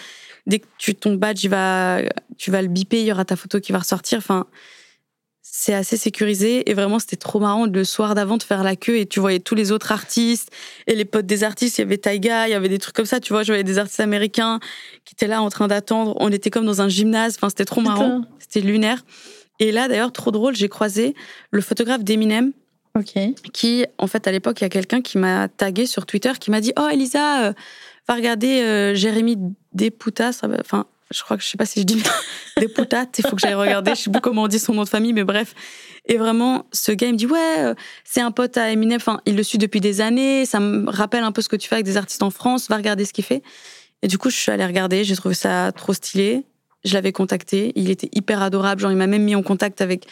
Dès 0.45 0.59
que 0.59 0.67
tu, 0.77 0.93
ton 0.93 1.15
badge, 1.15 1.41
tu 1.41 1.49
vas 1.49 2.62
le 2.62 2.67
biper, 2.67 3.01
il 3.01 3.07
y 3.07 3.12
aura 3.12 3.25
ta 3.25 3.36
photo 3.36 3.59
qui 3.59 3.71
va 3.71 3.79
ressortir. 3.79 4.19
Enfin, 4.19 4.45
c'est 5.55 5.75
assez 5.75 5.97
sécurisé 5.97 6.67
et 6.67 6.73
vraiment 6.73 6.97
c'était 6.97 7.15
trop 7.15 7.39
marrant 7.39 7.67
le 7.67 7.83
soir 7.83 8.15
d'avant 8.15 8.37
de 8.37 8.43
faire 8.43 8.63
la 8.63 8.75
queue 8.75 8.97
et 8.97 9.05
tu 9.05 9.19
voyais 9.19 9.39
tous 9.39 9.53
les 9.53 9.71
autres 9.71 9.91
artistes 9.91 10.49
et 10.87 10.95
les 10.95 11.05
potes 11.05 11.27
des 11.27 11.43
artistes, 11.43 11.77
il 11.77 11.81
y 11.81 11.83
avait 11.83 11.99
Taiga, 11.99 12.47
il 12.47 12.51
y 12.51 12.55
avait 12.55 12.69
des 12.69 12.79
trucs 12.79 12.95
comme 12.95 13.05
ça, 13.05 13.19
tu 13.19 13.33
vois, 13.33 13.43
je 13.43 13.51
voyais 13.51 13.63
des 13.63 13.77
artistes 13.77 13.99
américains 13.99 14.59
qui 15.05 15.13
étaient 15.13 15.27
là 15.27 15.43
en 15.43 15.49
train 15.49 15.67
d'attendre, 15.67 16.15
on 16.19 16.31
était 16.31 16.49
comme 16.49 16.65
dans 16.65 16.81
un 16.81 16.89
gymnase, 16.89 17.35
enfin 17.35 17.49
c'était 17.49 17.65
trop 17.65 17.81
marrant, 17.81 18.23
c'était 18.39 18.61
lunaire. 18.61 19.05
Et 19.59 19.71
là 19.71 19.87
d'ailleurs 19.87 20.11
trop 20.11 20.31
drôle, 20.31 20.55
j'ai 20.55 20.69
croisé 20.69 21.13
le 21.51 21.61
photographe 21.61 22.03
d'Eminem. 22.03 22.51
Qui 23.53 23.85
en 23.99 24.07
fait 24.07 24.27
à 24.27 24.31
l'époque 24.31 24.59
il 24.59 24.63
y 24.63 24.65
a 24.65 24.69
quelqu'un 24.69 25.01
qui 25.01 25.19
m'a 25.19 25.49
tagué 25.49 25.85
sur 25.85 26.07
Twitter 26.07 26.31
qui 26.39 26.49
m'a 26.49 26.61
dit 26.61 26.73
"Oh 26.79 26.87
Elisa, 26.91 27.49
euh, 27.49 27.53
va 28.07 28.15
regarder 28.15 28.63
euh, 28.63 28.95
Jérémy 28.95 29.37
Deputas, 29.71 30.41
enfin 30.59 30.87
je 31.13 31.21
crois 31.23 31.38
que 31.38 31.43
je 31.43 31.49
sais 31.49 31.58
pas 31.58 31.65
si 31.65 31.80
je 31.80 31.86
dis 31.86 32.02
des 32.58 32.67
poutates, 32.67 33.17
il 33.19 33.28
faut 33.28 33.36
que 33.36 33.41
j'aille 33.41 33.54
regarder, 33.54 33.91
je 33.91 34.02
sais 34.02 34.10
plus 34.10 34.21
comment 34.21 34.43
on 34.43 34.47
dit 34.47 34.60
son 34.60 34.73
nom 34.73 34.84
de 34.84 34.89
famille, 34.89 35.13
mais 35.13 35.23
bref. 35.23 35.54
Et 36.06 36.17
vraiment, 36.17 36.65
ce 36.73 36.91
gars, 36.91 37.08
il 37.08 37.13
me 37.13 37.17
dit, 37.17 37.28
ouais, 37.28 37.60
euh, 37.60 37.73
c'est 38.04 38.21
un 38.21 38.32
pote 38.32 38.58
à 38.58 38.71
Eminem, 38.71 38.97
enfin, 38.97 39.21
il 39.26 39.36
le 39.38 39.43
suit 39.43 39.58
depuis 39.58 39.80
des 39.80 40.02
années, 40.02 40.45
ça 40.45 40.60
me 40.60 40.89
rappelle 40.89 41.23
un 41.23 41.32
peu 41.32 41.41
ce 41.41 41.49
que 41.49 41.56
tu 41.56 41.69
fais 41.69 41.76
avec 41.76 41.86
des 41.86 41.97
artistes 41.97 42.23
en 42.23 42.30
France, 42.30 42.67
va 42.67 42.76
regarder 42.76 43.06
ce 43.06 43.13
qu'il 43.13 43.23
fait. 43.23 43.41
Et 44.02 44.08
du 44.08 44.17
coup, 44.17 44.30
je 44.30 44.36
suis 44.36 44.52
allée 44.52 44.65
regarder, 44.65 45.04
j'ai 45.06 45.15
trouvé 45.15 45.36
ça 45.36 45.71
trop 45.71 45.93
stylé. 45.93 46.45
Je 46.84 46.93
l'avais 46.93 47.13
contacté, 47.13 47.71
il 47.76 47.89
était 47.89 48.10
hyper 48.12 48.41
adorable, 48.41 48.82
genre, 48.82 48.91
il 48.91 48.97
m'a 48.97 49.08
même 49.08 49.23
mis 49.23 49.36
en 49.36 49.43
contact 49.43 49.80
avec 49.80 50.06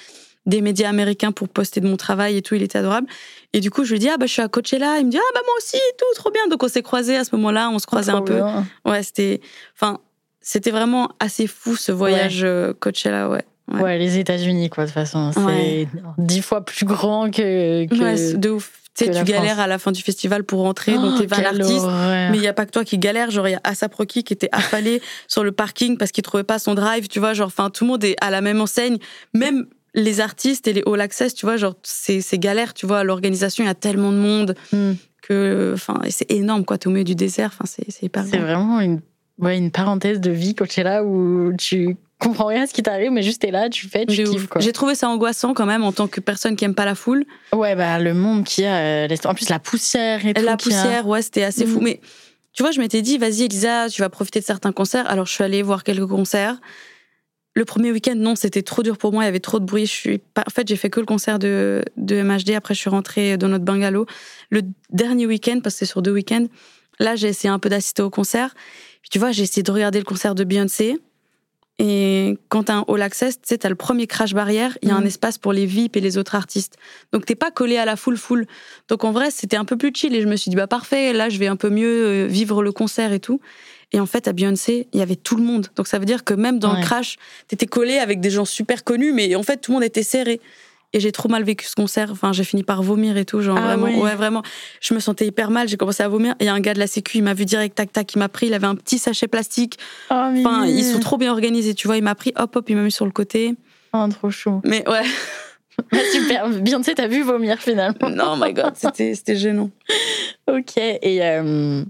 des 0.46 0.62
médias 0.62 0.90
américains 0.90 1.32
pour 1.32 1.50
poster 1.50 1.82
de 1.82 1.88
mon 1.88 1.98
travail 1.98 2.38
et 2.38 2.42
tout, 2.42 2.56
il 2.56 2.64
était 2.64 2.78
adorable. 2.78 3.08
Et 3.54 3.60
du 3.60 3.70
coup, 3.70 3.84
je 3.84 3.92
lui 3.92 4.00
dis, 4.00 4.10
ah 4.10 4.18
bah 4.18 4.26
je 4.26 4.34
suis 4.34 4.42
à 4.42 4.48
Coachella, 4.48 4.98
il 5.00 5.06
me 5.06 5.12
dit, 5.12 5.18
ah 5.18 5.32
bah 5.34 5.42
moi 5.46 5.54
aussi, 5.58 5.78
tout, 5.98 6.06
trop 6.16 6.32
bien. 6.32 6.48
Donc 6.48 6.64
on 6.64 6.68
s'est 6.68 6.82
croisés 6.82 7.16
à 7.16 7.24
ce 7.24 7.36
moment-là, 7.36 7.70
on 7.70 7.80
se 7.80 7.86
croisait 7.86 8.12
un 8.12 8.22
peu. 8.22 8.42
Ouais, 8.86 9.04
c'était, 9.04 9.42
enfin, 9.76 10.00
c'était 10.42 10.72
vraiment 10.72 11.10
assez 11.20 11.48
fou 11.48 11.76
ce 11.76 11.92
voyage 11.92 12.42
euh, 12.44 12.74
Coachella, 12.80 13.30
ouais. 13.30 13.46
ouais. 13.72 14.00
les 14.00 14.18
États-Unis, 14.18 14.70
quoi, 14.70 14.86
de 14.86 14.90
toute 14.90 14.96
façon. 14.96 15.32
C'est 15.32 15.88
dix 16.18 16.42
fois 16.42 16.66
plus 16.66 16.86
grand 16.86 17.30
que. 17.30 17.86
que 17.86 18.36
de 18.36 18.50
ouf. 18.50 18.78
Tu 18.94 19.06
sais, 19.06 19.12
tu 19.12 19.24
galères 19.24 19.62
à 19.62 19.68
la 19.68 19.80
fin 19.80 19.94
du 19.94 20.02
festival 20.02 20.44
pour 20.44 20.60
rentrer, 20.64 20.96
donc 20.96 21.18
t'es 21.18 21.26
20 21.26 21.46
artistes. 21.46 21.88
Mais 22.32 22.36
il 22.36 22.42
n'y 22.42 22.48
a 22.48 22.54
pas 22.54 22.66
que 22.66 22.72
toi 22.72 22.84
qui 22.84 22.98
galère. 22.98 23.32
Genre, 23.32 23.48
il 23.48 23.52
y 23.52 23.56
a 23.56 23.62
Asap 23.64 23.94
Rocky 23.94 24.24
qui 24.26 24.34
était 24.34 24.50
affalé 24.52 25.02
sur 25.30 25.46
le 25.46 25.54
parking 25.54 25.98
parce 25.98 26.12
qu'il 26.12 26.24
trouvait 26.24 26.44
pas 26.44 26.60
son 26.60 26.74
drive, 26.74 27.08
tu 27.08 27.20
vois. 27.20 27.34
Genre, 27.34 27.48
enfin, 27.48 27.70
tout 27.70 27.86
le 27.86 27.92
monde 27.92 28.04
est 28.04 28.18
à 28.20 28.30
la 28.30 28.42
même 28.42 28.60
enseigne. 28.60 28.98
Même 29.34 29.66
les 29.94 30.20
artistes 30.20 30.68
et 30.68 30.74
les 30.74 30.84
all 30.86 31.00
access, 31.00 31.34
tu 31.34 31.46
vois, 31.46 31.56
genre, 31.56 31.76
c'est 31.84 32.22
galère, 32.38 32.74
tu 32.74 32.86
vois. 32.86 33.06
L'organisation, 33.06 33.64
il 33.64 33.68
y 33.68 33.70
a 33.70 33.76
tellement 33.76 34.12
de 34.12 34.18
monde 34.18 34.56
hmm. 34.74 34.94
que, 35.22 35.72
enfin, 35.74 36.02
c'est 36.10 36.30
énorme, 36.30 36.66
quoi. 36.66 36.78
T'es 36.78 36.88
au 36.88 36.92
milieu 36.92 37.06
du 37.06 37.16
désert, 37.16 37.52
enfin, 37.54 37.66
c'est 37.66 38.04
hyper 38.04 38.26
C'est 38.30 38.40
vraiment 38.40 38.82
une 38.82 39.00
ouais, 39.42 39.58
une 39.58 39.72
parenthèse 39.72 40.20
de 40.20 40.32
vie 40.32 40.56
Coachella 40.56 41.04
où 41.04 41.54
tu 41.58 41.98
comprends 42.22 42.46
rien 42.46 42.64
à 42.64 42.68
ce 42.68 42.74
qui 42.74 42.84
t'arrive, 42.84 43.12
mais 43.12 43.24
juste 43.24 43.42
t'es 43.42 43.52
là, 43.52 43.70
tu 43.70 43.88
fais, 43.88 44.06
tu 44.06 44.24
kiffes. 44.24 44.48
J'ai 44.60 44.72
trouvé 44.72 44.96
ça 44.96 45.10
angoissant 45.10 45.54
quand 45.54 45.66
même 45.66 45.84
en 45.84 45.92
tant 45.92 46.08
que 46.08 46.22
personne 46.22 46.56
qui 46.56 46.64
aime 46.64 46.76
pas 46.76 46.86
la 46.86 46.96
foule. 46.96 47.26
Ouais, 47.52 47.76
bah 47.76 48.00
le 48.00 48.14
monde 48.14 48.44
qui 48.46 48.64
a, 48.64 49.08
euh, 49.08 49.08
en 49.26 49.34
plus 49.34 49.50
la 49.50 49.60
poussière 49.60 50.26
et 50.26 50.34
tout. 50.34 50.46
La 50.46 50.56
poussière, 50.56 51.08
ouais, 51.08 51.22
c'était 51.22 51.44
assez 51.44 51.66
fou. 51.66 51.82
Mm. 51.82 51.84
Mais 51.84 52.00
tu 52.54 52.64
vois, 52.64 52.72
je 52.72 52.80
m'étais 52.80 53.02
dit, 53.02 53.18
vas-y 53.18 53.44
Elisa, 53.44 53.90
tu 53.90 54.02
vas 54.02 54.10
profiter 54.10 54.40
de 54.40 54.46
certains 54.46 54.72
concerts. 54.72 55.10
Alors 55.10 55.26
je 55.26 55.34
suis 55.34 55.44
allée 55.44 55.64
voir 55.64 55.84
quelques 55.84 56.08
concerts. 56.08 56.58
Le 57.54 57.66
premier 57.66 57.92
week-end, 57.92 58.16
non, 58.16 58.36
c'était 58.36 58.62
trop 58.62 58.82
dur 58.82 58.98
pour 58.98 59.12
moi, 59.12 59.24
il 59.24 59.26
y 59.26 59.30
avait 59.30 59.42
trop 59.42 59.60
de 59.60 59.66
bruit. 59.66 59.86
Je 59.86 59.92
suis 59.92 60.18
pas... 60.20 60.44
En 60.48 60.52
fait, 60.52 60.66
j'ai 60.68 60.78
fait 60.78 60.90
que 60.90 61.02
le 61.02 61.06
concert 61.06 61.38
de, 61.38 61.84
de 61.98 62.22
MHD, 62.22 62.52
après 62.52 62.74
je 62.74 62.80
suis 62.80 62.90
rentrée 62.90 63.36
dans 63.38 63.50
notre 63.50 63.66
bungalow. 63.66 64.06
Le 64.52 64.62
dernier 64.90 65.26
week-end, 65.26 65.60
parce 65.62 65.76
que 65.76 65.80
c'est 65.80 65.86
sur 65.86 66.02
deux 66.02 66.14
week-ends, 66.14 66.46
là 67.00 67.16
j'ai 67.16 67.28
essayé 67.28 67.50
un 67.50 67.60
peu 67.60 67.68
d'assister 67.68 68.04
au 68.04 68.10
concert 68.10 68.54
tu 69.10 69.20
vois, 69.20 69.32
j'ai 69.32 69.44
essayé 69.44 69.64
de 69.64 69.72
regarder 69.72 70.00
le 70.00 70.06
concert 70.06 70.36
de 70.36 70.44
Beyoncé. 70.44 70.98
Et 71.80 72.38
quand 72.50 72.64
t'as 72.64 72.76
un 72.76 72.86
all 72.88 73.02
access, 73.02 73.42
tu 73.42 73.48
sais, 73.48 73.58
t'as 73.58 73.70
le 73.70 73.76
premier 73.76 74.06
crash 74.06 74.36
barrière, 74.36 74.78
il 74.84 74.90
y 74.90 74.92
a 74.92 74.96
un 74.96 75.02
mm. 75.02 75.08
espace 75.08 75.38
pour 75.40 75.52
les 75.52 75.66
VIP 75.66 75.98
et 75.98 76.00
les 76.00 76.20
autres 76.20 76.36
artistes. 76.36 76.78
Donc 77.12 77.26
t'es 77.26 77.34
pas 77.34 77.50
collé 77.50 77.78
à 77.78 77.86
la 77.86 77.96
full 77.96 78.18
full. 78.18 78.46
Donc 78.88 79.04
en 79.04 79.12
vrai, 79.12 79.32
c'était 79.32 79.58
un 79.58 79.66
peu 79.66 79.78
plus 79.78 79.92
chill 79.96 80.14
et 80.14 80.22
je 80.22 80.28
me 80.28 80.36
suis 80.36 80.50
dit, 80.50 80.56
bah 80.56 80.68
parfait, 80.68 81.12
là 81.12 81.30
je 81.30 81.40
vais 81.40 81.48
un 81.48 81.56
peu 81.56 81.70
mieux 81.72 82.06
euh, 82.06 82.28
vivre 82.28 82.62
le 82.62 82.72
concert 82.72 83.14
et 83.14 83.20
tout. 83.20 83.42
Et 83.94 84.00
en 84.00 84.06
fait, 84.06 84.28
à 84.28 84.34
Beyoncé, 84.34 84.88
il 84.94 85.00
y 85.00 85.02
avait 85.02 85.16
tout 85.16 85.36
le 85.36 85.44
monde. 85.44 85.68
Donc 85.76 85.88
ça 85.88 86.00
veut 86.00 86.06
dire 86.06 86.24
que 86.24 86.34
même 86.34 86.60
dans 86.60 86.74
le 86.74 86.82
crash, 86.82 87.18
t'étais 87.48 87.66
collé 87.66 87.98
avec 87.98 88.22
des 88.22 88.30
gens 88.30 88.46
super 88.46 88.84
connus, 88.84 89.12
mais 89.12 89.36
en 89.36 89.44
fait, 89.44 89.58
tout 89.58 89.72
le 89.72 89.76
monde 89.78 89.84
était 89.84 90.04
serré. 90.04 90.40
Et 90.94 91.00
j'ai 91.00 91.12
trop 91.12 91.30
mal 91.30 91.44
vécu 91.44 91.66
ce 91.66 91.76
concert. 91.76 92.10
Enfin, 92.12 92.34
j'ai 92.34 92.44
fini 92.44 92.64
par 92.64 92.84
vomir 92.84 93.16
et 93.16 93.26
tout. 93.26 93.42
Genre, 93.42 93.58
ah 93.58 93.76
vraiment, 93.76 94.02
ouais, 94.02 94.16
vraiment. 94.16 94.44
Je 94.82 94.94
me 94.94 95.00
sentais 95.00 95.26
hyper 95.26 95.50
mal. 95.50 95.70
J'ai 95.70 95.78
commencé 95.78 96.04
à 96.04 96.10
vomir. 96.10 96.36
Et 96.40 96.50
un 96.50 96.60
gars 96.60 96.74
de 96.74 96.80
la 96.80 96.88
Sécu, 96.88 97.20
il 97.20 97.24
m'a 97.24 97.34
vu 97.34 97.46
direct, 97.46 97.76
tac, 97.76 97.94
tac, 97.94 98.14
il 98.14 98.20
m'a 98.20 98.28
pris. 98.30 98.48
Il 98.48 98.54
avait 98.54 98.68
un 98.68 98.76
petit 98.76 98.98
sachet 98.98 99.28
plastique. 99.28 99.78
Oh, 100.10 100.16
enfin, 100.16 100.66
ils 100.66 100.84
sont 100.84 101.00
trop 101.00 101.18
bien 101.18 101.32
organisés, 101.32 101.74
tu 101.76 101.88
vois. 101.88 101.98
Il 101.98 102.04
m'a 102.04 102.16
pris, 102.16 102.34
hop, 102.36 102.56
hop, 102.56 102.70
il 102.70 102.76
m'a 102.76 102.84
mis 102.84 102.92
sur 102.92 103.06
le 103.06 103.12
côté. 103.12 103.56
Oh, 103.94 104.06
trop 104.10 104.30
chaud. 104.32 104.62
Mais 104.66 104.88
ouais. 104.90 105.04
Ah, 105.92 105.98
super. 106.12 106.50
Beyoncé, 106.50 106.94
t'as 106.96 107.08
vu 107.08 107.24
vomir 107.24 107.60
finalement. 107.60 108.10
Non, 108.10 108.38
my 108.38 108.54
god, 108.54 108.74
c'était 108.76 109.36
gênant. 109.36 109.70
ok. 110.48 110.78
Et, 110.78 111.20
euh, 111.22 111.84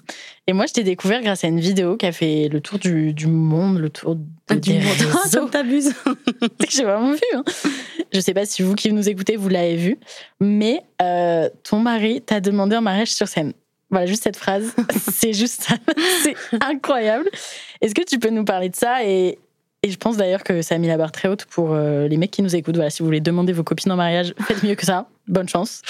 et 0.48 0.54
moi, 0.54 0.66
je 0.66 0.74
t'ai 0.74 0.84
découvert 0.84 1.22
grâce 1.22 1.44
à 1.44 1.48
une 1.48 1.60
vidéo 1.60 1.98
qui 1.98 2.06
a 2.06 2.12
fait 2.12 2.50
le 2.52 2.62
tour 2.62 2.80
du, 2.80 3.14
du 3.14 3.28
monde, 3.28 3.80
le 3.80 3.90
tour 3.90 4.16
de, 4.16 4.22
ah, 4.50 4.56
du 4.56 4.74
monde. 4.74 4.84
Comme 5.34 5.50
t'abuses. 5.50 5.94
J'ai 6.70 6.84
vraiment 6.84 7.14
vu. 7.14 7.22
Hein. 7.34 7.44
Je 8.14 8.20
sais 8.20 8.34
pas 8.34 8.46
si 8.46 8.62
vous 8.62 8.76
qui 8.76 8.92
nous 8.92 9.08
écoutez, 9.08 9.36
vous 9.36 9.50
l'avez 9.50 9.76
vu. 9.76 9.98
Mais 10.40 10.82
euh, 11.02 11.50
ton 11.64 11.80
mari 11.80 12.22
t'a 12.22 12.42
demandé 12.42 12.76
un 12.76 12.82
mariage 12.82 13.14
sur 13.14 13.28
scène. 13.28 13.54
Voilà, 13.90 14.06
juste 14.06 14.24
cette 14.24 14.38
phrase. 14.38 14.74
c'est 15.12 15.34
juste 15.34 15.64
ça. 15.64 15.76
c'est 16.24 16.36
incroyable. 16.64 17.30
Est-ce 17.82 17.94
que 17.94 18.04
tu 18.04 18.20
peux 18.20 18.30
nous 18.30 18.46
parler 18.46 18.70
de 18.70 18.76
ça 18.76 19.06
et, 19.06 19.38
et 19.84 19.90
je 19.90 19.98
pense 19.98 20.18
d'ailleurs 20.18 20.44
que 20.44 20.62
ça 20.62 20.76
a 20.76 20.78
mis 20.78 20.88
la 20.88 20.98
barre 20.98 21.12
très 21.12 21.28
haute 21.28 21.46
pour 21.46 21.74
euh, 21.74 22.08
les 22.08 22.18
mecs 22.18 22.32
qui 22.32 22.42
nous 22.42 22.56
écoutent. 22.56 22.76
Voilà, 22.76 22.90
si 22.90 23.00
vous 23.00 23.06
voulez 23.06 23.22
demander 23.22 23.54
vos 23.54 23.64
copines 23.64 23.92
en 23.92 23.96
mariage, 23.96 24.34
faites 24.48 24.64
mieux 24.64 24.76
que 24.76 24.86
ça. 24.86 25.08
Bonne 25.28 25.50
chance. 25.50 25.82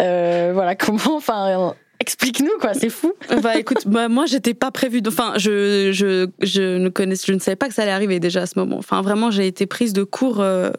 Euh, 0.00 0.50
voilà, 0.54 0.74
comment, 0.74 1.16
enfin, 1.16 1.74
Explique-nous 2.00 2.58
quoi, 2.58 2.72
c'est 2.72 2.88
fou. 2.88 3.12
bah 3.42 3.58
écoute, 3.58 3.86
bah, 3.86 4.08
moi 4.08 4.24
j'étais 4.24 4.54
pas 4.54 4.70
prévue. 4.70 5.02
Enfin, 5.06 5.34
je, 5.36 5.92
je, 5.92 6.28
je 6.40 6.78
ne 6.78 6.90
je 7.14 7.32
ne 7.32 7.38
savais 7.38 7.56
pas 7.56 7.68
que 7.68 7.74
ça 7.74 7.82
allait 7.82 7.90
arriver 7.90 8.18
déjà 8.20 8.42
à 8.42 8.46
ce 8.46 8.58
moment. 8.58 8.78
Enfin, 8.78 9.02
vraiment, 9.02 9.30
j'ai 9.30 9.46
été 9.46 9.66
prise 9.66 9.92
de 9.92 10.02
court 10.02 10.40
euh, 10.40 10.70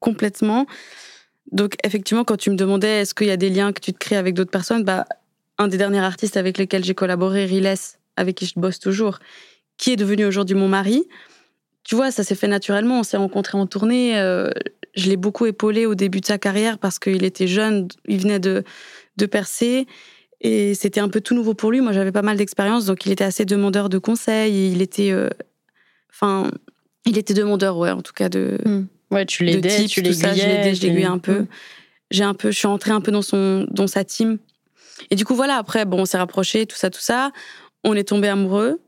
complètement. 0.00 0.66
Donc 1.52 1.76
effectivement, 1.84 2.24
quand 2.24 2.36
tu 2.36 2.50
me 2.50 2.56
demandais 2.56 3.02
est-ce 3.02 3.14
qu'il 3.14 3.28
y 3.28 3.30
a 3.30 3.36
des 3.36 3.50
liens 3.50 3.72
que 3.72 3.80
tu 3.80 3.92
te 3.92 3.98
crées 3.98 4.16
avec 4.16 4.34
d'autres 4.34 4.50
personnes, 4.50 4.82
bah 4.82 5.04
un 5.58 5.68
des 5.68 5.78
derniers 5.78 6.00
artistes 6.00 6.36
avec 6.36 6.58
lesquels 6.58 6.82
j'ai 6.82 6.94
collaboré, 6.94 7.44
Riles, 7.44 7.72
avec 8.16 8.34
qui 8.34 8.46
je 8.46 8.54
bosse 8.58 8.80
toujours, 8.80 9.20
qui 9.76 9.92
est 9.92 9.96
devenu 9.96 10.24
aujourd'hui 10.24 10.56
mon 10.56 10.66
mari. 10.66 11.06
Tu 11.84 11.94
vois, 11.94 12.10
ça 12.10 12.24
s'est 12.24 12.34
fait 12.34 12.48
naturellement. 12.48 13.00
On 13.00 13.02
s'est 13.02 13.16
rencontrés 13.16 13.58
en 13.58 13.66
tournée. 13.66 14.18
Euh, 14.18 14.50
je 14.96 15.08
l'ai 15.08 15.16
beaucoup 15.16 15.46
épaulé 15.46 15.86
au 15.86 15.94
début 15.94 16.20
de 16.20 16.26
sa 16.26 16.38
carrière 16.38 16.78
parce 16.78 16.98
qu'il 16.98 17.24
était 17.24 17.46
jeune, 17.46 17.88
il 18.08 18.18
venait 18.18 18.40
de, 18.40 18.64
de 19.16 19.26
percer. 19.26 19.86
Et 20.40 20.74
c'était 20.74 21.00
un 21.00 21.08
peu 21.08 21.20
tout 21.20 21.34
nouveau 21.34 21.54
pour 21.54 21.70
lui. 21.70 21.80
Moi, 21.80 21.92
j'avais 21.92 22.12
pas 22.12 22.22
mal 22.22 22.36
d'expérience, 22.36 22.86
donc 22.86 23.06
il 23.06 23.12
était 23.12 23.24
assez 23.24 23.44
demandeur 23.44 23.88
de 23.88 23.98
conseils. 23.98 24.72
il 24.72 24.82
était, 24.82 25.10
euh, 25.10 25.30
enfin, 26.10 26.50
il 27.06 27.18
était 27.18 27.34
demandeur, 27.34 27.78
ouais, 27.78 27.90
en 27.90 28.02
tout 28.02 28.12
cas 28.12 28.28
de. 28.28 28.58
Hmm. 28.64 28.86
Ouais, 29.10 29.26
tu 29.26 29.44
l'aidais, 29.44 29.86
tu 29.86 30.02
l'aiguillais. 30.02 30.74
Je 30.74 30.82
l'aiguillais 30.82 31.04
un 31.04 31.18
peu. 31.18 31.40
Hmm. 31.40 31.46
J'ai 32.10 32.24
un 32.24 32.34
peu, 32.34 32.50
je 32.50 32.58
suis 32.58 32.66
entrée 32.66 32.90
un 32.90 33.00
peu 33.00 33.10
dans 33.10 33.22
son, 33.22 33.66
dans 33.70 33.86
sa 33.86 34.04
team. 34.04 34.38
Et 35.10 35.16
du 35.16 35.24
coup, 35.24 35.34
voilà. 35.34 35.56
Après, 35.56 35.84
bon, 35.84 36.00
on 36.00 36.04
s'est 36.04 36.18
rapprochés, 36.18 36.66
tout 36.66 36.76
ça, 36.76 36.90
tout 36.90 37.00
ça. 37.00 37.30
On 37.82 37.94
est 37.94 38.04
tombé 38.04 38.28
amoureux. 38.28 38.80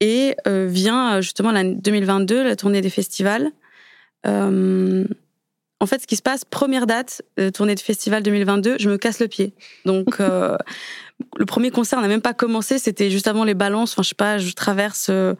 Et 0.00 0.34
euh, 0.46 0.66
vient 0.68 1.16
euh, 1.16 1.20
justement 1.20 1.52
l'année 1.52 1.76
2022, 1.76 2.42
la 2.42 2.56
tournée 2.56 2.80
des 2.80 2.90
festivals. 2.90 3.50
Euh, 4.26 5.04
en 5.82 5.86
fait, 5.86 6.02
ce 6.02 6.06
qui 6.06 6.16
se 6.16 6.22
passe, 6.22 6.44
première 6.44 6.86
date, 6.86 7.22
euh, 7.38 7.50
tournée 7.50 7.74
de 7.74 7.80
festival 7.80 8.22
2022, 8.22 8.76
je 8.78 8.90
me 8.90 8.98
casse 8.98 9.18
le 9.18 9.28
pied. 9.28 9.54
Donc, 9.86 10.08
euh, 10.20 10.56
le 11.38 11.46
premier 11.46 11.70
concert 11.70 12.00
n'a 12.02 12.08
même 12.08 12.20
pas 12.20 12.34
commencé, 12.34 12.78
c'était 12.78 13.10
juste 13.10 13.26
avant 13.26 13.44
les 13.44 13.54
balances. 13.54 13.92
Enfin, 13.92 14.02
je 14.02 14.08
sais 14.10 14.14
pas, 14.14 14.36
je 14.36 14.52
traverse 14.52 15.08
euh, 15.08 15.34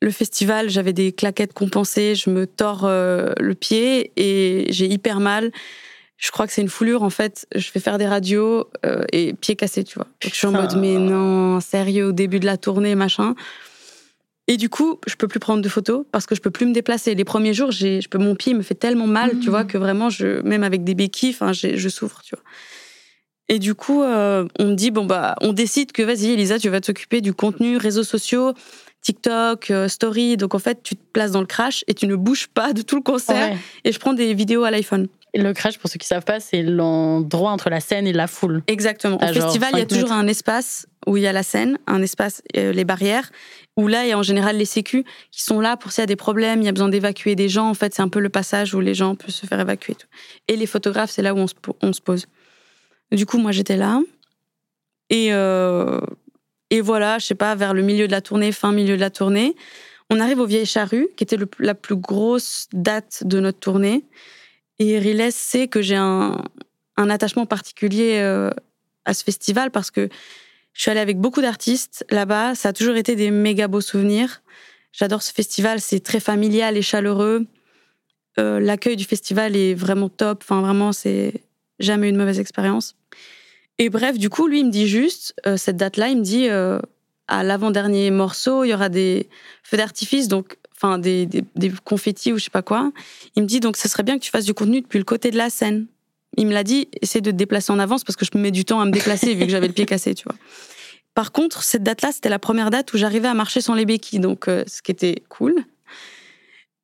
le 0.00 0.10
festival, 0.12 0.70
j'avais 0.70 0.92
des 0.92 1.10
claquettes 1.10 1.52
compensées, 1.52 2.14
je 2.14 2.30
me 2.30 2.46
tords 2.46 2.86
le 2.86 3.54
pied 3.54 4.12
et 4.16 4.66
j'ai 4.70 4.86
hyper 4.86 5.20
mal. 5.20 5.50
Je 6.18 6.30
crois 6.30 6.46
que 6.46 6.52
c'est 6.52 6.60
une 6.60 6.68
foulure 6.68 7.02
en 7.02 7.08
fait. 7.08 7.46
Je 7.54 7.72
vais 7.72 7.80
faire 7.80 7.96
des 7.96 8.06
radios 8.06 8.68
et 9.10 9.32
pied 9.32 9.56
cassé, 9.56 9.84
tu 9.84 9.94
vois. 9.98 10.06
je 10.22 10.28
suis 10.28 10.46
en 10.46 10.52
mode 10.52 10.76
mais 10.76 10.98
non, 10.98 11.60
sérieux 11.60 12.08
au 12.08 12.12
début 12.12 12.40
de 12.40 12.46
la 12.46 12.58
tournée, 12.58 12.94
machin. 12.94 13.34
Et 14.48 14.56
du 14.56 14.68
coup, 14.68 15.00
je 15.06 15.16
peux 15.16 15.26
plus 15.26 15.40
prendre 15.40 15.60
de 15.60 15.68
photos 15.68 16.04
parce 16.12 16.26
que 16.26 16.34
je 16.34 16.40
peux 16.40 16.52
plus 16.52 16.66
me 16.66 16.72
déplacer. 16.72 17.14
Les 17.14 17.24
premiers 17.24 17.52
jours, 17.52 17.72
j'ai, 17.72 18.00
je 18.00 18.08
peux, 18.08 18.18
mon 18.18 18.36
pied 18.36 18.54
me 18.54 18.62
fait 18.62 18.76
tellement 18.76 19.08
mal, 19.08 19.38
tu 19.40 19.50
vois, 19.50 19.64
mmh. 19.64 19.66
que 19.66 19.78
vraiment, 19.78 20.08
je, 20.08 20.40
même 20.42 20.62
avec 20.62 20.84
des 20.84 20.94
béquilles, 20.94 21.30
enfin, 21.30 21.52
je 21.52 21.88
souffre, 21.88 22.22
tu 22.22 22.36
vois. 22.36 22.44
Et 23.48 23.58
du 23.58 23.74
coup, 23.74 24.02
euh, 24.02 24.46
on 24.58 24.68
me 24.68 24.74
dit 24.74 24.90
bon 24.90 25.04
bah, 25.04 25.36
on 25.40 25.52
décide 25.52 25.92
que 25.92 26.02
vas-y, 26.02 26.32
Elisa, 26.32 26.58
tu 26.58 26.68
vas 26.68 26.80
t'occuper 26.80 27.20
du 27.20 27.32
contenu, 27.32 27.76
réseaux 27.76 28.02
sociaux, 28.02 28.54
TikTok, 29.02 29.70
euh, 29.70 29.88
Story. 29.88 30.36
Donc 30.36 30.54
en 30.54 30.58
fait, 30.58 30.82
tu 30.82 30.96
te 30.96 31.02
places 31.12 31.32
dans 31.32 31.40
le 31.40 31.46
crash 31.46 31.84
et 31.86 31.94
tu 31.94 32.06
ne 32.06 32.16
bouges 32.16 32.48
pas 32.48 32.72
de 32.72 32.82
tout 32.82 32.96
le 32.96 33.02
concert. 33.02 33.56
Et 33.84 33.92
je 33.92 33.98
prends 34.00 34.14
des 34.14 34.34
vidéos 34.34 34.64
à 34.64 34.70
l'iPhone. 34.70 35.06
Le 35.36 35.52
crash, 35.52 35.78
pour 35.78 35.90
ceux 35.90 35.98
qui 35.98 36.06
savent 36.06 36.24
pas, 36.24 36.40
c'est 36.40 36.62
l'endroit 36.62 37.50
entre 37.50 37.70
la 37.70 37.80
scène 37.80 38.06
et 38.06 38.12
la 38.12 38.26
foule. 38.26 38.62
Exactement. 38.66 39.16
Au 39.16 39.32
festival, 39.32 39.70
il 39.74 39.78
y 39.78 39.82
a 39.82 39.86
toujours 39.86 40.12
un 40.12 40.26
espace 40.26 40.86
où 41.06 41.16
il 41.16 41.22
y 41.22 41.26
a 41.26 41.32
la 41.32 41.42
scène, 41.42 41.78
un 41.86 42.02
espace, 42.02 42.42
euh, 42.56 42.72
les 42.72 42.84
barrières, 42.84 43.30
où 43.76 43.86
là, 43.86 44.04
il 44.04 44.08
y 44.08 44.12
a 44.12 44.18
en 44.18 44.22
général 44.22 44.56
les 44.56 44.64
sécu 44.64 45.04
qui 45.30 45.42
sont 45.42 45.60
là 45.60 45.76
pour 45.76 45.92
s'il 45.92 46.02
y 46.02 46.04
a 46.04 46.06
des 46.06 46.16
problèmes, 46.16 46.62
il 46.62 46.64
y 46.64 46.68
a 46.68 46.72
besoin 46.72 46.88
d'évacuer 46.88 47.34
des 47.34 47.48
gens. 47.48 47.68
En 47.68 47.74
fait, 47.74 47.94
c'est 47.94 48.02
un 48.02 48.08
peu 48.08 48.20
le 48.20 48.28
passage 48.28 48.74
où 48.74 48.80
les 48.80 48.94
gens 48.94 49.14
peuvent 49.14 49.30
se 49.30 49.46
faire 49.46 49.60
évacuer. 49.60 49.96
Et 50.48 50.56
les 50.56 50.66
photographes, 50.66 51.10
c'est 51.10 51.22
là 51.22 51.34
où 51.34 51.38
on 51.38 51.46
se, 51.46 51.54
on 51.82 51.92
se 51.92 52.00
pose. 52.00 52.26
Du 53.12 53.26
coup, 53.26 53.38
moi, 53.38 53.52
j'étais 53.52 53.76
là. 53.76 54.00
Et, 55.10 55.32
euh, 55.32 56.00
et 56.70 56.80
voilà, 56.80 57.18
je 57.18 57.26
sais 57.26 57.34
pas, 57.34 57.54
vers 57.54 57.74
le 57.74 57.82
milieu 57.82 58.06
de 58.06 58.12
la 58.12 58.20
tournée, 58.20 58.50
fin 58.52 58.72
milieu 58.72 58.96
de 58.96 59.00
la 59.00 59.10
tournée, 59.10 59.54
on 60.10 60.20
arrive 60.20 60.40
au 60.40 60.46
Vieilles 60.46 60.66
Charrues, 60.66 61.08
qui 61.16 61.24
était 61.24 61.38
la 61.58 61.74
plus 61.74 61.96
grosse 61.96 62.68
date 62.72 63.22
de 63.24 63.40
notre 63.40 63.58
tournée. 63.58 64.04
Et 64.78 64.98
Riles 64.98 65.32
sait 65.32 65.68
que 65.68 65.80
j'ai 65.80 65.96
un, 65.96 66.42
attachement 66.96 67.46
particulier 67.46 68.18
euh, 68.18 68.50
à 69.04 69.14
ce 69.14 69.24
festival 69.24 69.70
parce 69.70 69.90
que 69.90 70.08
je 70.72 70.82
suis 70.82 70.90
allée 70.90 71.00
avec 71.00 71.18
beaucoup 71.18 71.40
d'artistes 71.40 72.04
là-bas. 72.10 72.54
Ça 72.54 72.70
a 72.70 72.72
toujours 72.72 72.96
été 72.96 73.16
des 73.16 73.30
méga 73.30 73.68
beaux 73.68 73.80
souvenirs. 73.80 74.42
J'adore 74.92 75.22
ce 75.22 75.32
festival, 75.32 75.80
c'est 75.80 76.00
très 76.00 76.20
familial 76.20 76.76
et 76.76 76.82
chaleureux. 76.82 77.46
Euh, 78.38 78.60
l'accueil 78.60 78.96
du 78.96 79.04
festival 79.04 79.56
est 79.56 79.74
vraiment 79.74 80.10
top. 80.10 80.42
Enfin, 80.42 80.60
vraiment, 80.60 80.92
c'est 80.92 81.42
jamais 81.78 82.10
eu 82.10 82.12
de 82.12 82.18
mauvaise 82.18 82.40
expérience. 82.40 82.96
Et 83.78 83.88
bref, 83.88 84.18
du 84.18 84.30
coup, 84.30 84.46
lui, 84.46 84.60
il 84.60 84.66
me 84.66 84.70
dit 84.70 84.88
juste, 84.88 85.34
euh, 85.46 85.56
cette 85.56 85.76
date-là, 85.76 86.08
il 86.08 86.18
me 86.18 86.22
dit, 86.22 86.48
à 87.28 87.42
l'avant-dernier 87.42 88.10
morceau, 88.10 88.64
il 88.64 88.68
y 88.68 88.74
aura 88.74 88.88
des 88.88 89.28
feux 89.62 89.76
d'artifice, 89.76 90.28
donc, 90.28 90.58
enfin, 90.76 90.98
des, 90.98 91.26
des, 91.26 91.42
des, 91.54 91.72
confettis 91.84 92.32
ou 92.32 92.38
je 92.38 92.44
sais 92.44 92.50
pas 92.50 92.62
quoi. 92.62 92.92
Il 93.34 93.42
me 93.42 93.48
dit, 93.48 93.60
donc, 93.60 93.76
ce 93.76 93.88
serait 93.88 94.02
bien 94.02 94.18
que 94.18 94.22
tu 94.22 94.30
fasses 94.30 94.44
du 94.44 94.54
contenu 94.54 94.80
depuis 94.80 94.98
le 94.98 95.04
côté 95.04 95.30
de 95.30 95.36
la 95.36 95.50
scène. 95.50 95.86
Il 96.36 96.46
me 96.46 96.52
l'a 96.52 96.64
dit, 96.64 96.88
essaie 97.00 97.20
de 97.20 97.30
te 97.30 97.36
déplacer 97.36 97.72
en 97.72 97.78
avance 97.78 98.04
parce 98.04 98.16
que 98.16 98.24
je 98.24 98.30
me 98.34 98.42
mets 98.42 98.50
du 98.50 98.64
temps 98.64 98.80
à 98.80 98.84
me 98.84 98.90
déplacer 98.90 99.34
vu 99.34 99.46
que 99.46 99.50
j'avais 99.50 99.68
le 99.68 99.72
pied 99.72 99.86
cassé, 99.86 100.14
tu 100.14 100.24
vois. 100.24 100.36
Par 101.14 101.32
contre, 101.32 101.62
cette 101.62 101.82
date-là, 101.82 102.12
c'était 102.12 102.28
la 102.28 102.38
première 102.38 102.70
date 102.70 102.92
où 102.92 102.98
j'arrivais 102.98 103.28
à 103.28 103.34
marcher 103.34 103.62
sans 103.62 103.74
les 103.74 103.86
béquilles, 103.86 104.20
donc, 104.20 104.48
euh, 104.48 104.64
ce 104.66 104.82
qui 104.82 104.90
était 104.90 105.22
cool. 105.28 105.64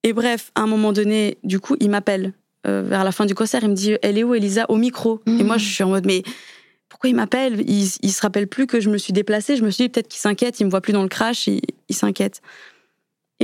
Et 0.04 0.12
bref, 0.12 0.50
à 0.54 0.62
un 0.62 0.66
moment 0.66 0.92
donné, 0.92 1.38
du 1.44 1.60
coup, 1.60 1.76
il 1.80 1.90
m'appelle 1.90 2.32
euh, 2.66 2.82
vers 2.82 3.04
la 3.04 3.12
fin 3.12 3.26
du 3.26 3.34
concert, 3.34 3.62
il 3.62 3.70
me 3.70 3.74
dit 3.74 3.96
Elle 4.02 4.18
est 4.18 4.24
où, 4.24 4.34
Elisa? 4.34 4.66
Au 4.68 4.76
micro. 4.76 5.20
Et 5.26 5.42
moi, 5.42 5.58
je 5.58 5.64
suis 5.64 5.82
en 5.82 5.88
mode 5.88 6.06
Mais 6.06 6.22
pourquoi 6.88 7.10
il 7.10 7.16
m'appelle? 7.16 7.60
Il, 7.68 7.88
il 8.02 8.12
se 8.12 8.22
rappelle 8.22 8.46
plus 8.46 8.66
que 8.66 8.80
je 8.80 8.88
me 8.88 8.98
suis 8.98 9.12
déplacée. 9.12 9.56
Je 9.56 9.64
me 9.64 9.70
suis 9.70 9.84
dit 9.84 9.88
Peut-être 9.88 10.08
qu'il 10.08 10.20
s'inquiète, 10.20 10.60
il 10.60 10.66
me 10.66 10.70
voit 10.70 10.80
plus 10.80 10.92
dans 10.92 11.02
le 11.02 11.08
crash, 11.08 11.46
il, 11.46 11.60
s'inquiète. 11.90 12.40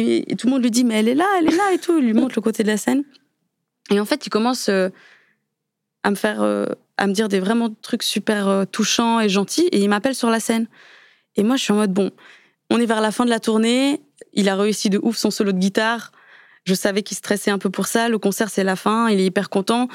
Et, 0.01 0.37
tout 0.37 0.47
le 0.47 0.53
monde 0.53 0.63
lui 0.63 0.71
dit 0.71 0.85
Mais 0.85 0.95
elle 0.95 1.09
est 1.09 1.15
là, 1.15 1.27
elle 1.39 1.53
est 1.53 1.57
là 1.57 1.73
et 1.73 1.79
tout. 1.79 1.99
Il 1.99 2.05
lui 2.05 2.15
montre 2.15 2.35
le 2.37 2.43
côté 2.43 2.63
de 2.63 2.69
la 2.69 2.77
scène. 2.77 3.05
Et 3.91 4.01
en 4.01 4.05
fait, 4.05 4.27
il 4.27 4.31
commence 4.31 4.69
euh, 4.69 4.89
à 6.03 6.11
me 6.11 6.17
faire. 6.17 6.43
Euh, 6.43 6.67
à 6.97 7.07
me 7.07 7.13
dire 7.13 7.29
des 7.29 7.39
vraiment 7.39 7.73
trucs 7.81 8.03
super 8.03 8.65
touchants 8.73 9.21
et 9.21 9.29
gentils. 9.29 9.69
Et 9.71 9.79
il 9.79 9.89
m'appelle 9.89 10.17
sur 10.17 10.31
la 10.31 10.41
scène. 10.41 10.67
Et 11.37 11.45
moi, 11.45 11.57
je 11.57 11.63
suis 11.63 11.73
en 11.73 11.77
mode 11.77 11.93
Bon, 11.93 12.11
on 12.71 12.81
est 12.81 12.87
vers 12.87 13.01
la 13.01 13.13
fin 13.13 13.25
de 13.25 13.31
la 13.31 13.41
tournée. 13.41 14.01
Il 14.33 14.49
a 14.49 14.57
réussi 14.57 14.91
de 14.91 14.99
ouf 15.03 15.17
son 15.17 15.31
solo 15.31 15.53
de 15.53 15.59
guitare. 15.59 16.13
Je 16.65 16.75
savais 16.75 17.03
qu'il 17.03 17.17
stressait 17.17 17.51
un 17.51 17.59
peu 17.59 17.71
pour 17.71 17.87
ça. 17.87 18.09
Le 18.09 18.19
concert, 18.19 18.51
c'est 18.51 18.65
la 18.65 18.77
fin. 18.77 19.09
Il 19.09 19.21
est 19.21 19.27
hyper 19.27 19.49
content. 19.49 19.89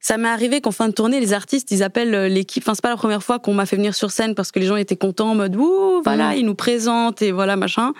Ça 0.00 0.16
m'est 0.16 0.28
arrivé 0.28 0.60
qu'en 0.60 0.70
fin 0.70 0.88
de 0.88 0.92
tournée, 0.92 1.20
les 1.20 1.32
artistes, 1.32 1.70
ils 1.70 1.82
appellent 1.82 2.14
euh, 2.14 2.28
l'équipe. 2.28 2.62
Enfin, 2.62 2.74
c'est 2.74 2.82
pas 2.82 2.90
la 2.90 2.96
première 2.96 3.22
fois 3.22 3.38
qu'on 3.38 3.54
m'a 3.54 3.66
fait 3.66 3.76
venir 3.76 3.94
sur 3.94 4.10
scène 4.10 4.34
parce 4.34 4.52
que 4.52 4.58
les 4.58 4.66
gens 4.66 4.76
étaient 4.76 4.96
contents 4.96 5.30
en 5.30 5.34
mode, 5.34 5.56
ouh, 5.56 6.02
voilà, 6.04 6.36
ils 6.36 6.46
nous 6.46 6.54
présentent 6.54 7.22
et 7.22 7.32
voilà, 7.32 7.56
machin. 7.56 7.94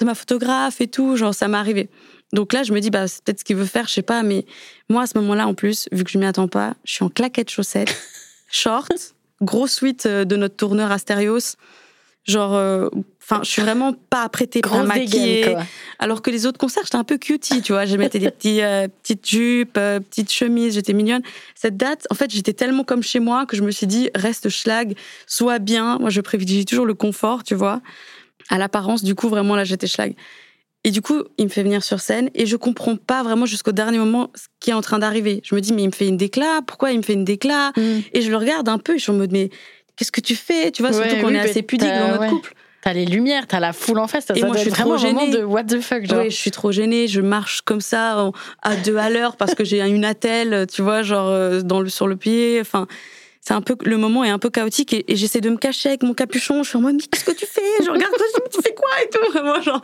C'est 0.00 0.06
ma 0.06 0.14
photographe 0.14 0.80
et 0.80 0.86
tout. 0.86 1.14
Genre, 1.16 1.34
ça 1.34 1.46
m'est 1.46 1.58
arrivé. 1.58 1.90
Donc 2.32 2.54
là, 2.54 2.62
je 2.62 2.72
me 2.72 2.80
dis, 2.80 2.88
bah, 2.88 3.06
c'est 3.06 3.22
peut-être 3.22 3.40
ce 3.40 3.44
qu'il 3.44 3.56
veut 3.56 3.66
faire, 3.66 3.86
je 3.86 3.92
sais 3.92 4.00
pas. 4.00 4.22
Mais 4.22 4.46
moi, 4.88 5.02
à 5.02 5.06
ce 5.06 5.18
moment-là, 5.18 5.46
en 5.46 5.52
plus, 5.52 5.90
vu 5.92 6.04
que 6.04 6.10
je 6.10 6.16
m'y 6.16 6.24
attends 6.24 6.48
pas, 6.48 6.74
je 6.84 6.94
suis 6.94 7.04
en 7.04 7.10
claquette 7.10 7.50
chaussettes, 7.50 7.94
short, 8.50 8.90
gros 9.42 9.66
suite 9.66 10.06
euh, 10.06 10.24
de 10.24 10.36
notre 10.36 10.56
tourneur 10.56 10.90
Astérios. 10.90 11.58
Genre, 12.24 12.54
euh, 12.54 12.88
enfin, 13.22 13.40
je 13.44 13.50
suis 13.50 13.60
vraiment 13.60 13.92
pas 13.92 14.22
apprêtée, 14.22 14.62
pour 14.62 14.82
maquiller. 14.84 15.54
Alors 15.98 16.22
que 16.22 16.30
les 16.30 16.46
autres 16.46 16.58
concerts, 16.58 16.84
j'étais 16.84 16.96
un 16.96 17.04
peu 17.04 17.18
cutie, 17.18 17.60
tu 17.60 17.72
vois. 17.72 17.84
Je 17.84 17.96
mettais 17.96 18.20
des 18.20 18.30
petits, 18.30 18.62
euh, 18.62 18.88
petites 19.02 19.28
jupes, 19.28 19.76
euh, 19.76 20.00
petites 20.00 20.32
chemises, 20.32 20.74
j'étais 20.74 20.94
mignonne. 20.94 21.22
Cette 21.54 21.76
date, 21.76 22.06
en 22.08 22.14
fait, 22.14 22.30
j'étais 22.30 22.54
tellement 22.54 22.84
comme 22.84 23.02
chez 23.02 23.20
moi 23.20 23.44
que 23.44 23.54
je 23.54 23.62
me 23.62 23.70
suis 23.70 23.86
dit, 23.86 24.08
reste 24.14 24.48
schlag, 24.48 24.96
sois 25.26 25.58
bien. 25.58 25.98
Moi, 25.98 26.08
je 26.08 26.22
privilégie 26.22 26.64
toujours 26.64 26.86
le 26.86 26.94
confort, 26.94 27.42
tu 27.42 27.54
vois. 27.54 27.82
À 28.50 28.58
l'apparence, 28.58 29.02
du 29.02 29.14
coup, 29.14 29.28
vraiment, 29.28 29.56
là, 29.56 29.64
j'étais 29.64 29.86
schlag. 29.86 30.14
Et 30.82 30.90
du 30.90 31.02
coup, 31.02 31.22
il 31.36 31.44
me 31.44 31.50
fait 31.50 31.62
venir 31.62 31.82
sur 31.82 32.00
scène 32.00 32.30
et 32.34 32.46
je 32.46 32.56
comprends 32.56 32.96
pas 32.96 33.22
vraiment 33.22 33.44
jusqu'au 33.44 33.72
dernier 33.72 33.98
moment 33.98 34.30
ce 34.34 34.46
qui 34.60 34.70
est 34.70 34.74
en 34.74 34.80
train 34.80 34.98
d'arriver. 34.98 35.40
Je 35.44 35.54
me 35.54 35.60
dis, 35.60 35.74
mais 35.74 35.82
il 35.82 35.88
me 35.88 35.92
fait 35.92 36.08
une 36.08 36.16
déclat, 36.16 36.60
pourquoi 36.66 36.92
il 36.92 36.98
me 36.98 37.02
fait 37.02 37.12
une 37.12 37.24
déclat? 37.24 37.72
Mm. 37.76 38.00
Et 38.14 38.22
je 38.22 38.30
le 38.30 38.36
regarde 38.38 38.68
un 38.68 38.78
peu 38.78 38.94
et 38.94 38.98
je 38.98 39.02
suis 39.02 39.12
en 39.12 39.16
mode, 39.16 39.30
mais 39.30 39.50
qu'est-ce 39.96 40.12
que 40.12 40.22
tu 40.22 40.34
fais? 40.34 40.70
Tu 40.70 40.82
vois, 40.82 40.92
surtout 40.92 41.16
qu'on 41.20 41.34
est 41.34 41.38
assez 41.38 41.62
pudique 41.62 41.88
dans 41.88 42.08
notre 42.08 42.28
couple. 42.28 42.54
T'as 42.82 42.94
les 42.94 43.04
lumières, 43.04 43.46
t'as 43.46 43.60
la 43.60 43.74
foule 43.74 43.98
en 43.98 44.06
face. 44.06 44.24
et 44.34 44.42
moi, 44.42 44.56
je 44.56 44.62
suis 44.62 44.70
trop 44.70 44.96
gênée. 44.96 45.28
de 45.28 45.44
what 45.44 45.64
the 45.64 45.80
fuck, 45.80 46.06
genre. 46.06 46.20
Oui, 46.20 46.30
je 46.30 46.36
suis 46.36 46.50
trop 46.50 46.72
gênée. 46.72 47.08
Je 47.08 47.20
marche 47.20 47.60
comme 47.60 47.82
ça 47.82 48.30
à 48.62 48.76
deux 48.76 48.96
à 48.96 49.10
l'heure 49.10 49.36
parce 49.36 49.54
que 49.54 49.64
j'ai 49.64 49.82
une 49.82 50.06
attelle, 50.06 50.66
tu 50.72 50.80
vois, 50.80 51.02
genre 51.02 51.28
euh, 51.28 51.60
dans 51.60 51.80
le, 51.82 51.90
sur 51.90 52.06
le 52.06 52.16
pied. 52.16 52.58
Enfin, 52.58 52.86
c'est 53.40 53.54
un 53.54 53.62
peu 53.62 53.76
le 53.84 53.96
moment 53.96 54.24
est 54.24 54.30
un 54.30 54.38
peu 54.38 54.50
chaotique 54.50 54.92
et, 54.92 55.04
j'essaie 55.08 55.40
de 55.40 55.50
me 55.50 55.56
cacher 55.56 55.90
avec 55.90 56.02
mon 56.02 56.14
capuchon. 56.14 56.62
Je 56.62 56.68
suis 56.68 56.78
en 56.78 56.82
mode, 56.82 56.96
mais 56.96 57.02
qu'est-ce 57.02 57.24
que 57.24 57.32
tu 57.32 57.46
fais? 57.46 57.62
Je 57.84 57.90
regarde, 57.90 58.12
tu 58.52 58.60
fais 58.62 58.74
quoi 58.74 58.90
et 59.02 59.08
tout, 59.08 59.32
vraiment 59.32 59.60
genre. 59.62 59.82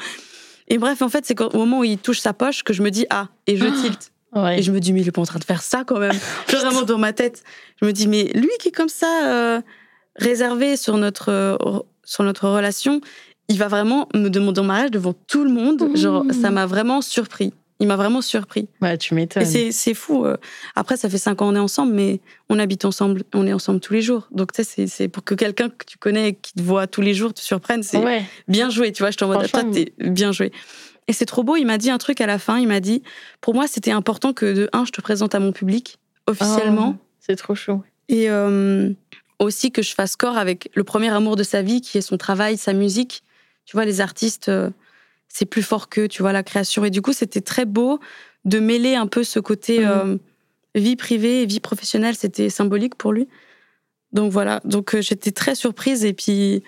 Et 0.68 0.78
bref, 0.78 1.00
en 1.02 1.08
fait, 1.08 1.24
c'est 1.24 1.40
au 1.40 1.56
moment 1.56 1.80
où 1.80 1.84
il 1.84 1.98
touche 1.98 2.20
sa 2.20 2.32
poche 2.32 2.62
que 2.62 2.72
je 2.72 2.82
me 2.82 2.90
dis 2.90 3.06
ah 3.10 3.28
et 3.46 3.56
je 3.56 3.66
tilte. 3.66 4.12
Et 4.52 4.62
je 4.62 4.70
me 4.70 4.80
dis 4.80 4.92
mais 4.92 5.00
il 5.00 5.08
est 5.08 5.12
pas 5.12 5.22
en 5.22 5.26
train 5.26 5.38
de 5.38 5.44
faire 5.44 5.62
ça 5.62 5.84
quand 5.84 5.98
même. 5.98 6.18
vraiment 6.48 6.82
dans 6.82 6.98
ma 6.98 7.12
tête, 7.12 7.42
je 7.80 7.86
me 7.86 7.92
dis 7.92 8.06
mais 8.06 8.24
lui 8.34 8.50
qui 8.60 8.68
est 8.68 8.72
comme 8.72 8.88
ça. 8.88 9.24
Euh, 9.24 9.60
réservé 10.18 10.76
sur 10.76 10.96
notre, 10.96 11.30
euh, 11.30 11.56
sur 12.04 12.24
notre 12.24 12.48
relation, 12.48 13.00
il 13.48 13.58
va 13.58 13.68
vraiment 13.68 14.08
me 14.14 14.28
demander 14.28 14.60
en 14.60 14.64
mariage 14.64 14.90
devant 14.90 15.12
tout 15.12 15.44
le 15.44 15.50
monde. 15.50 15.96
Genre, 15.96 16.24
ça 16.40 16.50
m'a 16.50 16.66
vraiment 16.66 17.00
surpris. 17.00 17.52
Il 17.78 17.86
m'a 17.86 17.96
vraiment 17.96 18.22
surpris. 18.22 18.68
Ouais, 18.80 18.96
tu 18.96 19.14
m'étonnes. 19.14 19.42
Et 19.42 19.70
c'est 19.70 19.94
fou. 19.94 20.24
Euh. 20.24 20.36
Après, 20.74 20.96
ça 20.96 21.10
fait 21.10 21.18
cinq 21.18 21.42
ans 21.42 21.48
qu'on 21.48 21.56
est 21.56 21.60
ensemble, 21.60 21.92
mais 21.92 22.20
on 22.48 22.58
habite 22.58 22.84
ensemble, 22.84 23.22
on 23.34 23.46
est 23.46 23.52
ensemble 23.52 23.80
tous 23.80 23.92
les 23.92 24.00
jours. 24.00 24.28
Donc, 24.30 24.52
tu 24.52 24.64
sais, 24.64 24.86
c'est 24.86 25.08
pour 25.08 25.24
que 25.24 25.34
quelqu'un 25.34 25.68
que 25.68 25.84
tu 25.84 25.98
connais, 25.98 26.34
qui 26.34 26.54
te 26.54 26.62
voit 26.62 26.86
tous 26.86 27.02
les 27.02 27.12
jours, 27.12 27.34
te 27.34 27.40
surprenne. 27.40 27.82
C'est 27.82 28.02
bien 28.48 28.70
joué, 28.70 28.92
tu 28.92 29.02
vois. 29.02 29.10
Je 29.10 29.18
t'envoie 29.18 29.46
toi, 29.46 29.64
t'es 29.64 29.92
bien 29.98 30.32
joué. 30.32 30.52
Et 31.08 31.12
c'est 31.12 31.26
trop 31.26 31.42
beau. 31.42 31.56
Il 31.56 31.66
m'a 31.66 31.78
dit 31.78 31.90
un 31.90 31.98
truc 31.98 32.20
à 32.20 32.26
la 32.26 32.38
fin. 32.38 32.58
Il 32.58 32.66
m'a 32.66 32.80
dit, 32.80 33.02
pour 33.40 33.54
moi, 33.54 33.66
c'était 33.68 33.92
important 33.92 34.32
que 34.32 34.52
de 34.54 34.70
un, 34.72 34.84
je 34.84 34.92
te 34.92 35.00
présente 35.00 35.34
à 35.34 35.38
mon 35.38 35.52
public 35.52 35.98
officiellement. 36.26 36.96
Oh, 36.96 37.06
c'est 37.20 37.36
trop 37.36 37.54
chaud. 37.54 37.82
Et 38.08 38.30
euh, 38.30 38.90
aussi 39.38 39.70
que 39.70 39.82
je 39.82 39.94
fasse 39.94 40.16
corps 40.16 40.38
avec 40.38 40.70
le 40.74 40.82
premier 40.82 41.10
amour 41.10 41.36
de 41.36 41.42
sa 41.42 41.62
vie, 41.62 41.80
qui 41.80 41.98
est 41.98 42.02
son 42.02 42.16
travail, 42.16 42.56
sa 42.56 42.72
musique. 42.72 43.22
Tu 43.64 43.76
vois, 43.76 43.84
les 43.84 44.00
artistes, 44.00 44.48
euh, 44.48 44.70
c'est 45.36 45.44
plus 45.44 45.62
fort 45.62 45.90
qu'eux, 45.90 46.08
tu 46.08 46.22
vois, 46.22 46.32
la 46.32 46.42
création. 46.42 46.82
Et 46.86 46.90
du 46.90 47.02
coup, 47.02 47.12
c'était 47.12 47.42
très 47.42 47.66
beau 47.66 48.00
de 48.46 48.58
mêler 48.58 48.94
un 48.94 49.06
peu 49.06 49.22
ce 49.22 49.38
côté 49.38 49.80
mmh. 49.80 49.84
euh, 49.84 50.16
vie 50.74 50.96
privée 50.96 51.42
et 51.42 51.46
vie 51.46 51.60
professionnelle. 51.60 52.14
C'était 52.14 52.48
symbolique 52.48 52.94
pour 52.94 53.12
lui. 53.12 53.28
Donc 54.12 54.32
voilà. 54.32 54.62
Donc 54.64 54.94
euh, 54.94 55.02
j'étais 55.02 55.32
très 55.32 55.54
surprise 55.54 56.06
et 56.06 56.14
puis 56.14 56.62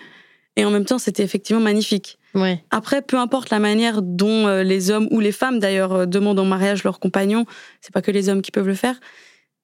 et 0.56 0.64
en 0.66 0.70
même 0.70 0.84
temps, 0.84 0.98
c'était 0.98 1.22
effectivement 1.22 1.62
magnifique. 1.62 2.18
Ouais. 2.34 2.62
Après, 2.70 3.00
peu 3.00 3.16
importe 3.16 3.48
la 3.48 3.58
manière 3.58 4.02
dont 4.02 4.48
les 4.62 4.90
hommes 4.90 5.08
ou 5.12 5.20
les 5.20 5.32
femmes 5.32 5.60
d'ailleurs 5.60 6.06
demandent 6.06 6.40
en 6.40 6.44
mariage 6.44 6.84
leur 6.84 6.98
compagnon, 6.98 7.46
c'est 7.80 7.94
pas 7.94 8.02
que 8.02 8.10
les 8.10 8.28
hommes 8.28 8.42
qui 8.42 8.50
peuvent 8.50 8.66
le 8.66 8.74
faire 8.74 8.98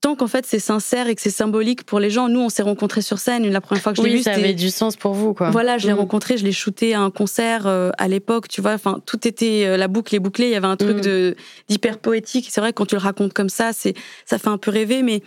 tant 0.05 0.16
qu'en 0.16 0.26
fait 0.26 0.44
c'est 0.44 0.59
sincère 0.59 1.09
et 1.09 1.14
que 1.14 1.22
c'est 1.22 1.30
symbolique 1.30 1.84
pour 1.84 1.98
les 1.98 2.11
gens. 2.11 2.28
Nous, 2.28 2.40
on 2.40 2.50
s'est 2.50 2.62
rencontrés 2.62 3.00
sur 3.00 3.18
scène 3.18 3.50
la 3.50 3.62
première 3.62 3.82
fois 3.82 3.92
que 3.94 4.02
je 4.02 4.07
l'ai 4.07 4.16
vu. 4.16 4.22
ça 4.22 4.32
avait 4.32 4.52
du 4.52 4.68
sens 4.68 4.96
pour 4.96 5.14
vous, 5.14 5.32
quoi. 5.32 5.48
Voilà, 5.48 5.78
je 5.78 5.86
l'ai 5.86 5.94
mm. 5.94 5.98
rencontré, 5.98 6.36
je 6.36 6.44
l'ai 6.44 6.52
shooté 6.52 6.92
à 6.92 7.00
un 7.00 7.11
concert 7.11 7.66
euh, 7.66 7.90
à 7.96 8.07
l'époque, 8.07 8.48
tu 8.48 8.61
vois. 8.61 8.72
Enfin, 8.72 9.00
tout 9.07 9.26
était 9.26 9.64
euh, 9.64 9.78
la 9.78 9.88
boucle 9.88 10.14
est 10.14 10.18
bouclée. 10.18 10.48
Il 10.48 10.52
y 10.52 10.57
avait 10.57 10.66
un 10.66 10.76
truc 10.76 10.98
mm. 10.98 11.00
de 11.00 11.36
d'hyper 11.68 11.96
poétique. 11.96 12.48
C'est 12.50 12.61
vrai 12.61 12.74
quand 12.74 12.84
tu 12.84 12.96
le 12.96 13.00
racontes 13.00 13.32
comme 13.32 13.48
ça, 13.48 13.72
c'est 13.72 13.94
ça 14.26 14.38
fait 14.38 14.48
un 14.48 14.59
peu 14.59 14.70
rêver, 14.70 15.02
mais 15.02 15.22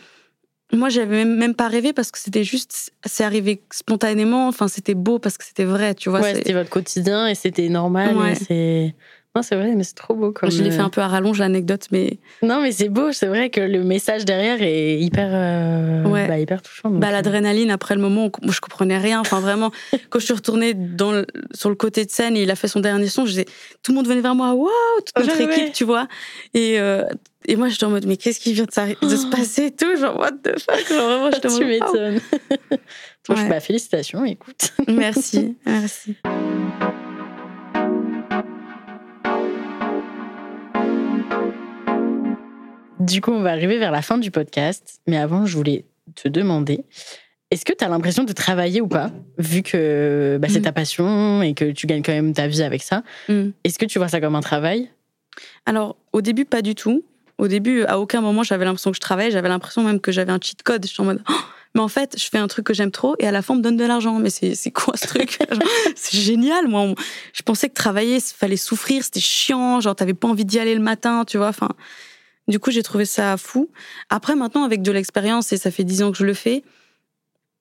moi, 0.71 0.89
j'avais 0.89 1.23
même, 1.23 1.37
même 1.37 1.55
pas 1.55 1.69
rêvé 1.69 1.91
parce 1.91 2.11
que 2.11 2.19
c'était 2.19 2.43
juste, 2.43 2.91
c'est 3.05 3.23
arrivé 3.23 3.63
spontanément. 3.71 4.47
Enfin, 4.47 4.67
c'était 4.67 4.95
beau 4.95 5.17
parce 5.17 5.39
que 5.39 5.45
c'était 5.45 5.63
vrai, 5.63 5.95
tu 5.95 6.09
vois. 6.09 6.19
Ouais, 6.19 6.35
c'était 6.35 6.53
votre 6.53 6.69
quotidien 6.69 7.27
et 7.27 7.35
c'était 7.35 7.69
normal. 7.69 8.15
Ouais. 8.15 8.33
et 8.33 8.35
c'est... 8.35 8.95
Non, 9.35 9.43
c'est 9.43 9.55
vrai, 9.55 9.75
mais 9.75 9.83
c'est 9.83 9.93
trop 9.93 10.15
beau. 10.15 10.31
Comme... 10.31 10.49
Je 10.49 10.63
l'ai 10.63 10.71
fait 10.71 10.79
un 10.81 10.89
peu 10.89 10.99
à 11.01 11.07
rallonge 11.07 11.37
l'anecdote, 11.37 11.87
mais 11.91 12.17
Non, 12.41 12.59
mais 12.61 12.71
c'est 12.71 12.89
beau. 12.89 13.11
C'est 13.11 13.27
vrai 13.27 13.51
que 13.51 13.59
le 13.61 13.83
message 13.83 14.25
derrière 14.25 14.61
est 14.63 14.99
hyper, 14.99 15.29
euh, 15.31 16.03
Ouais. 16.05 16.27
bah, 16.27 16.39
hyper 16.39 16.61
touchant. 16.63 16.89
bah, 16.89 17.09
euh, 17.09 17.11
l'adrénaline 17.11 17.69
après 17.69 17.93
le 17.93 18.01
moment, 18.01 18.31
où 18.43 18.51
je 18.51 18.59
comprenais 18.61 18.97
rien. 18.97 19.19
Enfin, 19.19 19.39
vraiment, 19.39 19.71
quand 20.09 20.17
je 20.17 20.25
suis 20.25 20.33
retournée 20.33 20.73
dans 20.73 21.11
le- 21.11 21.27
sur 21.53 21.69
le 21.69 21.75
côté 21.75 22.03
de 22.03 22.09
scène 22.09 22.35
et 22.35 22.41
il 22.43 22.49
a 22.49 22.55
fait 22.55 22.67
son 22.67 22.79
dernier 22.79 23.07
son, 23.09 23.27
je 23.27 23.41
tout 23.83 23.91
le 23.91 23.95
monde 23.95 24.07
venait 24.07 24.21
vers 24.21 24.33
moi, 24.33 24.53
waouh, 24.53 24.69
toute 25.05 25.15
notre 25.23 25.37
Ouais, 25.39 25.45
ouais. 25.45 25.59
équipe, 25.61 25.73
tu 25.73 25.83
vois. 25.83 26.07
Et, 26.55 26.79
euh, 26.79 27.03
et 27.45 27.55
moi, 27.55 27.69
j'étais 27.69 27.83
en 27.85 27.91
mode, 27.91 28.07
mais 28.07 28.17
qu'est-ce 28.17 28.39
qui 28.39 28.53
vient 28.53 28.65
de, 28.65 28.71
se 28.71 29.27
passer 29.29 29.65
et 29.65 29.71
tout? 29.71 29.95
Genre, 29.97 30.17
what 30.17 30.31
the 30.31 30.59
fuck? 30.59 30.87
Genre, 30.89 31.07
vraiment, 31.07 31.29
j'étais 31.31 31.47
en 31.47 31.57
tu 31.59 31.65
m'étonnes. 31.65 32.19
Ouais. 33.29 33.49
bah, 33.49 33.59
félicitations, 33.59 34.23
écoute. 34.23 34.71
Merci, 34.87 35.57
merci. 35.65 36.15
Du 42.99 43.21
coup, 43.21 43.31
on 43.31 43.41
va 43.41 43.51
arriver 43.51 43.77
vers 43.77 43.91
la 43.91 44.01
fin 44.01 44.17
du 44.17 44.31
podcast. 44.31 44.99
Mais 45.07 45.17
avant, 45.17 45.45
je 45.45 45.55
voulais 45.55 45.85
te 46.15 46.27
demander 46.27 46.83
est-ce 47.51 47.63
que 47.63 47.73
tu 47.73 47.83
as 47.85 47.87
l'impression 47.89 48.23
de 48.23 48.33
travailler 48.33 48.81
ou 48.81 48.87
pas 48.87 49.11
Vu 49.37 49.61
que 49.61 50.37
bah, 50.41 50.47
c'est 50.49 50.59
Mm. 50.59 50.63
ta 50.63 50.71
passion 50.71 51.41
et 51.41 51.53
que 51.53 51.71
tu 51.71 51.87
gagnes 51.87 52.01
quand 52.01 52.11
même 52.11 52.33
ta 52.33 52.47
vie 52.47 52.63
avec 52.63 52.83
ça. 52.83 53.03
Mm. 53.29 53.49
Est-ce 53.63 53.79
que 53.79 53.85
tu 53.85 53.99
vois 53.99 54.07
ça 54.09 54.19
comme 54.19 54.35
un 54.35 54.41
travail? 54.41 54.89
Alors, 55.65 55.95
au 56.13 56.21
début, 56.21 56.45
pas 56.45 56.61
du 56.61 56.75
tout. 56.75 57.03
Au 57.37 57.47
début, 57.47 57.83
à 57.83 57.99
aucun 57.99 58.19
moment, 58.21 58.41
j'avais 58.43 58.65
l'impression 58.65 58.89
que 58.91 58.95
je 58.95 59.01
travaillais. 59.01 59.31
J'avais 59.31 59.47
l'impression 59.49 59.83
même 59.83 59.99
que 60.01 60.11
j'avais 60.11 60.31
un 60.31 60.39
cheat 60.41 60.63
code. 60.63 60.83
Je 60.85 60.91
suis 60.91 61.01
en 61.01 61.05
mode, 61.05 61.21
Oh, 61.29 61.33
mais 61.75 61.81
en 61.81 61.87
fait, 61.87 62.15
je 62.19 62.27
fais 62.27 62.39
un 62.39 62.47
truc 62.47 62.65
que 62.65 62.73
j'aime 62.73 62.89
trop 62.91 63.15
et 63.19 63.27
à 63.27 63.31
la 63.31 63.43
fin, 63.43 63.53
on 63.53 63.57
me 63.57 63.61
donne 63.61 63.77
de 63.77 63.85
l'argent. 63.85 64.17
Mais 64.17 64.31
c'est 64.31 64.71
quoi 64.71 64.97
ce 64.97 65.05
truc? 65.07 65.37
C'est 65.95 66.17
génial. 66.17 66.67
Moi, 66.67 66.95
je 67.33 67.43
pensais 67.43 67.69
que 67.69 67.75
travailler, 67.75 68.15
il 68.15 68.21
fallait 68.21 68.57
souffrir, 68.57 69.03
c'était 69.03 69.19
chiant. 69.19 69.79
Genre, 69.79 69.95
t'avais 69.95 70.15
pas 70.15 70.27
envie 70.27 70.45
d'y 70.45 70.57
aller 70.59 70.73
le 70.73 70.81
matin, 70.81 71.23
tu 71.25 71.37
vois. 71.37 71.49
Enfin, 71.49 71.69
du 72.47 72.59
coup, 72.59 72.71
j'ai 72.71 72.83
trouvé 72.83 73.05
ça 73.05 73.35
fou. 73.37 73.69
Après, 74.09 74.35
maintenant, 74.35 74.63
avec 74.63 74.81
de 74.81 74.91
l'expérience, 74.91 75.51
et 75.53 75.57
ça 75.57 75.71
fait 75.71 75.83
dix 75.83 76.01
ans 76.03 76.11
que 76.11 76.17
je 76.17 76.25
le 76.25 76.33
fais, 76.33 76.63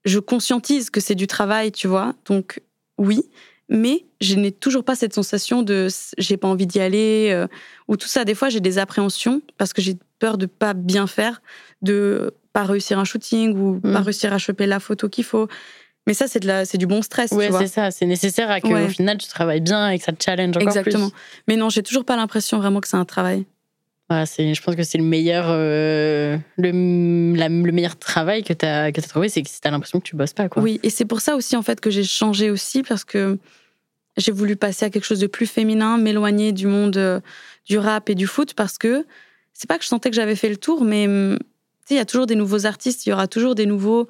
je 0.05 0.19
conscientise 0.19 0.91
que 0.91 1.01
c'est 1.01 1.15
du 1.15 1.27
travail, 1.27 1.73
tu 1.73 1.89
vois. 1.89 2.15
Donc, 2.27 2.61
oui. 2.99 3.23
Mais 3.69 4.05
je 4.21 4.37
n'ai 4.37 4.53
toujours 4.53 4.85
pas 4.85 4.95
cette 4.95 5.13
sensation 5.13 5.63
de 5.63 5.89
j'ai 6.19 6.37
pas 6.37 6.47
envie 6.47 6.69
d'y 6.69 6.79
aller 6.79 7.31
euh, 7.33 7.49
ou 7.89 7.97
tout 7.97 8.07
ça. 8.07 8.25
Des 8.25 8.37
fois, 8.37 8.49
j'ai 8.49 8.61
des 8.61 8.79
appréhensions 8.79 9.43
parce 9.59 9.73
que 9.73 9.83
j'ai 9.83 9.97
peur 10.21 10.39
de 10.39 10.47
pas 10.47 10.73
bien 10.73 11.09
faire, 11.09 11.43
de 11.83 12.33
pas 12.53 12.63
réussir 12.63 13.01
un 13.01 13.05
shooting 13.05 13.57
ou 13.59 13.81
Mm. 13.83 13.93
pas 13.93 14.01
réussir 14.03 14.33
à 14.33 14.39
choper 14.39 14.67
la 14.67 14.79
photo 14.79 15.09
qu'il 15.09 15.25
faut. 15.25 15.49
Mais 16.07 16.15
ça, 16.15 16.29
c'est 16.29 16.39
de 16.39 16.47
la, 16.47 16.65
c'est 16.65 16.79
du 16.79 16.87
bon 16.87 17.03
stress, 17.03 17.33
Ouais, 17.33 17.51
c'est 17.59 17.67
ça. 17.67 17.91
C'est 17.91 18.07
nécessaire 18.07 18.49
à 18.53 18.61
que 18.61 18.69
Ouais. 18.69 18.85
au 18.85 18.89
final 18.89 19.19
tu 19.19 19.27
travailles 19.27 19.61
bien 19.61 19.91
et 19.91 19.99
que 19.99 20.05
ça 20.05 20.13
te 20.13 20.23
challenge 20.23 20.57
encore 20.57 20.69
Exactement. 20.69 21.11
plus. 21.11 21.19
Mais 21.49 21.57
non, 21.57 21.69
j'ai 21.69 21.83
toujours 21.83 22.05
pas 22.05 22.15
l'impression 22.15 22.59
vraiment 22.59 22.81
que 22.81 22.87
c'est 22.87 22.97
un 22.97 23.05
travail. 23.05 23.47
Voilà, 24.09 24.25
je 24.25 24.63
pense 24.63 24.77
que 24.77 24.85
c'est 24.85 24.99
le 24.99 25.05
meilleur, 25.05 25.47
euh, 25.49 26.39
le, 26.57 26.71
le 26.71 27.73
meilleur 27.73 27.99
travail 27.99 28.45
que 28.45 28.53
tu 28.53 28.65
as, 28.65 28.93
trouvé, 29.09 29.29
c'est 29.29 29.43
que 29.43 29.49
tu 29.49 29.57
as 29.65 29.71
l'impression 29.71 29.99
que 29.99 30.05
tu 30.05 30.15
bosses 30.15 30.33
pas. 30.33 30.49
Quoi. 30.49 30.63
Oui, 30.63 30.79
et 30.85 30.91
c'est 30.91 31.05
pour 31.05 31.21
ça 31.21 31.35
aussi 31.35 31.57
en 31.57 31.63
fait 31.63 31.81
que 31.81 31.91
j'ai 31.91 32.05
changé 32.05 32.51
aussi 32.51 32.85
parce 32.85 33.03
que 33.03 33.37
j'ai 34.17 34.31
voulu 34.31 34.55
passer 34.55 34.85
à 34.85 34.91
quelque 34.91 35.05
chose 35.05 35.19
de 35.19 35.27
plus 35.27 35.47
féminin, 35.47 35.99
m'éloigner 35.99 36.53
du 36.53 36.69
monde 36.69 36.97
euh, 36.97 37.21
du 37.67 37.79
rap 37.79 38.09
et 38.09 38.15
du 38.15 38.29
foot 38.29 38.55
parce 38.55 38.79
que 38.79 39.05
c'est 39.53 39.69
pas 39.69 39.77
que 39.77 39.85
je 39.85 39.89
sentais 39.89 40.11
que 40.11 40.17
j'avais 40.17 40.37
fait 40.37 40.51
le 40.51 40.57
tour, 40.57 40.85
mais 40.85 41.07
hum, 41.07 41.39
il 41.91 41.97
y 41.97 42.01
a 42.01 42.05
toujours 42.05 42.27
des 42.27 42.35
nouveaux 42.35 42.67
artistes, 42.67 43.07
il 43.07 43.11
y 43.11 43.13
aura 43.13 43.27
toujours 43.27 43.55
des 43.55 43.67
nouveaux. 43.67 44.09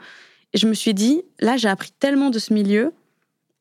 Et 0.53 0.59
je 0.59 0.67
me 0.67 0.75
suis 0.75 0.95
dit, 0.95 1.23
là, 1.41 1.57
j'ai 1.57 1.69
appris 1.69 1.91
tellement 1.99 2.31
de 2.31 2.39
ce 2.39 2.53
milieu. 2.53 2.93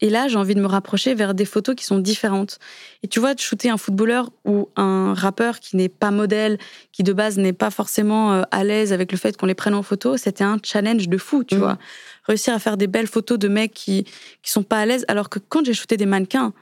Et 0.02 0.10
là, 0.10 0.28
j'ai 0.28 0.36
envie 0.36 0.56
de 0.56 0.62
me 0.62 0.68
rapprocher 0.68 1.14
vers 1.14 1.34
des 1.34 1.46
photos 1.46 1.74
qui 1.74 1.86
sont 1.86 2.00
différentes. 2.00 2.60
Et 3.02 3.08
tu 3.08 3.20
vois, 3.22 3.34
de 3.34 3.40
shooter 3.40 3.70
un 3.70 3.78
footballeur 3.78 4.30
ou 4.44 4.68
un 4.76 5.14
rappeur 5.14 5.60
qui 5.62 5.78
n'est 5.78 5.88
pas 5.90 6.12
modèle, 6.12 6.58
qui 6.92 7.04
de 7.04 7.14
base 7.14 7.38
n'est 7.38 7.54
pas 7.54 7.70
forcément 7.72 8.34
euh, 8.34 8.42
à 8.52 8.64
l'aise 8.66 8.92
avec 8.92 9.12
le 9.14 9.18
fait 9.18 9.38
qu'on 9.38 9.46
les 9.46 9.56
prenne 9.56 9.74
en 9.74 9.84
photo, 9.84 10.18
c'était 10.18 10.44
un 10.44 10.58
challenge 10.62 11.08
de 11.08 11.18
fou, 11.18 11.44
tu 11.46 11.56
Mhm. 11.56 11.62
vois. 11.62 11.78
Réussir 12.28 12.54
à 12.54 12.60
faire 12.60 12.76
des 12.76 12.88
belles 12.88 13.08
photos 13.08 13.40
de 13.40 13.48
mecs 13.48 13.74
qui, 13.74 14.04
qui 14.44 14.52
sont 14.52 14.64
pas 14.64 14.80
à 14.80 14.86
l'aise, 14.86 15.06
alors 15.08 15.30
que 15.30 15.40
quand 15.40 15.64
j'ai 15.66 15.74
shooté 15.74 15.96
des 15.96 16.06
mannequins, 16.06 16.54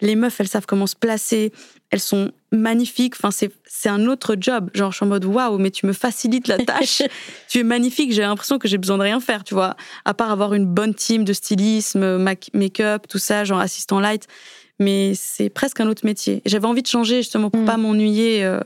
les 0.00 0.16
meufs, 0.16 0.38
elles 0.40 0.48
savent 0.48 0.66
comment 0.66 0.86
se 0.86 0.96
placer, 0.96 1.52
elles 1.90 2.00
sont 2.00 2.30
magnifiques. 2.52 3.14
Enfin, 3.16 3.30
c'est, 3.30 3.50
un 3.88 4.06
autre 4.06 4.36
job. 4.38 4.70
Genre, 4.74 4.90
je 4.90 4.96
suis 4.96 5.04
en 5.04 5.08
mode 5.08 5.24
waouh, 5.24 5.58
mais 5.58 5.70
tu 5.70 5.86
me 5.86 5.92
facilites 5.92 6.48
la 6.48 6.58
tâche. 6.58 7.02
tu 7.48 7.60
es 7.60 7.62
magnifique. 7.62 8.12
J'ai 8.12 8.22
l'impression 8.22 8.58
que 8.58 8.68
j'ai 8.68 8.78
besoin 8.78 8.98
de 8.98 9.02
rien 9.02 9.20
faire, 9.20 9.44
tu 9.44 9.54
vois. 9.54 9.76
À 10.04 10.12
part 10.14 10.30
avoir 10.30 10.54
une 10.54 10.66
bonne 10.66 10.94
team 10.94 11.24
de 11.24 11.32
stylisme, 11.32 12.18
make-up, 12.52 13.06
tout 13.08 13.18
ça, 13.18 13.44
genre 13.44 13.60
assistant 13.60 14.00
light. 14.00 14.26
Mais 14.78 15.12
c'est 15.14 15.48
presque 15.48 15.80
un 15.80 15.86
autre 15.88 16.04
métier. 16.04 16.42
J'avais 16.44 16.66
envie 16.66 16.82
de 16.82 16.86
changer 16.88 17.18
justement 17.18 17.48
pour 17.50 17.62
Mm. 17.62 17.66
pas 17.66 17.76
m'ennuyer. 17.78 18.44
euh, 18.44 18.60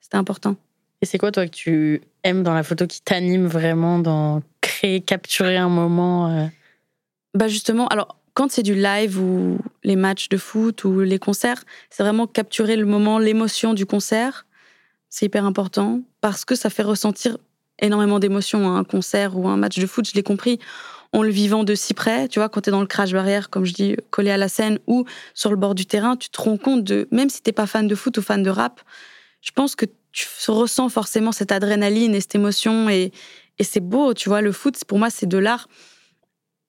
C'était 0.00 0.16
important. 0.16 0.56
Et 1.02 1.06
c'est 1.06 1.18
quoi, 1.18 1.30
toi, 1.30 1.46
que 1.46 1.50
tu 1.54 2.00
aimes 2.24 2.42
dans 2.42 2.54
la 2.54 2.62
photo 2.62 2.86
qui 2.86 3.02
t'anime 3.02 3.46
vraiment 3.46 3.98
dans 3.98 4.42
créer, 4.60 5.00
capturer 5.00 5.56
un 5.56 5.68
moment 5.68 6.28
euh, 6.30 6.46
Bah 7.34 7.48
justement, 7.48 7.86
alors 7.88 8.16
quand 8.36 8.52
c'est 8.52 8.62
du 8.62 8.74
live 8.74 9.18
ou 9.18 9.58
les 9.82 9.96
matchs 9.96 10.28
de 10.28 10.36
foot 10.36 10.84
ou 10.84 11.00
les 11.00 11.18
concerts, 11.18 11.64
c'est 11.88 12.02
vraiment 12.02 12.26
capturer 12.26 12.76
le 12.76 12.84
moment, 12.84 13.18
l'émotion 13.18 13.72
du 13.72 13.86
concert. 13.86 14.44
C'est 15.08 15.24
hyper 15.24 15.46
important 15.46 16.02
parce 16.20 16.44
que 16.44 16.54
ça 16.54 16.68
fait 16.68 16.82
ressentir 16.82 17.38
énormément 17.78 18.18
d'émotions. 18.18 18.68
hein. 18.68 18.76
Un 18.76 18.84
concert 18.84 19.38
ou 19.38 19.48
un 19.48 19.56
match 19.56 19.78
de 19.78 19.86
foot, 19.86 20.06
je 20.06 20.12
l'ai 20.12 20.22
compris, 20.22 20.58
en 21.14 21.22
le 21.22 21.30
vivant 21.30 21.64
de 21.64 21.74
si 21.74 21.94
près. 21.94 22.28
Tu 22.28 22.38
vois, 22.38 22.50
quand 22.50 22.60
tu 22.60 22.68
es 22.68 22.72
dans 22.72 22.82
le 22.82 22.86
crash 22.86 23.10
barrière, 23.10 23.48
comme 23.48 23.64
je 23.64 23.72
dis, 23.72 23.96
collé 24.10 24.30
à 24.30 24.36
la 24.36 24.48
scène 24.48 24.80
ou 24.86 25.06
sur 25.32 25.48
le 25.48 25.56
bord 25.56 25.74
du 25.74 25.86
terrain, 25.86 26.14
tu 26.14 26.28
te 26.28 26.42
rends 26.42 26.58
compte 26.58 26.84
de, 26.84 27.08
même 27.10 27.30
si 27.30 27.40
t'es 27.40 27.52
pas 27.52 27.66
fan 27.66 27.88
de 27.88 27.94
foot 27.94 28.18
ou 28.18 28.22
fan 28.22 28.42
de 28.42 28.50
rap, 28.50 28.82
je 29.40 29.50
pense 29.52 29.74
que 29.74 29.86
tu 30.12 30.26
ressens 30.48 30.90
forcément 30.90 31.32
cette 31.32 31.52
adrénaline 31.52 32.14
et 32.14 32.20
cette 32.20 32.34
émotion 32.34 32.90
et, 32.90 33.12
et 33.58 33.64
c'est 33.64 33.80
beau, 33.80 34.12
tu 34.12 34.28
vois. 34.28 34.42
Le 34.42 34.52
foot, 34.52 34.76
pour 34.84 34.98
moi, 34.98 35.08
c'est 35.08 35.26
de 35.26 35.38
l'art. 35.38 35.68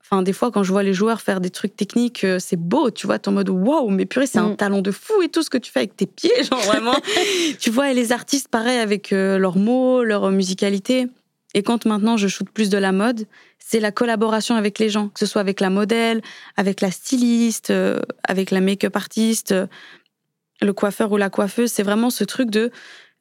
Enfin, 0.10 0.22
des 0.22 0.32
fois, 0.34 0.52
quand 0.52 0.64
je 0.64 0.72
vois 0.72 0.84
les 0.84 0.94
joueurs 0.94 1.20
faire 1.20 1.42
des 1.42 1.50
trucs 1.50 1.76
techniques, 1.76 2.24
euh, 2.24 2.40
c'est 2.40 2.56
beau, 2.56 2.92
tu 2.92 3.08
vois, 3.08 3.18
en 3.28 3.32
mode 3.34 3.50
waouh, 3.50 3.90
mais 3.90 4.06
purée, 4.06 4.26
c'est 4.28 4.40
un 4.40 4.52
Mm. 4.52 4.56
talent 4.56 4.82
de 4.82 4.92
fou 4.92 5.22
et 5.22 5.28
tout 5.30 5.44
ce 5.44 5.50
que 5.50 5.58
tu 5.58 5.70
fais 5.72 5.80
avec 5.80 5.98
tes 5.98 6.06
pieds, 6.06 6.32
genre 6.50 6.62
vraiment. 6.62 6.94
tu 7.60 7.70
vois, 7.70 7.92
et 7.92 7.94
les 7.94 8.12
artistes, 8.14 8.48
pareil, 8.48 8.80
avec 8.80 9.12
euh, 9.12 9.38
leurs 9.38 9.58
mots, 9.58 10.04
leur 10.04 10.32
musicalité. 10.32 11.08
Et 11.54 11.62
quand 11.64 11.86
maintenant 11.86 12.16
je 12.18 12.28
shoote 12.28 12.50
plus 12.50 12.70
de 12.70 12.78
la 12.78 12.92
mode, 12.92 13.26
c'est 13.60 13.80
la 13.82 13.92
collaboration 13.92 14.56
avec 14.56 14.80
les 14.80 14.90
gens, 14.90 15.10
que 15.10 15.20
ce 15.20 15.26
soit 15.26 15.42
avec 15.42 15.60
la 15.60 15.70
modèle, 15.70 16.22
avec 16.56 16.80
la 16.82 16.92
styliste, 16.92 17.70
euh, 17.72 18.00
avec 18.24 18.52
la 18.52 18.62
make-up 18.62 18.96
artiste, 18.96 19.54
le 20.62 20.74
coiffeur 20.74 21.12
ou 21.12 21.18
la 21.18 21.30
coiffeuse. 21.30 21.72
C'est 21.72 21.84
vraiment 21.84 22.10
ce 22.10 22.24
truc 22.24 22.50
de 22.50 22.72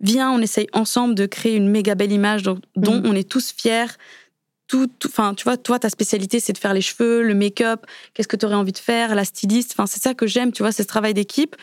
viens, 0.01 0.31
on 0.31 0.41
essaye 0.41 0.67
ensemble 0.73 1.15
de 1.15 1.27
créer 1.27 1.57
une 1.57 1.69
méga 1.71 1.95
belle 1.97 2.13
image 2.13 2.43
dont, 2.45 2.61
dont 2.77 3.01
Mm. 3.01 3.07
on 3.07 3.15
est 3.15 3.29
tous 3.29 3.53
fiers. 3.57 3.87
Tout, 4.69 4.91
enfin, 5.07 5.35
tu 5.35 5.45
vois, 5.45 5.57
toi, 5.57 5.79
ta 5.79 5.89
spécialité, 5.91 6.41
c'est 6.41 6.53
de 6.53 6.59
faire 6.59 6.75
les 6.75 6.81
cheveux, 6.81 7.23
le 7.23 7.35
make-up. 7.35 7.85
Qu'est-ce 8.15 8.27
que 8.29 8.37
tu 8.37 8.47
aurais 8.47 8.57
envie 8.57 8.73
de 8.73 8.79
faire, 8.79 9.15
la 9.15 9.25
styliste. 9.25 9.73
Enfin, 9.77 9.87
c'est 9.87 10.03
ça 10.03 10.15
que 10.15 10.27
j'aime, 10.27 10.51
tu 10.53 10.63
vois, 10.63 10.73
c'est 10.73 10.83
ce 10.83 10.89
travail 10.89 11.15
d'équipe 11.15 11.55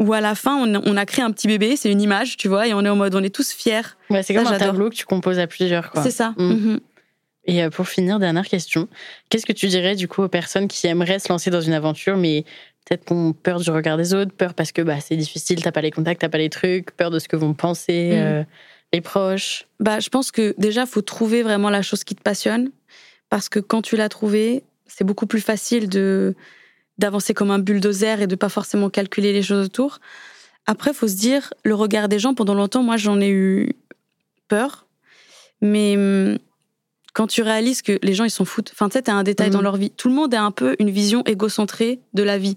où 0.00 0.12
à 0.12 0.20
la 0.20 0.36
fin, 0.36 0.54
on, 0.56 0.80
on 0.86 0.96
a 0.96 1.04
créé 1.06 1.24
un 1.24 1.32
petit 1.32 1.48
bébé, 1.48 1.74
c'est 1.74 1.90
une 1.90 2.00
image, 2.00 2.36
tu 2.36 2.46
vois, 2.46 2.68
et 2.68 2.72
on 2.74 2.84
est 2.84 2.88
en 2.88 2.94
mode, 2.94 3.16
on 3.16 3.22
est 3.24 3.34
tous 3.34 3.50
fiers. 3.52 3.80
ouais, 4.10 4.22
C'est 4.22 4.32
comme 4.32 4.46
un 4.46 4.56
tableau 4.56 4.90
que 4.90 4.94
tu 4.94 5.04
composes 5.04 5.40
à 5.40 5.48
plusieurs. 5.48 5.90
Quoi. 5.90 6.04
C'est 6.04 6.12
ça. 6.12 6.34
Mm. 6.36 6.44
Mhm. 6.52 6.80
Et 7.46 7.64
euh, 7.64 7.70
pour 7.70 7.88
finir, 7.88 8.20
dernière 8.20 8.46
question. 8.46 8.88
Qu'est-ce 9.28 9.44
que 9.46 9.52
tu 9.52 9.66
dirais 9.66 9.96
du 9.96 10.06
coup 10.06 10.22
aux 10.22 10.28
personnes 10.28 10.68
qui 10.68 10.86
aimeraient 10.86 11.18
se 11.18 11.28
lancer 11.30 11.50
dans 11.50 11.62
une 11.62 11.72
aventure, 11.72 12.16
mais 12.16 12.44
peut-être 12.84 13.06
qu'on 13.06 13.32
peur 13.32 13.58
du 13.58 13.70
regard 13.70 13.96
des 13.96 14.14
autres, 14.14 14.30
peur 14.32 14.54
parce 14.54 14.70
que 14.70 14.82
bah, 14.82 15.00
c'est 15.00 15.16
difficile, 15.16 15.60
t'as 15.62 15.72
pas 15.72 15.80
les 15.80 15.90
contacts, 15.90 16.20
t'as 16.20 16.28
pas 16.28 16.38
les 16.38 16.50
trucs, 16.50 16.92
peur 16.92 17.10
de 17.10 17.18
ce 17.18 17.26
que 17.26 17.34
vont 17.36 17.54
penser 17.54 18.10
Mm. 18.12 18.16
euh, 18.18 18.44
les 18.92 19.00
proches. 19.00 19.66
Bah, 19.80 20.00
je 20.00 20.08
pense 20.08 20.30
que 20.30 20.54
déjà, 20.58 20.86
faut 20.86 21.02
trouver 21.02 21.42
vraiment 21.42 21.70
la 21.70 21.82
chose 21.82 22.04
qui 22.04 22.14
te 22.14 22.22
passionne. 22.22 22.70
Parce 23.30 23.48
que 23.48 23.60
quand 23.60 23.82
tu 23.82 23.96
l'as 23.96 24.08
trouvée, 24.08 24.62
c'est 24.86 25.04
beaucoup 25.04 25.26
plus 25.26 25.40
facile 25.40 25.88
de 25.88 26.34
d'avancer 26.96 27.32
comme 27.32 27.52
un 27.52 27.60
bulldozer 27.60 28.22
et 28.22 28.26
de 28.26 28.34
pas 28.34 28.48
forcément 28.48 28.90
calculer 28.90 29.32
les 29.32 29.42
choses 29.42 29.66
autour. 29.66 29.98
Après, 30.66 30.92
faut 30.92 31.06
se 31.06 31.14
dire, 31.14 31.54
le 31.62 31.74
regard 31.76 32.08
des 32.08 32.18
gens, 32.18 32.34
pendant 32.34 32.54
longtemps, 32.54 32.82
moi, 32.82 32.96
j'en 32.96 33.20
ai 33.20 33.28
eu 33.28 33.72
peur. 34.48 34.86
Mais 35.60 35.94
hum, 35.96 36.38
quand 37.12 37.26
tu 37.28 37.42
réalises 37.42 37.82
que 37.82 37.98
les 38.02 38.14
gens, 38.14 38.24
ils 38.24 38.30
s'en 38.30 38.44
foutent. 38.44 38.70
Enfin, 38.72 38.88
tu 38.88 38.94
sais, 38.94 39.02
t'as 39.02 39.12
un 39.12 39.22
détail 39.22 39.48
Mhm. 39.48 39.52
dans 39.52 39.62
leur 39.62 39.76
vie. 39.76 39.90
Tout 39.90 40.08
le 40.08 40.14
monde 40.14 40.34
a 40.34 40.42
un 40.42 40.50
peu 40.50 40.74
une 40.80 40.90
vision 40.90 41.22
égocentrée 41.24 42.00
de 42.14 42.22
la 42.24 42.36
vie. 42.38 42.56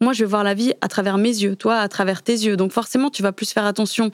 Moi, 0.00 0.12
je 0.12 0.24
vais 0.24 0.28
voir 0.30 0.42
la 0.42 0.54
vie 0.54 0.74
à 0.80 0.88
travers 0.88 1.16
mes 1.16 1.28
yeux, 1.28 1.54
toi, 1.56 1.76
à 1.78 1.88
travers 1.88 2.22
tes 2.22 2.32
yeux. 2.34 2.56
Donc, 2.56 2.72
forcément, 2.72 3.10
tu 3.10 3.22
vas 3.22 3.32
plus 3.32 3.52
faire 3.52 3.64
attention 3.66 4.10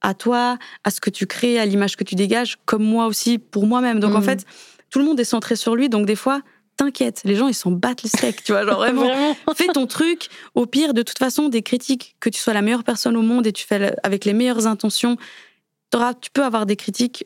à 0.00 0.14
toi, 0.14 0.58
à 0.84 0.90
ce 0.90 1.00
que 1.00 1.10
tu 1.10 1.26
crées, 1.26 1.58
à 1.58 1.66
l'image 1.66 1.96
que 1.96 2.04
tu 2.04 2.14
dégages, 2.14 2.58
comme 2.66 2.84
moi 2.84 3.06
aussi, 3.06 3.38
pour 3.38 3.66
moi-même. 3.66 4.00
Donc, 4.00 4.14
en 4.14 4.18
Mhm. 4.18 4.24
fait, 4.24 4.44
tout 4.90 4.98
le 4.98 5.04
monde 5.04 5.18
est 5.20 5.24
centré 5.24 5.56
sur 5.56 5.74
lui. 5.76 5.88
Donc, 5.88 6.06
des 6.06 6.14
fois, 6.16 6.40
t'inquiète, 6.76 7.22
les 7.24 7.34
gens, 7.34 7.48
ils 7.48 7.54
s'en 7.54 7.72
battent 7.72 8.02
les 8.04 8.08
steaks, 8.08 8.44
tu 8.44 8.52
vois. 8.52 8.64
Genre, 8.64 8.76
vraiment, 8.78 9.02
Vraiment. 9.04 9.36
fais 9.56 9.66
ton 9.66 9.86
truc. 9.86 10.28
Au 10.54 10.66
pire, 10.66 10.94
de 10.94 11.02
toute 11.02 11.18
façon, 11.18 11.48
des 11.48 11.62
critiques, 11.62 12.14
que 12.20 12.30
tu 12.30 12.38
sois 12.40 12.54
la 12.54 12.62
meilleure 12.62 12.84
personne 12.84 13.16
au 13.16 13.22
monde 13.22 13.46
et 13.46 13.52
tu 13.52 13.66
fais 13.66 13.92
avec 14.04 14.24
les 14.24 14.32
meilleures 14.34 14.66
intentions, 14.68 15.16
tu 16.20 16.30
peux 16.32 16.44
avoir 16.44 16.66
des 16.66 16.76
critiques 16.76 17.24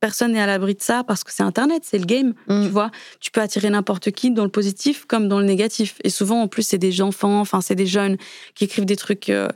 personne 0.00 0.32
n'est 0.32 0.40
à 0.42 0.46
l'abri 0.46 0.74
de 0.74 0.82
ça 0.82 1.04
parce 1.04 1.22
que 1.22 1.32
c'est 1.32 1.44
Internet, 1.44 1.84
c'est 1.86 1.96
le 1.98 2.04
game, 2.06 2.34
Mm. 2.48 2.64
tu 2.64 2.68
vois. 2.68 2.90
Tu 3.20 3.30
peux 3.30 3.40
attirer 3.40 3.70
n'importe 3.70 4.10
qui 4.10 4.32
dans 4.32 4.42
le 4.42 4.50
positif 4.50 5.04
comme 5.06 5.28
dans 5.28 5.38
le 5.38 5.44
négatif. 5.44 5.94
Et 6.02 6.10
souvent, 6.10 6.42
en 6.42 6.48
plus, 6.48 6.64
c'est 6.64 6.76
des 6.78 7.00
enfants, 7.02 7.38
enfin, 7.40 7.60
c'est 7.60 7.76
des 7.76 7.86
jeunes 7.86 8.16
qui 8.56 8.64
écrivent 8.64 8.84
des 8.84 8.96
trucs 8.96 9.28
euh, 9.30 9.46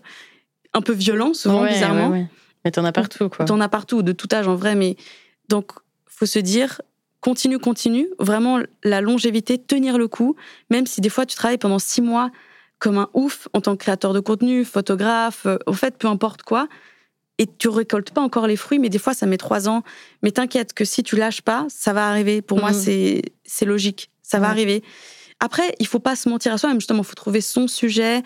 un 0.72 0.82
peu 0.82 0.92
violents, 0.92 1.34
souvent, 1.34 1.62
Ouais, 1.62 1.70
bizarrement. 1.70 2.10
ouais, 2.10 2.20
ouais. 2.20 2.26
Mais 2.66 2.72
t'en 2.72 2.84
as 2.84 2.90
partout, 2.90 3.28
quoi. 3.28 3.44
T'en 3.44 3.60
as 3.60 3.68
partout, 3.68 4.02
de 4.02 4.10
tout 4.10 4.26
âge 4.32 4.48
en 4.48 4.56
vrai, 4.56 4.74
mais 4.74 4.96
donc 5.48 5.70
faut 6.08 6.26
se 6.26 6.40
dire 6.40 6.80
continue, 7.20 7.60
continue, 7.60 8.08
vraiment 8.18 8.58
la 8.82 9.00
longévité, 9.00 9.56
tenir 9.56 9.98
le 9.98 10.08
coup, 10.08 10.34
même 10.68 10.84
si 10.84 11.00
des 11.00 11.08
fois 11.08 11.26
tu 11.26 11.36
travailles 11.36 11.58
pendant 11.58 11.78
six 11.78 12.02
mois 12.02 12.30
comme 12.80 12.98
un 12.98 13.08
ouf 13.14 13.46
en 13.52 13.60
tant 13.60 13.76
que 13.76 13.82
créateur 13.84 14.12
de 14.12 14.18
contenu, 14.18 14.64
photographe, 14.64 15.46
euh, 15.46 15.58
au 15.66 15.72
fait 15.74 15.96
peu 15.96 16.08
importe 16.08 16.42
quoi, 16.42 16.66
et 17.38 17.46
tu 17.46 17.68
récoltes 17.68 18.10
pas 18.10 18.20
encore 18.20 18.48
les 18.48 18.56
fruits, 18.56 18.80
mais 18.80 18.88
des 18.88 18.98
fois 18.98 19.14
ça 19.14 19.26
met 19.26 19.36
trois 19.38 19.68
ans. 19.68 19.84
Mais 20.24 20.32
t'inquiète 20.32 20.72
que 20.72 20.84
si 20.84 21.04
tu 21.04 21.14
lâches 21.14 21.42
pas, 21.42 21.66
ça 21.68 21.92
va 21.92 22.08
arriver. 22.08 22.42
Pour 22.42 22.58
moi 22.58 22.70
Mhm. 22.72 22.74
c'est 22.80 23.22
c'est 23.44 23.64
logique, 23.64 24.10
ça 24.22 24.40
va 24.40 24.48
arriver. 24.48 24.82
Après 25.38 25.72
il 25.78 25.86
faut 25.86 26.00
pas 26.00 26.16
se 26.16 26.28
mentir 26.28 26.52
à 26.52 26.58
soi-même, 26.58 26.80
justement, 26.80 27.04
faut 27.04 27.14
trouver 27.14 27.40
son 27.42 27.68
sujet. 27.68 28.22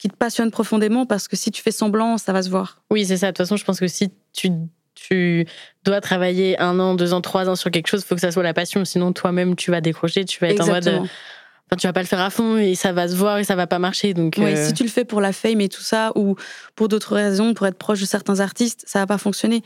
Qui 0.00 0.08
te 0.08 0.16
passionne 0.16 0.50
profondément, 0.50 1.04
parce 1.04 1.28
que 1.28 1.36
si 1.36 1.50
tu 1.50 1.60
fais 1.60 1.72
semblant, 1.72 2.16
ça 2.16 2.32
va 2.32 2.42
se 2.42 2.48
voir. 2.48 2.82
Oui, 2.90 3.04
c'est 3.04 3.18
ça. 3.18 3.26
De 3.26 3.32
toute 3.32 3.44
façon, 3.44 3.56
je 3.56 3.64
pense 3.66 3.78
que 3.78 3.86
si 3.86 4.10
tu, 4.32 4.50
tu 4.94 5.46
dois 5.84 6.00
travailler 6.00 6.58
un 6.58 6.80
an, 6.80 6.94
deux 6.94 7.12
ans, 7.12 7.20
trois 7.20 7.50
ans 7.50 7.54
sur 7.54 7.70
quelque 7.70 7.86
chose, 7.86 8.00
il 8.00 8.06
faut 8.06 8.14
que 8.14 8.22
ça 8.22 8.32
soit 8.32 8.42
la 8.42 8.54
passion. 8.54 8.82
Sinon, 8.86 9.12
toi-même, 9.12 9.56
tu 9.56 9.70
vas 9.70 9.82
décrocher, 9.82 10.24
tu 10.24 10.40
vas 10.40 10.48
être 10.48 10.62
en 10.62 10.68
mode. 10.68 10.88
Enfin, 10.88 11.76
tu 11.78 11.86
vas 11.86 11.92
pas 11.92 12.00
le 12.00 12.06
faire 12.06 12.20
à 12.20 12.30
fond 12.30 12.56
et 12.56 12.74
ça 12.74 12.92
va 12.92 13.08
se 13.08 13.14
voir 13.14 13.38
et 13.38 13.44
ça 13.44 13.56
va 13.56 13.66
pas 13.66 13.78
marcher. 13.78 14.14
Donc, 14.14 14.36
Oui, 14.38 14.54
euh, 14.54 14.66
si 14.66 14.72
tu 14.72 14.82
le 14.82 14.88
fais 14.88 15.04
pour 15.04 15.20
la 15.20 15.34
fame 15.34 15.60
et 15.60 15.68
tout 15.68 15.82
ça, 15.82 16.12
ou 16.16 16.34
pour 16.74 16.88
d'autres 16.88 17.14
raisons, 17.14 17.52
pour 17.52 17.66
être 17.66 17.78
proche 17.78 18.00
de 18.00 18.06
certains 18.06 18.40
artistes, 18.40 18.84
ça 18.86 19.00
va 19.00 19.06
pas 19.06 19.18
fonctionner. 19.18 19.62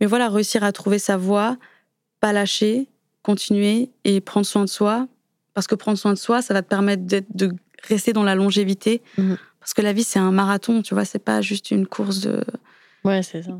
Mais 0.00 0.06
voilà, 0.06 0.30
réussir 0.30 0.64
à 0.64 0.72
trouver 0.72 0.98
sa 0.98 1.18
voie, 1.18 1.58
pas 2.20 2.32
lâcher, 2.32 2.88
continuer 3.22 3.90
et 4.04 4.20
prendre 4.22 4.46
soin 4.46 4.62
de 4.64 4.68
soi. 4.70 5.06
Parce 5.52 5.66
que 5.68 5.74
prendre 5.74 5.98
soin 5.98 6.14
de 6.14 6.18
soi, 6.18 6.42
ça 6.42 6.54
va 6.54 6.62
te 6.62 6.68
permettre 6.68 7.04
de 7.06 7.52
rester 7.88 8.12
dans 8.12 8.24
la 8.24 8.34
longévité. 8.34 9.02
Mhm. 9.18 9.36
Parce 9.64 9.72
que 9.72 9.80
la 9.80 9.94
vie, 9.94 10.04
c'est 10.04 10.18
un 10.18 10.30
marathon, 10.30 10.82
tu 10.82 10.92
vois, 10.92 11.06
c'est 11.06 11.18
pas 11.18 11.40
juste 11.40 11.70
une 11.70 11.86
course 11.86 12.20
de, 12.20 12.44
ouais, 13.02 13.22
c'est 13.22 13.44
ça. 13.44 13.58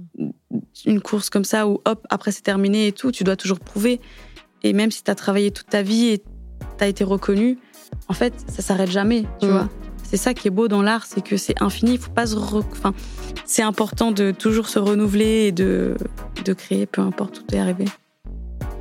une 0.85 1.01
course 1.01 1.31
comme 1.31 1.45
ça 1.45 1.67
où 1.67 1.81
hop, 1.87 2.07
après 2.11 2.31
c'est 2.31 2.43
terminé 2.43 2.89
et 2.89 2.93
tout. 2.93 3.11
Tu 3.11 3.25
dois 3.25 3.37
toujours 3.37 3.59
prouver. 3.59 4.03
Et 4.63 4.75
même 4.75 4.91
si 4.91 5.03
tu 5.03 5.11
as 5.11 5.15
travaillé 5.15 5.51
toute 5.51 5.69
ta 5.69 5.81
vie 5.81 6.09
et 6.09 6.19
tu 6.19 6.85
as 6.85 6.89
été 6.89 7.05
reconnu, 7.05 7.57
en 8.09 8.13
fait, 8.13 8.35
ça 8.49 8.61
s'arrête 8.61 8.91
jamais, 8.91 9.25
tu 9.41 9.47
vois. 9.47 9.71
C'est 10.03 10.19
ça 10.19 10.35
qui 10.35 10.49
est 10.49 10.51
beau 10.51 10.69
dans 10.69 10.83
l'art, 10.83 11.07
c'est 11.07 11.25
que 11.25 11.39
c'est 11.39 11.63
infini. 11.63 11.93
Il 11.93 11.99
faut 11.99 12.13
pas 12.13 12.27
se. 12.27 12.37
Enfin, 12.37 12.93
c'est 13.47 13.63
important 13.63 14.13
de 14.13 14.31
toujours 14.31 14.69
se 14.69 14.79
renouveler 14.79 15.47
et 15.47 15.53
de, 15.53 15.97
de 16.45 16.53
créer, 16.53 16.85
peu 16.85 17.01
importe 17.01 17.41
où 17.41 17.43
tu 17.49 17.55
es 17.55 17.59
arrivé. 17.59 17.87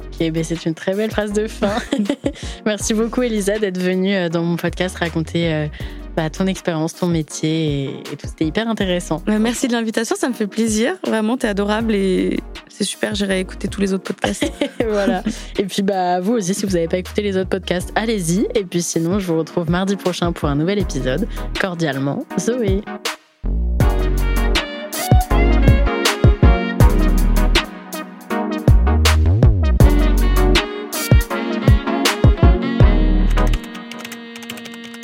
Ok, 0.08 0.30
ben 0.30 0.44
c'est 0.44 0.66
une 0.66 0.76
très 0.76 0.94
belle 0.94 1.10
phrase 1.10 1.32
de 1.32 1.48
fin. 1.48 1.78
Merci 2.66 2.94
beaucoup, 2.94 3.22
Elisa, 3.22 3.60
d'être 3.60 3.80
venue 3.80 4.14
euh, 4.14 4.28
dans 4.28 4.44
mon 4.44 4.58
podcast 4.58 4.98
raconter 4.98 5.54
euh, 5.54 5.68
bah, 6.16 6.30
ton 6.30 6.48
expérience, 6.48 6.96
ton 6.96 7.08
métier 7.08 7.84
et, 7.86 7.90
et 8.12 8.16
tout. 8.18 8.28
C'était 8.28 8.46
hyper 8.46 8.68
intéressant. 8.68 9.22
Euh, 9.28 9.40
Merci 9.40 9.68
de 9.68 9.74
l'invitation, 9.74 10.16
ça 10.16 10.30
me 10.30 10.34
fait 10.34 10.48
plaisir. 10.48 10.96
Vraiment, 11.06 11.38
tu 11.38 11.46
es 11.46 11.50
adorable 11.50 11.94
et 11.96 12.40
c'est 12.70 12.84
super. 12.84 13.16
J'irai 13.16 13.40
écouter 13.40 13.68
tous 13.68 13.82
les 13.82 13.94
autres 13.94 14.04
podcasts. 14.04 14.44
Et 14.80 14.86
voilà. 14.86 15.24
Et 15.60 15.66
puis, 15.66 15.82
bah, 15.84 16.20
vous 16.20 16.34
aussi, 16.34 16.54
si 16.54 16.66
vous 16.66 16.74
n'avez 16.74 16.88
pas 16.88 16.98
écouté 16.98 17.22
les 17.22 17.38
autres 17.38 17.50
podcasts, 17.50 17.92
allez-y. 17.96 18.48
Et 18.56 18.64
puis, 18.64 18.82
sinon, 18.82 19.20
je 19.20 19.28
vous 19.28 19.38
retrouve 19.38 19.70
mardi 19.70 19.96
prochain 19.96 20.32
pour 20.32 20.50
un 20.50 20.56
nouvel 20.56 20.80
épisode. 20.80 21.28
Cordialement, 21.60 22.26
Zoé. 22.40 22.82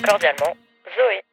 Cordialement, 0.03 0.55
джой 0.99 1.28